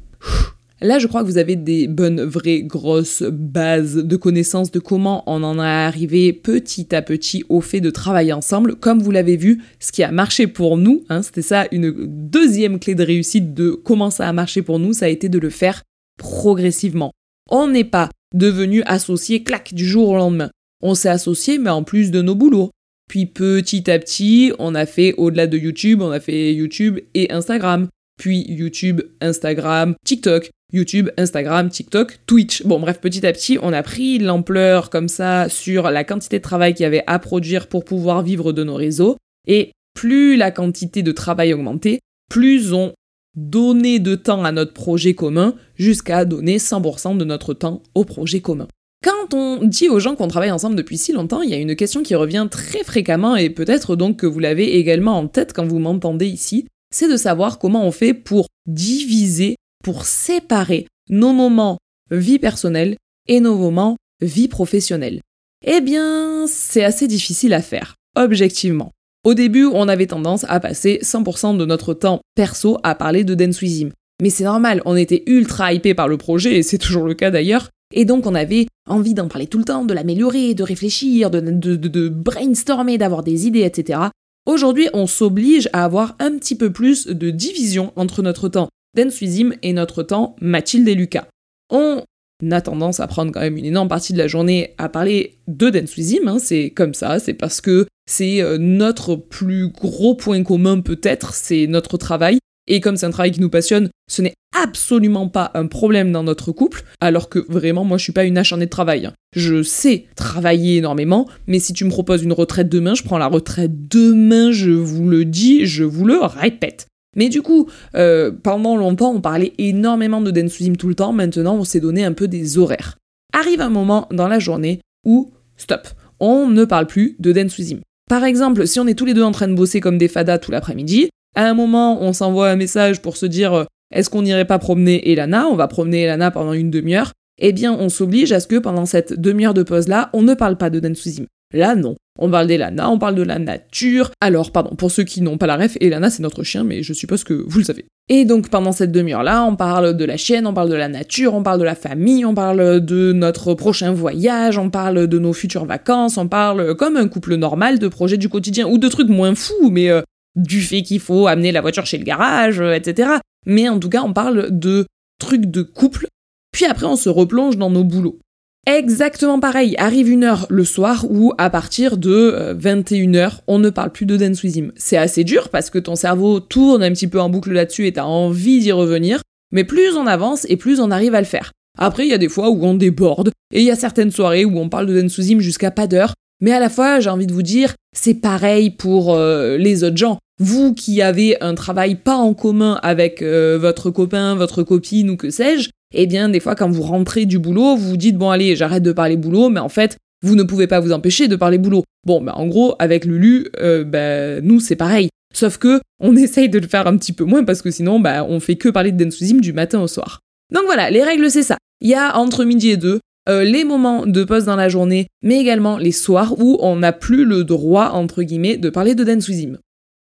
Là, 0.79 0.99
je 0.99 1.07
crois 1.07 1.23
que 1.23 1.27
vous 1.27 1.39
avez 1.39 1.55
des 1.55 1.87
bonnes, 1.87 2.21
vraies, 2.21 2.61
grosses 2.61 3.23
bases 3.23 3.95
de 3.95 4.15
connaissances 4.15 4.69
de 4.69 4.77
comment 4.79 5.23
on 5.25 5.41
en 5.41 5.57
est 5.57 5.67
arrivé 5.67 6.33
petit 6.33 6.93
à 6.95 7.01
petit 7.01 7.43
au 7.49 7.61
fait 7.61 7.81
de 7.81 7.89
travailler 7.89 8.33
ensemble. 8.33 8.75
Comme 8.75 9.01
vous 9.01 9.09
l'avez 9.09 9.37
vu, 9.37 9.63
ce 9.79 9.91
qui 9.91 10.03
a 10.03 10.11
marché 10.11 10.45
pour 10.45 10.77
nous, 10.77 11.03
hein, 11.09 11.23
c'était 11.23 11.41
ça 11.41 11.65
une 11.71 12.05
deuxième 12.07 12.79
clé 12.79 12.93
de 12.93 13.03
réussite 13.03 13.55
de 13.55 13.71
comment 13.71 14.11
ça 14.11 14.27
a 14.27 14.33
marché 14.33 14.61
pour 14.61 14.77
nous, 14.77 14.93
ça 14.93 15.05
a 15.05 15.09
été 15.09 15.29
de 15.29 15.39
le 15.39 15.49
faire 15.49 15.81
progressivement. 16.19 17.11
On 17.49 17.67
n'est 17.67 17.83
pas 17.83 18.09
devenu 18.35 18.83
associé, 18.83 19.43
clac, 19.43 19.73
du 19.73 19.85
jour 19.85 20.09
au 20.09 20.17
lendemain. 20.17 20.51
On 20.83 20.93
s'est 20.93 21.09
associé, 21.09 21.57
mais 21.57 21.71
en 21.71 21.83
plus 21.83 22.11
de 22.11 22.21
nos 22.21 22.35
boulots. 22.35 22.69
Puis 23.07 23.25
petit 23.25 23.89
à 23.89 23.99
petit, 23.99 24.51
on 24.59 24.75
a 24.75 24.85
fait 24.85 25.13
au-delà 25.17 25.47
de 25.47 25.57
YouTube, 25.57 26.01
on 26.01 26.11
a 26.11 26.19
fait 26.19 26.53
YouTube 26.53 26.99
et 27.13 27.31
Instagram 27.31 27.87
puis 28.17 28.45
YouTube, 28.49 29.01
Instagram, 29.21 29.95
TikTok, 30.03 30.49
YouTube, 30.73 31.09
Instagram, 31.17 31.69
TikTok, 31.69 32.19
Twitch. 32.25 32.63
Bon, 32.63 32.79
bref, 32.79 32.99
petit 32.99 33.25
à 33.25 33.31
petit, 33.31 33.57
on 33.61 33.71
a 33.71 33.83
pris 33.83 34.19
l'ampleur 34.19 34.89
comme 34.89 35.07
ça 35.07 35.47
sur 35.49 35.89
la 35.89 36.03
quantité 36.03 36.39
de 36.39 36.43
travail 36.43 36.73
qu'il 36.73 36.83
y 36.83 36.87
avait 36.87 37.03
à 37.07 37.19
produire 37.19 37.67
pour 37.67 37.85
pouvoir 37.85 38.23
vivre 38.23 38.51
de 38.51 38.63
nos 38.63 38.75
réseaux. 38.75 39.17
Et 39.47 39.71
plus 39.93 40.35
la 40.35 40.51
quantité 40.51 41.03
de 41.03 41.11
travail 41.11 41.53
augmentait, 41.53 41.99
plus 42.29 42.73
on 42.73 42.93
donnait 43.35 43.99
de 43.99 44.15
temps 44.15 44.43
à 44.43 44.51
notre 44.51 44.73
projet 44.73 45.13
commun 45.13 45.55
jusqu'à 45.75 46.25
donner 46.25 46.57
100% 46.57 47.17
de 47.17 47.23
notre 47.23 47.53
temps 47.53 47.83
au 47.93 48.03
projet 48.03 48.41
commun. 48.41 48.67
Quand 49.03 49.33
on 49.33 49.63
dit 49.63 49.89
aux 49.89 49.99
gens 49.99 50.15
qu'on 50.15 50.27
travaille 50.27 50.51
ensemble 50.51 50.75
depuis 50.75 50.97
si 50.97 51.13
longtemps, 51.13 51.41
il 51.41 51.49
y 51.49 51.53
a 51.53 51.57
une 51.57 51.75
question 51.75 52.01
qui 52.01 52.15
revient 52.15 52.47
très 52.49 52.83
fréquemment 52.83 53.35
et 53.35 53.49
peut-être 53.49 53.95
donc 53.95 54.17
que 54.17 54.25
vous 54.25 54.39
l'avez 54.39 54.77
également 54.77 55.17
en 55.17 55.27
tête 55.27 55.53
quand 55.53 55.65
vous 55.65 55.79
m'entendez 55.79 56.25
ici, 56.25 56.67
c'est 56.91 57.09
de 57.09 57.17
savoir 57.17 57.59
comment 57.59 57.85
on 57.85 57.91
fait 57.91 58.13
pour 58.13 58.47
diviser, 58.65 59.55
pour 59.83 60.05
séparer 60.05 60.87
nos 61.09 61.31
moments 61.31 61.77
vie 62.09 62.39
personnelle 62.39 62.97
et 63.27 63.39
nos 63.39 63.57
moments 63.57 63.97
vie 64.21 64.47
professionnelle. 64.47 65.21
Eh 65.65 65.81
bien, 65.81 66.45
c'est 66.47 66.83
assez 66.83 67.07
difficile 67.07 67.53
à 67.53 67.61
faire, 67.61 67.95
objectivement. 68.15 68.91
Au 69.23 69.33
début, 69.33 69.65
on 69.65 69.87
avait 69.87 70.07
tendance 70.07 70.45
à 70.47 70.59
passer 70.59 70.99
100% 71.03 71.57
de 71.57 71.65
notre 71.65 71.93
temps 71.93 72.21
perso 72.35 72.77
à 72.83 72.95
parler 72.95 73.23
de 73.23 73.35
Denswizim. 73.35 73.89
Mais 74.21 74.29
c'est 74.29 74.45
normal, 74.45 74.81
on 74.85 74.95
était 74.95 75.23
ultra 75.27 75.73
hypé 75.73 75.93
par 75.93 76.07
le 76.07 76.17
projet, 76.17 76.57
et 76.57 76.63
c'est 76.63 76.77
toujours 76.77 77.05
le 77.05 77.13
cas 77.13 77.29
d'ailleurs, 77.29 77.69
et 77.97 78.05
donc 78.05 78.27
on 78.27 78.35
avait 78.35 78.67
envie 78.87 79.15
d'en 79.15 79.27
parler 79.27 79.47
tout 79.47 79.57
le 79.57 79.63
temps, 79.63 79.83
de 79.83 79.93
l'améliorer, 79.93 80.53
de 80.53 80.61
réfléchir, 80.61 81.31
de, 81.31 82.09
brainstormer, 82.09 82.99
d'avoir 82.99 83.23
des 83.23 83.47
idées, 83.47 83.63
etc. 83.63 83.99
Aujourd'hui, 84.45 84.87
on 84.93 85.07
s'oblige 85.07 85.67
à 85.73 85.83
avoir 85.83 86.15
un 86.19 86.37
petit 86.37 86.55
peu 86.55 86.71
plus 86.71 87.07
de 87.07 87.31
division 87.31 87.91
entre 87.95 88.21
notre 88.21 88.49
temps 88.49 88.69
d'Ensuizim 88.95 89.53
et 89.63 89.73
notre 89.73 90.03
temps 90.03 90.35
Mathilde 90.39 90.87
et 90.87 90.93
Lucas. 90.93 91.25
On 91.71 92.03
a 92.51 92.61
tendance 92.61 92.99
à 92.99 93.07
prendre 93.07 93.31
quand 93.31 93.41
même 93.41 93.57
une 93.57 93.65
énorme 93.65 93.89
partie 93.89 94.13
de 94.13 94.19
la 94.19 94.27
journée 94.27 94.75
à 94.77 94.89
parler 94.89 95.39
de 95.47 95.71
Denswizim, 95.71 96.27
hein, 96.27 96.37
c'est 96.37 96.69
comme 96.69 96.93
ça, 96.93 97.17
c'est 97.17 97.33
parce 97.33 97.61
que 97.61 97.87
c'est 98.05 98.43
euh, 98.43 98.59
notre 98.59 99.15
plus 99.15 99.69
gros 99.69 100.13
point 100.13 100.43
commun 100.43 100.81
peut-être, 100.81 101.33
c'est 101.33 101.65
notre 101.65 101.97
travail, 101.97 102.37
et 102.67 102.81
comme 102.81 102.97
c'est 102.97 103.05
un 103.05 103.11
travail 103.11 103.31
qui 103.31 103.41
nous 103.41 103.49
passionne, 103.49 103.89
ce 104.09 104.21
n'est 104.21 104.33
absolument 104.55 105.27
pas 105.27 105.51
un 105.53 105.67
problème 105.67 106.11
dans 106.11 106.23
notre 106.23 106.51
couple, 106.51 106.83
alors 106.99 107.29
que 107.29 107.39
vraiment, 107.47 107.83
moi, 107.83 107.97
je 107.97 108.03
suis 108.03 108.13
pas 108.13 108.23
une 108.23 108.37
acharnée 108.37 108.65
de 108.65 108.71
travail. 108.71 109.09
Je 109.35 109.63
sais 109.63 110.05
travailler 110.15 110.77
énormément, 110.77 111.27
mais 111.47 111.59
si 111.59 111.73
tu 111.73 111.85
me 111.85 111.89
proposes 111.89 112.23
une 112.23 112.33
retraite 112.33 112.69
demain, 112.69 112.95
je 112.95 113.03
prends 113.03 113.17
la 113.17 113.27
retraite 113.27 113.87
demain, 113.87 114.51
je 114.51 114.71
vous 114.71 115.07
le 115.09 115.25
dis, 115.25 115.65
je 115.65 115.83
vous 115.83 116.05
le 116.05 116.19
répète. 116.19 116.87
Mais 117.15 117.29
du 117.29 117.41
coup, 117.41 117.69
euh, 117.95 118.31
pendant 118.31 118.77
longtemps, 118.77 119.11
on 119.13 119.21
parlait 119.21 119.53
énormément 119.57 120.21
de 120.21 120.31
Densuzim 120.31 120.75
tout 120.75 120.87
le 120.87 120.95
temps, 120.95 121.13
maintenant, 121.13 121.55
on 121.55 121.63
s'est 121.63 121.79
donné 121.79 122.03
un 122.03 122.13
peu 122.13 122.27
des 122.27 122.57
horaires. 122.57 122.97
Arrive 123.33 123.61
un 123.61 123.69
moment 123.69 124.07
dans 124.11 124.27
la 124.27 124.39
journée 124.39 124.81
où, 125.05 125.31
stop, 125.57 125.87
on 126.19 126.47
ne 126.47 126.65
parle 126.65 126.87
plus 126.87 127.15
de 127.19 127.31
Densuzim. 127.31 127.79
Par 128.09 128.23
exemple, 128.23 128.67
si 128.67 128.79
on 128.79 128.87
est 128.87 128.93
tous 128.93 129.05
les 129.05 129.13
deux 129.13 129.23
en 129.23 129.31
train 129.31 129.47
de 129.47 129.53
bosser 129.53 129.81
comme 129.81 129.97
des 129.97 130.07
fadas 130.07 130.37
tout 130.37 130.51
l'après-midi, 130.51 131.09
à 131.37 131.47
un 131.47 131.53
moment, 131.53 132.01
on 132.01 132.13
s'envoie 132.13 132.49
un 132.49 132.55
message 132.55 132.99
pour 132.99 133.15
se 133.15 133.27
dire 133.27 133.53
euh, 133.53 133.63
est-ce 133.93 134.09
qu'on 134.09 134.23
n'irait 134.23 134.45
pas 134.45 134.57
promener 134.57 135.11
Elana? 135.11 135.47
On 135.47 135.55
va 135.55 135.67
promener 135.67 136.01
Elana 136.01 136.31
pendant 136.31 136.53
une 136.53 136.71
demi-heure. 136.71 137.11
Eh 137.39 137.53
bien, 137.53 137.71
on 137.73 137.89
s'oblige 137.89 138.31
à 138.31 138.39
ce 138.39 138.47
que 138.47 138.55
pendant 138.55 138.87
cette 138.87 139.21
demi-heure 139.21 139.53
de 139.53 139.61
pause-là, 139.61 140.09
on 140.13 140.23
ne 140.23 140.33
parle 140.33 140.57
pas 140.57 140.71
de 140.71 140.79
Densuzim. 140.79 141.27
Là, 141.53 141.75
non. 141.75 141.95
On 142.19 142.31
parle 142.31 142.47
d'Elana, 142.47 142.89
on 142.89 142.97
parle 142.97 143.13
de 143.13 143.21
la 143.21 143.37
nature. 143.37 144.09
Alors, 144.19 144.51
pardon, 144.51 144.75
pour 144.75 144.89
ceux 144.89 145.03
qui 145.03 145.21
n'ont 145.21 145.37
pas 145.37 145.45
la 145.45 145.57
ref, 145.57 145.77
Elana, 145.79 146.09
c'est 146.09 146.23
notre 146.23 146.41
chien, 146.41 146.63
mais 146.63 146.81
je 146.81 146.91
suppose 146.91 147.23
que 147.23 147.35
vous 147.35 147.59
le 147.59 147.63
savez. 147.63 147.85
Et 148.09 148.25
donc, 148.25 148.49
pendant 148.49 148.71
cette 148.71 148.91
demi-heure-là, 148.91 149.43
on 149.43 149.55
parle 149.55 149.95
de 149.95 150.05
la 150.05 150.17
chienne, 150.17 150.47
on 150.47 150.55
parle 150.55 150.69
de 150.69 150.75
la 150.75 150.87
nature, 150.87 151.35
on 151.35 151.43
parle 151.43 151.59
de 151.59 151.65
la 151.65 151.75
famille, 151.75 152.25
on 152.25 152.33
parle 152.33 152.83
de 152.83 153.13
notre 153.13 153.53
prochain 153.53 153.91
voyage, 153.91 154.57
on 154.57 154.71
parle 154.71 155.05
de 155.05 155.19
nos 155.19 155.33
futures 155.33 155.65
vacances, 155.65 156.17
on 156.17 156.27
parle 156.27 156.75
comme 156.75 156.97
un 156.97 157.07
couple 157.07 157.35
normal 157.35 157.77
de 157.77 157.87
projets 157.87 158.17
du 158.17 158.27
quotidien, 158.27 158.67
ou 158.67 158.79
de 158.79 158.87
trucs 158.87 159.09
moins 159.09 159.35
fous, 159.35 159.69
mais 159.69 159.91
euh, 159.91 160.01
du 160.37 160.61
fait 160.61 160.83
qu'il 160.83 160.99
faut 160.99 161.27
amener 161.27 161.51
la 161.51 161.61
voiture 161.61 161.85
chez 161.85 161.97
le 161.97 162.03
garage, 162.03 162.61
euh, 162.61 162.73
etc. 162.73 163.09
Mais 163.45 163.67
en 163.67 163.79
tout 163.79 163.89
cas, 163.89 164.03
on 164.03 164.13
parle 164.13 164.47
de 164.51 164.85
trucs 165.19 165.45
de 165.45 165.61
couple, 165.63 166.07
puis 166.53 166.65
après, 166.65 166.85
on 166.85 166.95
se 166.95 167.09
replonge 167.09 167.57
dans 167.57 167.69
nos 167.69 167.83
boulots. 167.83 168.19
Exactement 168.67 169.39
pareil, 169.39 169.75
arrive 169.77 170.09
une 170.09 170.25
heure 170.25 170.45
le 170.49 170.65
soir 170.65 171.05
où 171.09 171.33
à 171.37 171.49
partir 171.49 171.95
de 171.95 172.53
21h, 172.59 173.17
euh, 173.17 173.29
on 173.47 173.59
ne 173.59 173.69
parle 173.69 173.93
plus 173.93 174.05
de 174.05 174.17
dance 174.17 174.45
C'est 174.75 174.97
assez 174.97 175.23
dur 175.23 175.47
parce 175.47 175.69
que 175.69 175.79
ton 175.79 175.95
cerveau 175.95 176.41
tourne 176.41 176.83
un 176.83 176.91
petit 176.91 177.07
peu 177.07 177.21
en 177.21 177.29
boucle 177.29 177.53
là-dessus 177.53 177.87
et 177.87 177.93
t'as 177.93 178.03
envie 178.03 178.59
d'y 178.59 178.73
revenir, 178.73 179.21
mais 179.53 179.63
plus 179.63 179.95
on 179.95 180.05
avance 180.05 180.45
et 180.49 180.57
plus 180.57 180.81
on 180.81 180.91
arrive 180.91 181.15
à 181.15 181.21
le 181.21 181.25
faire. 181.25 181.53
Après, 181.77 182.05
il 182.05 182.09
y 182.09 182.13
a 182.13 182.17
des 182.17 182.27
fois 182.27 182.49
où 182.49 182.61
on 182.65 182.73
déborde, 182.73 183.31
et 183.53 183.61
il 183.61 183.65
y 183.65 183.71
a 183.71 183.75
certaines 183.75 184.11
soirées 184.11 184.43
où 184.43 184.57
on 184.57 184.67
parle 184.67 184.87
de 184.87 184.99
dance 184.99 185.21
jusqu'à 185.21 185.71
pas 185.71 185.87
d'heure, 185.87 186.13
mais 186.41 186.51
à 186.51 186.59
la 186.59 186.69
fois, 186.69 186.99
j'ai 186.99 187.09
envie 187.09 187.27
de 187.27 187.33
vous 187.33 187.43
dire, 187.43 187.73
c'est 187.95 188.15
pareil 188.15 188.71
pour 188.71 189.13
euh, 189.13 189.57
les 189.57 189.83
autres 189.83 189.97
gens. 189.97 190.19
Vous 190.39 190.73
qui 190.73 191.01
avez 191.01 191.41
un 191.41 191.55
travail 191.55 191.95
pas 191.95 192.15
en 192.15 192.33
commun 192.33 192.79
avec 192.83 193.21
euh, 193.21 193.57
votre 193.59 193.89
copain, 193.89 194.35
votre 194.35 194.63
copine 194.63 195.09
ou 195.09 195.17
que 195.17 195.29
sais-je, 195.31 195.69
eh 195.93 196.05
bien, 196.05 196.29
des 196.29 196.39
fois, 196.39 196.55
quand 196.55 196.69
vous 196.69 196.83
rentrez 196.83 197.25
du 197.25 197.39
boulot, 197.39 197.75
vous 197.75 197.89
vous 197.89 197.97
dites, 197.97 198.17
bon, 198.17 198.29
allez, 198.29 198.55
j'arrête 198.55 198.83
de 198.83 198.91
parler 198.91 199.17
boulot, 199.17 199.49
mais 199.49 199.59
en 199.59 199.69
fait, 199.69 199.97
vous 200.21 200.35
ne 200.35 200.43
pouvez 200.43 200.67
pas 200.67 200.79
vous 200.79 200.91
empêcher 200.91 201.27
de 201.27 201.35
parler 201.35 201.57
boulot. 201.57 201.83
Bon, 202.05 202.21
ben, 202.21 202.33
en 202.33 202.47
gros, 202.47 202.75
avec 202.79 203.05
Lulu, 203.05 203.47
euh, 203.59 203.83
ben, 203.83 204.43
nous, 204.43 204.59
c'est 204.59 204.75
pareil. 204.75 205.09
Sauf 205.33 205.57
que, 205.57 205.79
on 205.99 206.15
essaye 206.17 206.49
de 206.49 206.59
le 206.59 206.67
faire 206.67 206.87
un 206.87 206.97
petit 206.97 207.13
peu 207.13 207.23
moins 207.23 207.43
parce 207.43 207.61
que 207.61 207.71
sinon, 207.71 207.99
ben, 207.99 208.25
on 208.27 208.39
fait 208.39 208.55
que 208.55 208.69
parler 208.69 208.91
de 208.91 209.03
Densuzim 209.03 209.39
du 209.39 209.53
matin 209.53 209.81
au 209.81 209.87
soir. 209.87 210.19
Donc 210.53 210.63
voilà, 210.65 210.89
les 210.89 211.03
règles, 211.03 211.31
c'est 211.31 211.43
ça. 211.43 211.57
Il 211.81 211.89
y 211.89 211.95
a 211.95 212.17
entre 212.17 212.43
midi 212.43 212.69
et 212.69 212.77
deux, 212.77 212.99
euh, 213.29 213.43
les 213.43 213.63
moments 213.63 214.05
de 214.05 214.23
pause 214.23 214.45
dans 214.45 214.55
la 214.55 214.69
journée, 214.69 215.07
mais 215.21 215.39
également 215.39 215.77
les 215.77 215.91
soirs 215.91 216.39
où 216.39 216.57
on 216.61 216.77
n'a 216.77 216.93
plus 216.93 217.25
le 217.25 217.43
droit, 217.43 217.89
entre 217.89 218.23
guillemets, 218.23 218.57
de 218.57 218.69
parler 218.69 218.95
de 218.95 219.03
Densuzim. 219.03 219.57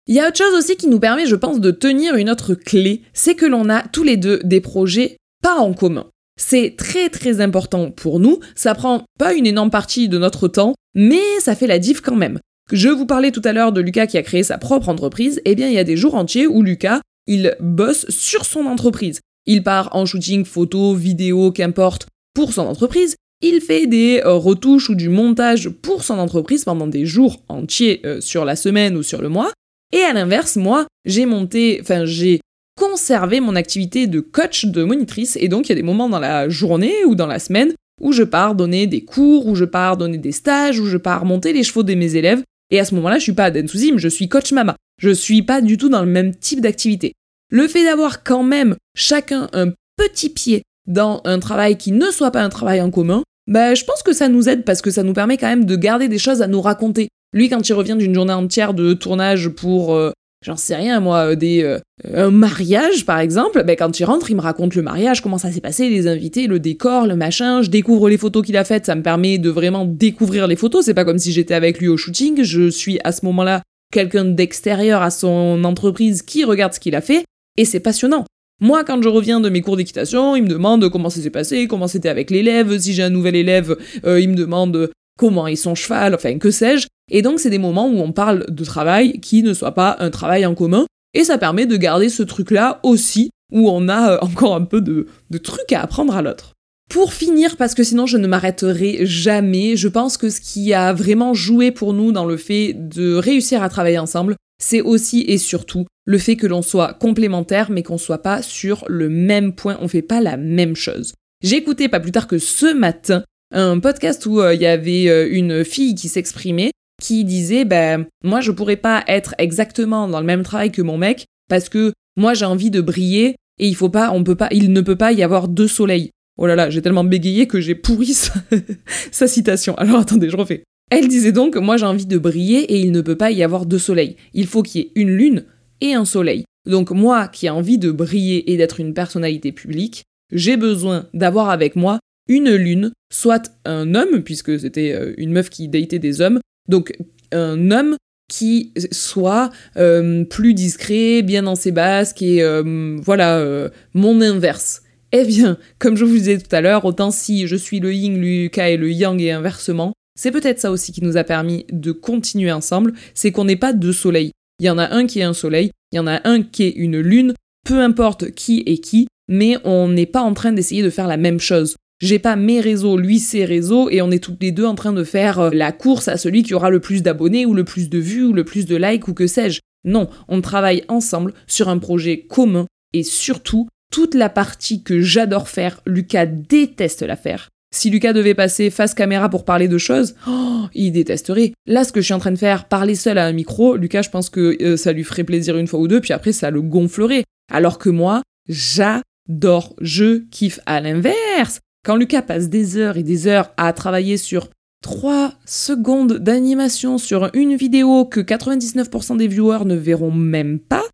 Il 0.08 0.16
y 0.16 0.20
a 0.20 0.28
autre 0.28 0.38
chose 0.38 0.56
aussi 0.56 0.76
qui 0.76 0.88
nous 0.88 1.00
permet, 1.00 1.26
je 1.26 1.36
pense, 1.36 1.60
de 1.60 1.72
tenir 1.72 2.16
une 2.16 2.30
autre 2.30 2.56
clé, 2.56 3.02
c'est 3.14 3.36
que 3.36 3.46
l'on 3.46 3.70
a 3.70 3.84
tous 3.84 4.04
les 4.04 4.18
deux 4.18 4.40
des 4.44 4.62
projets 4.62 5.18
pas 5.44 5.56
en 5.56 5.74
commun. 5.74 6.08
C'est 6.40 6.76
très 6.78 7.10
très 7.10 7.40
important 7.40 7.92
pour 7.92 8.20
nous, 8.20 8.40
ça 8.56 8.74
prend 8.74 9.04
pas 9.20 9.34
une 9.34 9.46
énorme 9.46 9.70
partie 9.70 10.10
de 10.10 10.18
notre 10.18 10.48
temps, 10.48 10.74
mais 10.96 11.22
ça 11.40 11.56
fait 11.56 11.68
la 11.68 11.78
diff 11.78 12.02
quand 12.02 12.16
même. 12.16 12.40
Je 12.72 12.90
vous 12.90 13.06
parlais 13.06 13.32
tout 13.32 13.42
à 13.44 13.54
l'heure 13.54 13.72
de 13.72 13.82
Lucas 13.82 14.08
qui 14.08 14.18
a 14.18 14.24
créé 14.24 14.44
sa 14.44 14.58
propre 14.58 14.90
entreprise, 14.90 15.42
eh 15.46 15.56
bien 15.56 15.68
il 15.68 15.74
y 15.74 15.80
a 15.80 15.84
des 15.84 15.98
jours 15.98 16.16
entiers 16.16 16.48
où 16.48 16.64
Lucas, 16.64 17.02
il 17.28 17.56
bosse 17.60 18.10
sur 18.10 18.46
son 18.46 18.66
entreprise. 18.66 19.20
Il 19.46 19.64
part 19.64 19.96
en 19.96 20.06
shooting 20.06 20.46
photo, 20.46 20.96
vidéo, 20.96 21.52
qu'importe, 21.52 22.08
pour 22.34 22.54
son 22.54 22.62
entreprise, 22.62 23.16
il 23.42 23.60
fait 23.60 23.88
des 23.88 24.22
euh, 24.24 24.34
retouches 24.34 24.90
ou 24.90 24.96
du 24.96 25.10
montage 25.10 25.70
pour 25.70 26.04
son 26.04 26.20
entreprise 26.20 26.64
pendant 26.64 26.88
des 26.88 27.06
jours 27.06 27.44
entiers 27.50 28.02
euh, 28.06 28.22
sur 28.22 28.46
la 28.46 28.56
semaine 28.56 28.96
ou 28.96 29.04
sur 29.04 29.22
le 29.22 29.30
mois. 29.30 29.52
Et 29.92 30.02
à 30.02 30.14
l'inverse, 30.14 30.56
moi, 30.56 30.88
j'ai 31.06 31.26
monté, 31.26 31.80
enfin 31.82 32.06
j'ai 32.06 32.40
conserver 32.78 33.42
mon 33.42 33.56
activité 33.56 34.08
de 34.08 34.22
coach, 34.22 34.66
de 34.66 34.84
monitrice, 34.84 35.38
et 35.40 35.50
donc 35.50 35.68
il 35.68 35.70
y 35.70 35.74
a 35.74 35.76
des 35.76 35.84
moments 35.84 36.10
dans 36.10 36.20
la 36.20 36.50
journée 36.50 37.06
ou 37.06 37.16
dans 37.16 37.28
la 37.28 37.40
semaine 37.40 37.74
où 38.00 38.12
je 38.12 38.24
pars 38.24 38.56
donner 38.56 38.88
des 38.88 39.06
cours, 39.06 39.46
où 39.46 39.56
je 39.56 39.66
pars 39.66 39.98
donner 39.98 40.18
des 40.18 40.32
stages, 40.32 40.80
où 40.80 40.88
je 40.88 40.98
pars 40.98 41.26
monter 41.26 41.54
les 41.54 41.64
chevaux 41.64 41.84
de 41.84 41.94
mes 41.94 42.16
élèves, 42.16 42.42
et 42.72 42.80
à 42.80 42.86
ce 42.86 42.96
moment-là, 42.96 43.20
je 43.20 43.24
suis 43.24 43.34
pas 43.34 43.46
à 43.46 43.52
je 43.54 44.08
suis 44.08 44.30
coach 44.30 44.52
mama. 44.54 44.76
Je 44.98 45.10
suis 45.10 45.44
pas 45.44 45.62
du 45.62 45.78
tout 45.78 45.90
dans 45.90 46.02
le 46.02 46.10
même 46.10 46.34
type 46.34 46.62
d'activité. 46.62 47.14
Le 47.52 47.68
fait 47.68 47.84
d'avoir 47.84 48.24
quand 48.24 48.44
même 48.44 48.76
chacun 48.96 49.50
un 49.52 49.74
petit 49.98 50.30
pied 50.30 50.64
dans 50.88 51.22
un 51.26 51.40
travail 51.40 51.78
qui 51.78 51.92
ne 51.92 52.10
soit 52.12 52.32
pas 52.32 52.42
un 52.42 52.50
travail 52.50 52.82
en 52.82 52.90
commun, 52.90 53.24
bah, 53.48 53.76
je 53.76 53.84
pense 53.84 54.04
que 54.04 54.14
ça 54.14 54.30
nous 54.30 54.48
aide 54.48 54.64
parce 54.64 54.82
que 54.82 54.90
ça 54.90 55.04
nous 55.04 55.14
permet 55.14 55.38
quand 55.38 55.48
même 55.48 55.66
de 55.66 55.76
garder 55.76 56.08
des 56.08 56.18
choses 56.18 56.42
à 56.42 56.48
nous 56.48 56.62
raconter. 56.62 57.10
Lui, 57.34 57.50
quand 57.50 57.68
il 57.68 57.74
revient 57.74 57.96
d'une 57.98 58.14
journée 58.14 58.34
entière 58.34 58.74
de 58.74 58.94
tournage 58.94 59.50
pour 59.50 59.94
euh, 59.94 60.12
j'en 60.46 60.58
sais 60.58 60.76
rien 60.76 61.00
moi, 61.00 61.32
euh, 61.32 61.36
des 61.36 61.64
euh, 61.64 61.80
un 62.14 62.32
mariage 62.32 63.06
par 63.06 63.20
exemple, 63.20 63.64
ben 63.64 63.76
quand 63.76 64.00
il 64.00 64.04
rentre, 64.04 64.32
il 64.32 64.36
me 64.36 64.42
raconte 64.42 64.76
le 64.76 64.82
mariage, 64.82 65.22
comment 65.22 65.38
ça 65.38 65.52
s'est 65.52 65.62
passé, 65.62 65.90
les 65.90 66.08
invités, 66.08 66.48
le 66.48 66.60
décor, 66.60 67.08
le 67.08 67.16
machin, 67.16 67.62
je 67.62 67.70
découvre 67.70 68.10
les 68.10 68.18
photos 68.18 68.46
qu'il 68.46 68.58
a 68.58 68.64
faites, 68.64 68.86
ça 68.86 68.96
me 68.96 69.04
permet 69.04 69.38
de 69.38 69.50
vraiment 69.50 69.86
découvrir 69.86 70.48
les 70.48 70.56
photos, 70.56 70.86
c'est 70.86 70.94
pas 70.94 71.06
comme 71.06 71.20
si 71.20 71.32
j'étais 71.32 71.54
avec 71.54 71.80
lui 71.80 71.88
au 71.88 71.98
shooting, 71.98 72.44
je 72.44 72.70
suis 72.70 73.00
à 73.04 73.12
ce 73.12 73.24
moment-là 73.26 73.62
quelqu'un 73.92 74.26
d'extérieur 74.26 75.02
à 75.02 75.12
son 75.12 75.64
entreprise 75.64 76.24
qui 76.24 76.44
regarde 76.44 76.74
ce 76.74 76.80
qu'il 76.80 76.96
a 76.96 77.02
fait. 77.02 77.26
Et 77.58 77.66
c'est 77.66 77.82
passionnant. 77.82 78.26
Moi, 78.62 78.84
quand 78.84 79.02
je 79.02 79.10
reviens 79.10 79.40
de 79.40 79.50
mes 79.50 79.62
cours 79.62 79.76
d'équitation, 79.76 80.36
il 80.36 80.44
me 80.44 80.48
demande 80.48 80.90
comment 80.90 81.10
ça 81.10 81.22
s'est 81.22 81.30
passé, 81.30 81.68
comment 81.68 81.88
c'était 81.88 82.10
avec 82.10 82.32
l'élève. 82.32 82.78
Si 82.80 82.94
j'ai 82.94 83.04
un 83.04 83.10
nouvel 83.10 83.36
élève, 83.36 83.76
euh, 84.06 84.20
il 84.22 84.30
me 84.30 84.36
demande 84.36 84.92
comment 85.22 85.46
est 85.46 85.56
son 85.56 85.76
cheval, 85.76 86.16
enfin 86.16 86.40
que 86.40 86.50
sais-je. 86.50 86.88
Et 87.12 87.22
donc 87.22 87.40
c'est 87.40 87.52
des 87.52 87.60
moments 87.60 87.88
où 87.88 88.00
on 88.00 88.12
parle 88.12 88.44
de 88.50 88.66
travail 88.66 89.20
qui 89.20 89.44
ne 89.44 89.54
soit 89.54 89.76
pas 89.76 89.98
un 90.00 90.10
travail 90.10 90.48
en 90.48 90.56
commun, 90.56 90.88
et 91.14 91.24
ça 91.24 91.38
permet 91.38 91.68
de 91.68 91.78
garder 91.78 92.10
ce 92.10 92.24
truc-là 92.24 92.80
aussi, 92.82 93.30
où 93.54 93.70
on 93.70 93.88
a 93.88 94.14
euh, 94.14 94.18
encore 94.22 94.56
un 94.56 94.64
peu 94.64 94.82
de, 94.82 95.06
trucs 95.38 95.74
à 95.74 95.82
apprendre 95.82 96.16
à 96.16 96.24
l'autre. 96.24 96.54
Pour 96.90 97.14
finir, 97.14 97.56
parce 97.56 97.76
que 97.76 97.84
sinon 97.84 98.08
je 98.08 98.18
ne 98.18 98.28
m'arrêterai 98.28 99.06
jamais, 99.06 99.76
je 99.76 99.88
pense 99.88 100.18
que 100.18 100.32
ce 100.32 100.42
qui 100.42 100.74
a 100.74 100.92
vraiment 100.92 101.36
joué 101.36 101.70
pour 101.70 101.94
nous 101.94 102.12
dans 102.12 102.26
le 102.26 102.38
fait 102.38 102.74
de 102.74 103.14
réussir 103.14 103.62
à 103.62 103.70
travailler 103.70 104.00
ensemble, 104.00 104.36
c'est 104.60 104.82
aussi 104.82 105.22
et 105.28 105.38
surtout 105.38 105.86
le 106.06 106.18
fait 106.18 106.36
que 106.36 106.48
l'on 106.48 106.64
soit 106.64 106.96
complémentaires 106.96 107.70
mais 107.70 107.84
qu'on 107.84 108.00
soit 108.00 108.24
pas 108.24 108.42
sur 108.42 108.86
le 108.88 109.08
même 109.08 109.54
point, 109.54 109.78
on 109.82 109.88
fait 109.88 110.02
pas 110.02 110.20
la 110.20 110.36
même 110.36 110.76
chose. 110.76 111.14
J'ai 111.44 111.58
écouté 111.58 111.90
pas 111.90 112.00
plus 112.00 112.12
tard 112.12 112.28
que 112.28 112.40
ce 112.40 112.74
matin 112.74 113.24
un 113.52 113.80
podcast 113.80 114.26
où 114.26 114.40
euh, 114.40 114.54
il 114.54 114.62
y 114.62 114.66
avait 114.66 115.10
euh, 115.10 115.28
une 115.30 115.64
fille 115.64 115.96
qui 115.96 116.08
s'exprimait 116.08 116.72
qui 117.02 117.26
disait 117.26 117.66
ben 117.66 118.06
moi 118.24 118.42
je 118.42 118.52
pourrais 118.52 118.78
pas 118.78 119.04
être 119.08 119.36
exactement 119.38 120.08
dans 120.08 120.20
le 120.20 120.26
même 120.26 120.44
travail 120.44 120.72
que 120.72 120.82
mon 120.82 120.98
mec 120.98 121.26
parce 121.50 121.68
que 121.68 121.94
moi 122.16 122.34
j'ai 122.34 122.46
envie 122.46 122.72
de 122.72 122.80
briller 122.80 123.36
et 123.60 123.68
il 123.68 123.76
faut 123.76 123.90
pas 123.90 124.12
on 124.14 124.24
peut 124.24 124.36
pas 124.36 124.48
il 124.52 124.72
ne 124.72 124.82
peut 124.82 124.96
pas 124.96 125.12
y 125.12 125.24
avoir 125.24 125.48
deux 125.48 125.68
soleils. 125.68 126.12
Oh 126.38 126.48
là 126.48 126.56
là, 126.56 126.70
j'ai 126.70 126.82
tellement 126.82 127.04
bégayé 127.04 127.46
que 127.46 127.60
j'ai 127.60 127.76
pourri 127.76 128.14
sa, 129.12 129.28
citation. 129.28 129.76
Alors 129.76 130.00
attendez, 130.00 130.30
je 130.30 130.38
refais. 130.38 130.64
Elle 130.90 131.08
disait 131.08 131.32
donc 131.32 131.56
moi 131.56 131.78
j'ai 131.78 131.86
envie 131.86 132.06
de 132.06 132.18
briller 132.18 132.62
et 132.74 132.80
il 132.80 132.92
ne 132.92 133.02
peut 133.02 133.18
pas 133.18 133.32
y 133.32 133.44
avoir 133.44 133.66
deux 133.66 133.80
soleils. 133.80 134.16
Il 134.34 134.48
faut 134.48 134.64
qu'il 134.64 134.82
y 134.82 134.84
ait 134.86 134.92
une 134.96 135.12
lune 135.12 135.46
et 135.82 135.94
un 135.94 136.06
soleil. 136.06 136.46
Donc 136.70 136.92
moi 136.92 137.28
qui 137.28 137.48
ai 137.48 137.50
envie 137.50 137.78
de 137.78 137.92
briller 137.92 138.52
et 138.52 138.58
d'être 138.58 138.80
une 138.80 138.94
personnalité 138.94 139.52
publique, 139.52 140.04
j'ai 140.32 140.58
besoin 140.58 141.08
d'avoir 141.14 141.50
avec 141.50 141.76
moi 141.76 142.00
une 142.28 142.54
lune, 142.56 142.92
soit 143.12 143.52
un 143.66 143.96
homme, 143.96 144.24
puisque 144.24 144.60
c'était 144.60 144.94
euh, 144.94 145.14
une 145.18 145.32
meuf 145.32 145.50
qui 145.50 145.68
datait 145.68 146.00
des 146.00 146.22
hommes, 146.22 146.40
donc 146.70 146.94
un 147.32 147.72
homme 147.72 147.96
qui 148.30 148.74
soit 148.92 149.50
euh, 149.78 150.24
plus 150.24 150.54
discret, 150.54 151.22
bien 151.22 151.44
dans 151.44 151.56
ses 151.56 151.72
basques 151.72 152.22
et 152.22 152.42
euh, 152.42 152.98
voilà, 153.02 153.70
mon 153.94 154.22
inverse. 154.22 154.84
Eh 155.12 155.26
bien, 155.26 155.58
comme 155.80 155.98
je 155.98 156.06
vous 156.06 156.16
disais 156.16 156.38
tout 156.38 156.56
à 156.56 156.62
l'heure, 156.62 156.86
autant 156.86 157.12
si 157.12 157.48
je 157.48 157.58
suis 157.58 157.82
le 157.82 157.94
yin, 157.94 158.18
Lucas 158.18 158.70
et 158.70 158.78
le 158.78 158.90
yang 158.90 159.22
et 159.22 159.32
inversement, 159.32 159.92
c'est 160.18 160.32
peut-être 160.32 160.60
ça 160.60 160.72
aussi 160.72 160.94
qui 160.94 161.04
nous 161.04 161.18
a 161.18 161.26
permis 161.26 161.66
de 161.72 161.92
continuer 161.92 162.52
ensemble, 162.52 162.94
c'est 163.14 163.34
qu'on 163.34 163.44
n'est 163.44 163.58
pas 163.58 163.74
deux 163.74 163.92
soleils. 163.92 164.32
Il 164.60 164.66
y 164.66 164.70
en 164.70 164.78
a 164.78 164.94
un 164.94 165.08
qui 165.08 165.20
est 165.20 165.24
un 165.24 165.34
soleil, 165.34 165.72
il 165.92 165.98
y 165.98 166.00
en 166.00 166.08
a 166.08 166.22
un 166.26 166.44
qui 166.44 166.64
est 166.64 166.72
une 166.72 167.00
lune, 167.00 167.34
peu 167.66 167.80
importe 167.80 168.32
qui 168.32 168.64
est 168.66 168.78
qui, 168.78 169.08
mais 169.28 169.58
on 169.66 169.90
n'est 169.90 170.06
pas 170.06 170.22
en 170.22 170.34
train 170.34 170.54
d'essayer 170.54 170.84
de 170.84 170.90
faire 170.90 171.08
la 171.08 171.18
même 171.18 171.40
chose 171.40 171.76
j'ai 172.02 172.20
pas 172.20 172.36
mes 172.36 172.60
réseaux, 172.60 172.98
lui 172.98 173.20
ses 173.20 173.46
réseaux, 173.46 173.90
et 173.90 174.02
on 174.02 174.12
est 174.12 174.24
toutes 174.24 174.42
les 174.42 174.52
deux 174.52 174.66
en 174.66 174.76
train 174.76 174.92
de 174.92 175.04
faire 175.04 175.40
euh, 175.40 175.50
la 175.54 175.72
course 175.72 176.08
à 176.08 176.18
celui 176.18 176.44
qui 176.44 176.54
aura 176.54 176.70
le 176.70 176.80
plus 176.80 177.04
d'abonnés, 177.04 177.46
ou 177.46 177.54
le 177.54 177.64
plus 177.64 177.90
de 177.90 178.00
vues, 178.00 178.26
ou 178.26 178.34
le 178.34 178.44
plus 178.44 178.66
de 178.66 178.76
likes, 178.76 179.08
ou 179.08 179.14
que 179.14 179.28
sais-je. 179.28 179.62
Non, 179.86 180.10
on 180.28 180.42
travaille 180.42 180.84
ensemble 180.88 181.34
sur 181.48 181.70
un 181.70 181.78
projet 181.78 182.26
commun, 182.28 182.66
et 182.94 183.04
surtout, 183.04 183.68
toute 183.92 184.16
la 184.16 184.30
partie 184.30 184.84
que 184.84 185.00
j'adore 185.02 185.48
faire, 185.48 185.82
Lucas 185.86 186.26
déteste 186.26 187.04
la 187.04 187.16
faire. 187.16 187.50
Si 187.74 187.90
Lucas 187.90 188.14
devait 188.14 188.34
passer 188.34 188.70
face 188.70 188.94
caméra 188.94 189.30
pour 189.30 189.46
parler 189.46 189.68
de 189.70 189.78
choses, 189.78 190.16
oh, 190.28 190.66
il 190.74 190.92
détesterait. 190.92 191.54
Là, 191.68 191.86
ce 191.86 191.94
que 191.94 192.02
je 192.02 192.06
suis 192.06 192.14
en 192.14 192.20
train 192.20 192.32
de 192.32 192.38
faire, 192.38 192.68
parler 192.68 192.96
seul 192.96 193.18
à 193.18 193.26
un 193.26 193.32
micro, 193.32 193.78
Lucas, 193.78 194.02
je 194.02 194.10
pense 194.10 194.30
que 194.30 194.62
euh, 194.62 194.76
ça 194.76 194.92
lui 194.92 195.06
ferait 195.06 195.24
plaisir 195.24 195.56
une 195.58 195.68
fois 195.68 195.80
ou 195.80 195.88
deux, 195.88 196.02
puis 196.02 196.14
après, 196.14 196.34
ça 196.34 196.52
le 196.52 196.62
gonflerait. 196.62 197.24
Alors 197.52 197.78
que 197.78 197.90
moi, 197.90 198.24
j'adore, 198.50 199.74
je 199.80 200.24
kiffe 200.32 200.60
à 200.66 200.82
l'inverse. 200.82 201.62
Quand 201.84 201.96
Lucas 201.96 202.22
passe 202.22 202.50
des 202.50 202.78
heures 202.78 202.98
et 202.98 203.04
des 203.04 203.28
heures 203.28 203.52
à 203.58 203.74
travailler 203.74 204.18
sur 204.18 204.50
3 204.84 205.34
secondes 205.46 206.14
d'animation 206.14 206.98
sur 206.98 207.30
une 207.34 207.56
vidéo 207.56 208.06
que 208.06 208.20
99% 208.20 209.18
des 209.18 209.28
viewers 209.28 209.66
ne 209.66 209.76
verront 209.76 210.12
même 210.12 210.60
pas, 210.60 210.86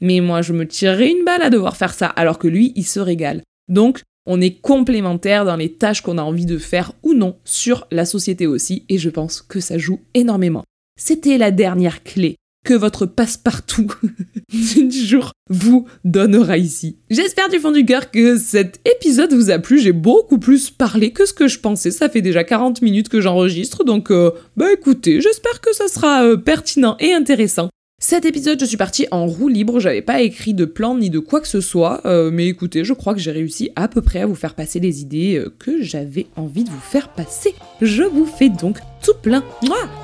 mais 0.00 0.20
moi 0.20 0.42
je 0.42 0.52
me 0.52 0.66
tirerais 0.66 1.10
une 1.10 1.24
balle 1.24 1.42
à 1.42 1.50
devoir 1.50 1.76
faire 1.76 1.94
ça 1.94 2.06
alors 2.06 2.38
que 2.38 2.48
lui 2.48 2.72
il 2.76 2.84
se 2.84 3.00
régale. 3.00 3.42
Donc 3.68 4.02
On 4.26 4.40
est 4.40 4.60
complémentaires 4.60 5.44
dans 5.44 5.56
les 5.56 5.72
tâches 5.72 6.00
qu'on 6.00 6.16
a 6.16 6.22
envie 6.22 6.46
de 6.46 6.56
faire 6.56 6.92
ou 7.02 7.12
non 7.12 7.36
sur 7.44 7.86
la 7.90 8.06
société 8.06 8.46
aussi, 8.46 8.86
et 8.88 8.96
je 8.96 9.10
pense 9.10 9.42
que 9.42 9.60
ça 9.60 9.76
joue 9.76 10.00
énormément. 10.14 10.64
C'était 10.98 11.36
la 11.36 11.50
dernière 11.50 12.02
clé 12.02 12.36
que 12.64 12.74
votre 12.74 13.06
passe-partout 13.06 13.86
du 14.52 15.06
jour 15.06 15.32
vous 15.50 15.86
donnera 16.04 16.56
ici. 16.56 16.96
J'espère 17.10 17.50
du 17.50 17.58
fond 17.58 17.70
du 17.70 17.84
cœur 17.84 18.10
que 18.10 18.38
cet 18.38 18.80
épisode 18.86 19.34
vous 19.34 19.50
a 19.50 19.58
plu. 19.58 19.78
J'ai 19.78 19.92
beaucoup 19.92 20.38
plus 20.38 20.70
parlé 20.70 21.12
que 21.12 21.26
ce 21.26 21.34
que 21.34 21.46
je 21.46 21.60
pensais. 21.60 21.90
Ça 21.90 22.08
fait 22.08 22.22
déjà 22.22 22.42
40 22.42 22.82
minutes 22.82 23.10
que 23.10 23.20
j'enregistre, 23.20 23.84
donc 23.84 24.10
euh, 24.10 24.30
bah 24.56 24.72
écoutez, 24.72 25.20
j'espère 25.20 25.60
que 25.60 25.74
ça 25.74 25.88
sera 25.88 26.24
euh, 26.24 26.36
pertinent 26.36 26.96
et 26.98 27.12
intéressant. 27.12 27.68
Cet 28.00 28.24
épisode, 28.24 28.60
je 28.60 28.64
suis 28.64 28.76
partie 28.76 29.06
en 29.12 29.26
roue 29.26 29.48
libre, 29.48 29.80
j'avais 29.80 30.02
pas 30.02 30.20
écrit 30.20 30.52
de 30.52 30.64
plan 30.64 30.96
ni 30.96 31.10
de 31.10 31.18
quoi 31.18 31.40
que 31.40 31.48
ce 31.48 31.60
soit, 31.60 32.02
euh, 32.04 32.30
mais 32.30 32.48
écoutez, 32.48 32.84
je 32.84 32.92
crois 32.92 33.14
que 33.14 33.20
j'ai 33.20 33.30
réussi 33.30 33.70
à 33.76 33.88
peu 33.88 34.02
près 34.02 34.20
à 34.20 34.26
vous 34.26 34.34
faire 34.34 34.54
passer 34.54 34.80
les 34.80 35.00
idées 35.00 35.42
que 35.58 35.82
j'avais 35.82 36.26
envie 36.36 36.64
de 36.64 36.70
vous 36.70 36.80
faire 36.80 37.08
passer. 37.10 37.54
Je 37.80 38.02
vous 38.02 38.26
fais 38.26 38.48
donc 38.48 38.78
tout 39.02 39.14
plein 39.22 39.44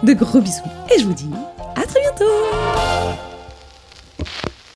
de 0.03 0.13
gros 0.13 0.41
bisous 0.41 0.63
et 0.95 1.01
je 1.01 1.05
vous 1.05 1.15
dis 1.15 1.29
à 1.77 1.87
très 1.87 2.01
bientôt 2.01 3.30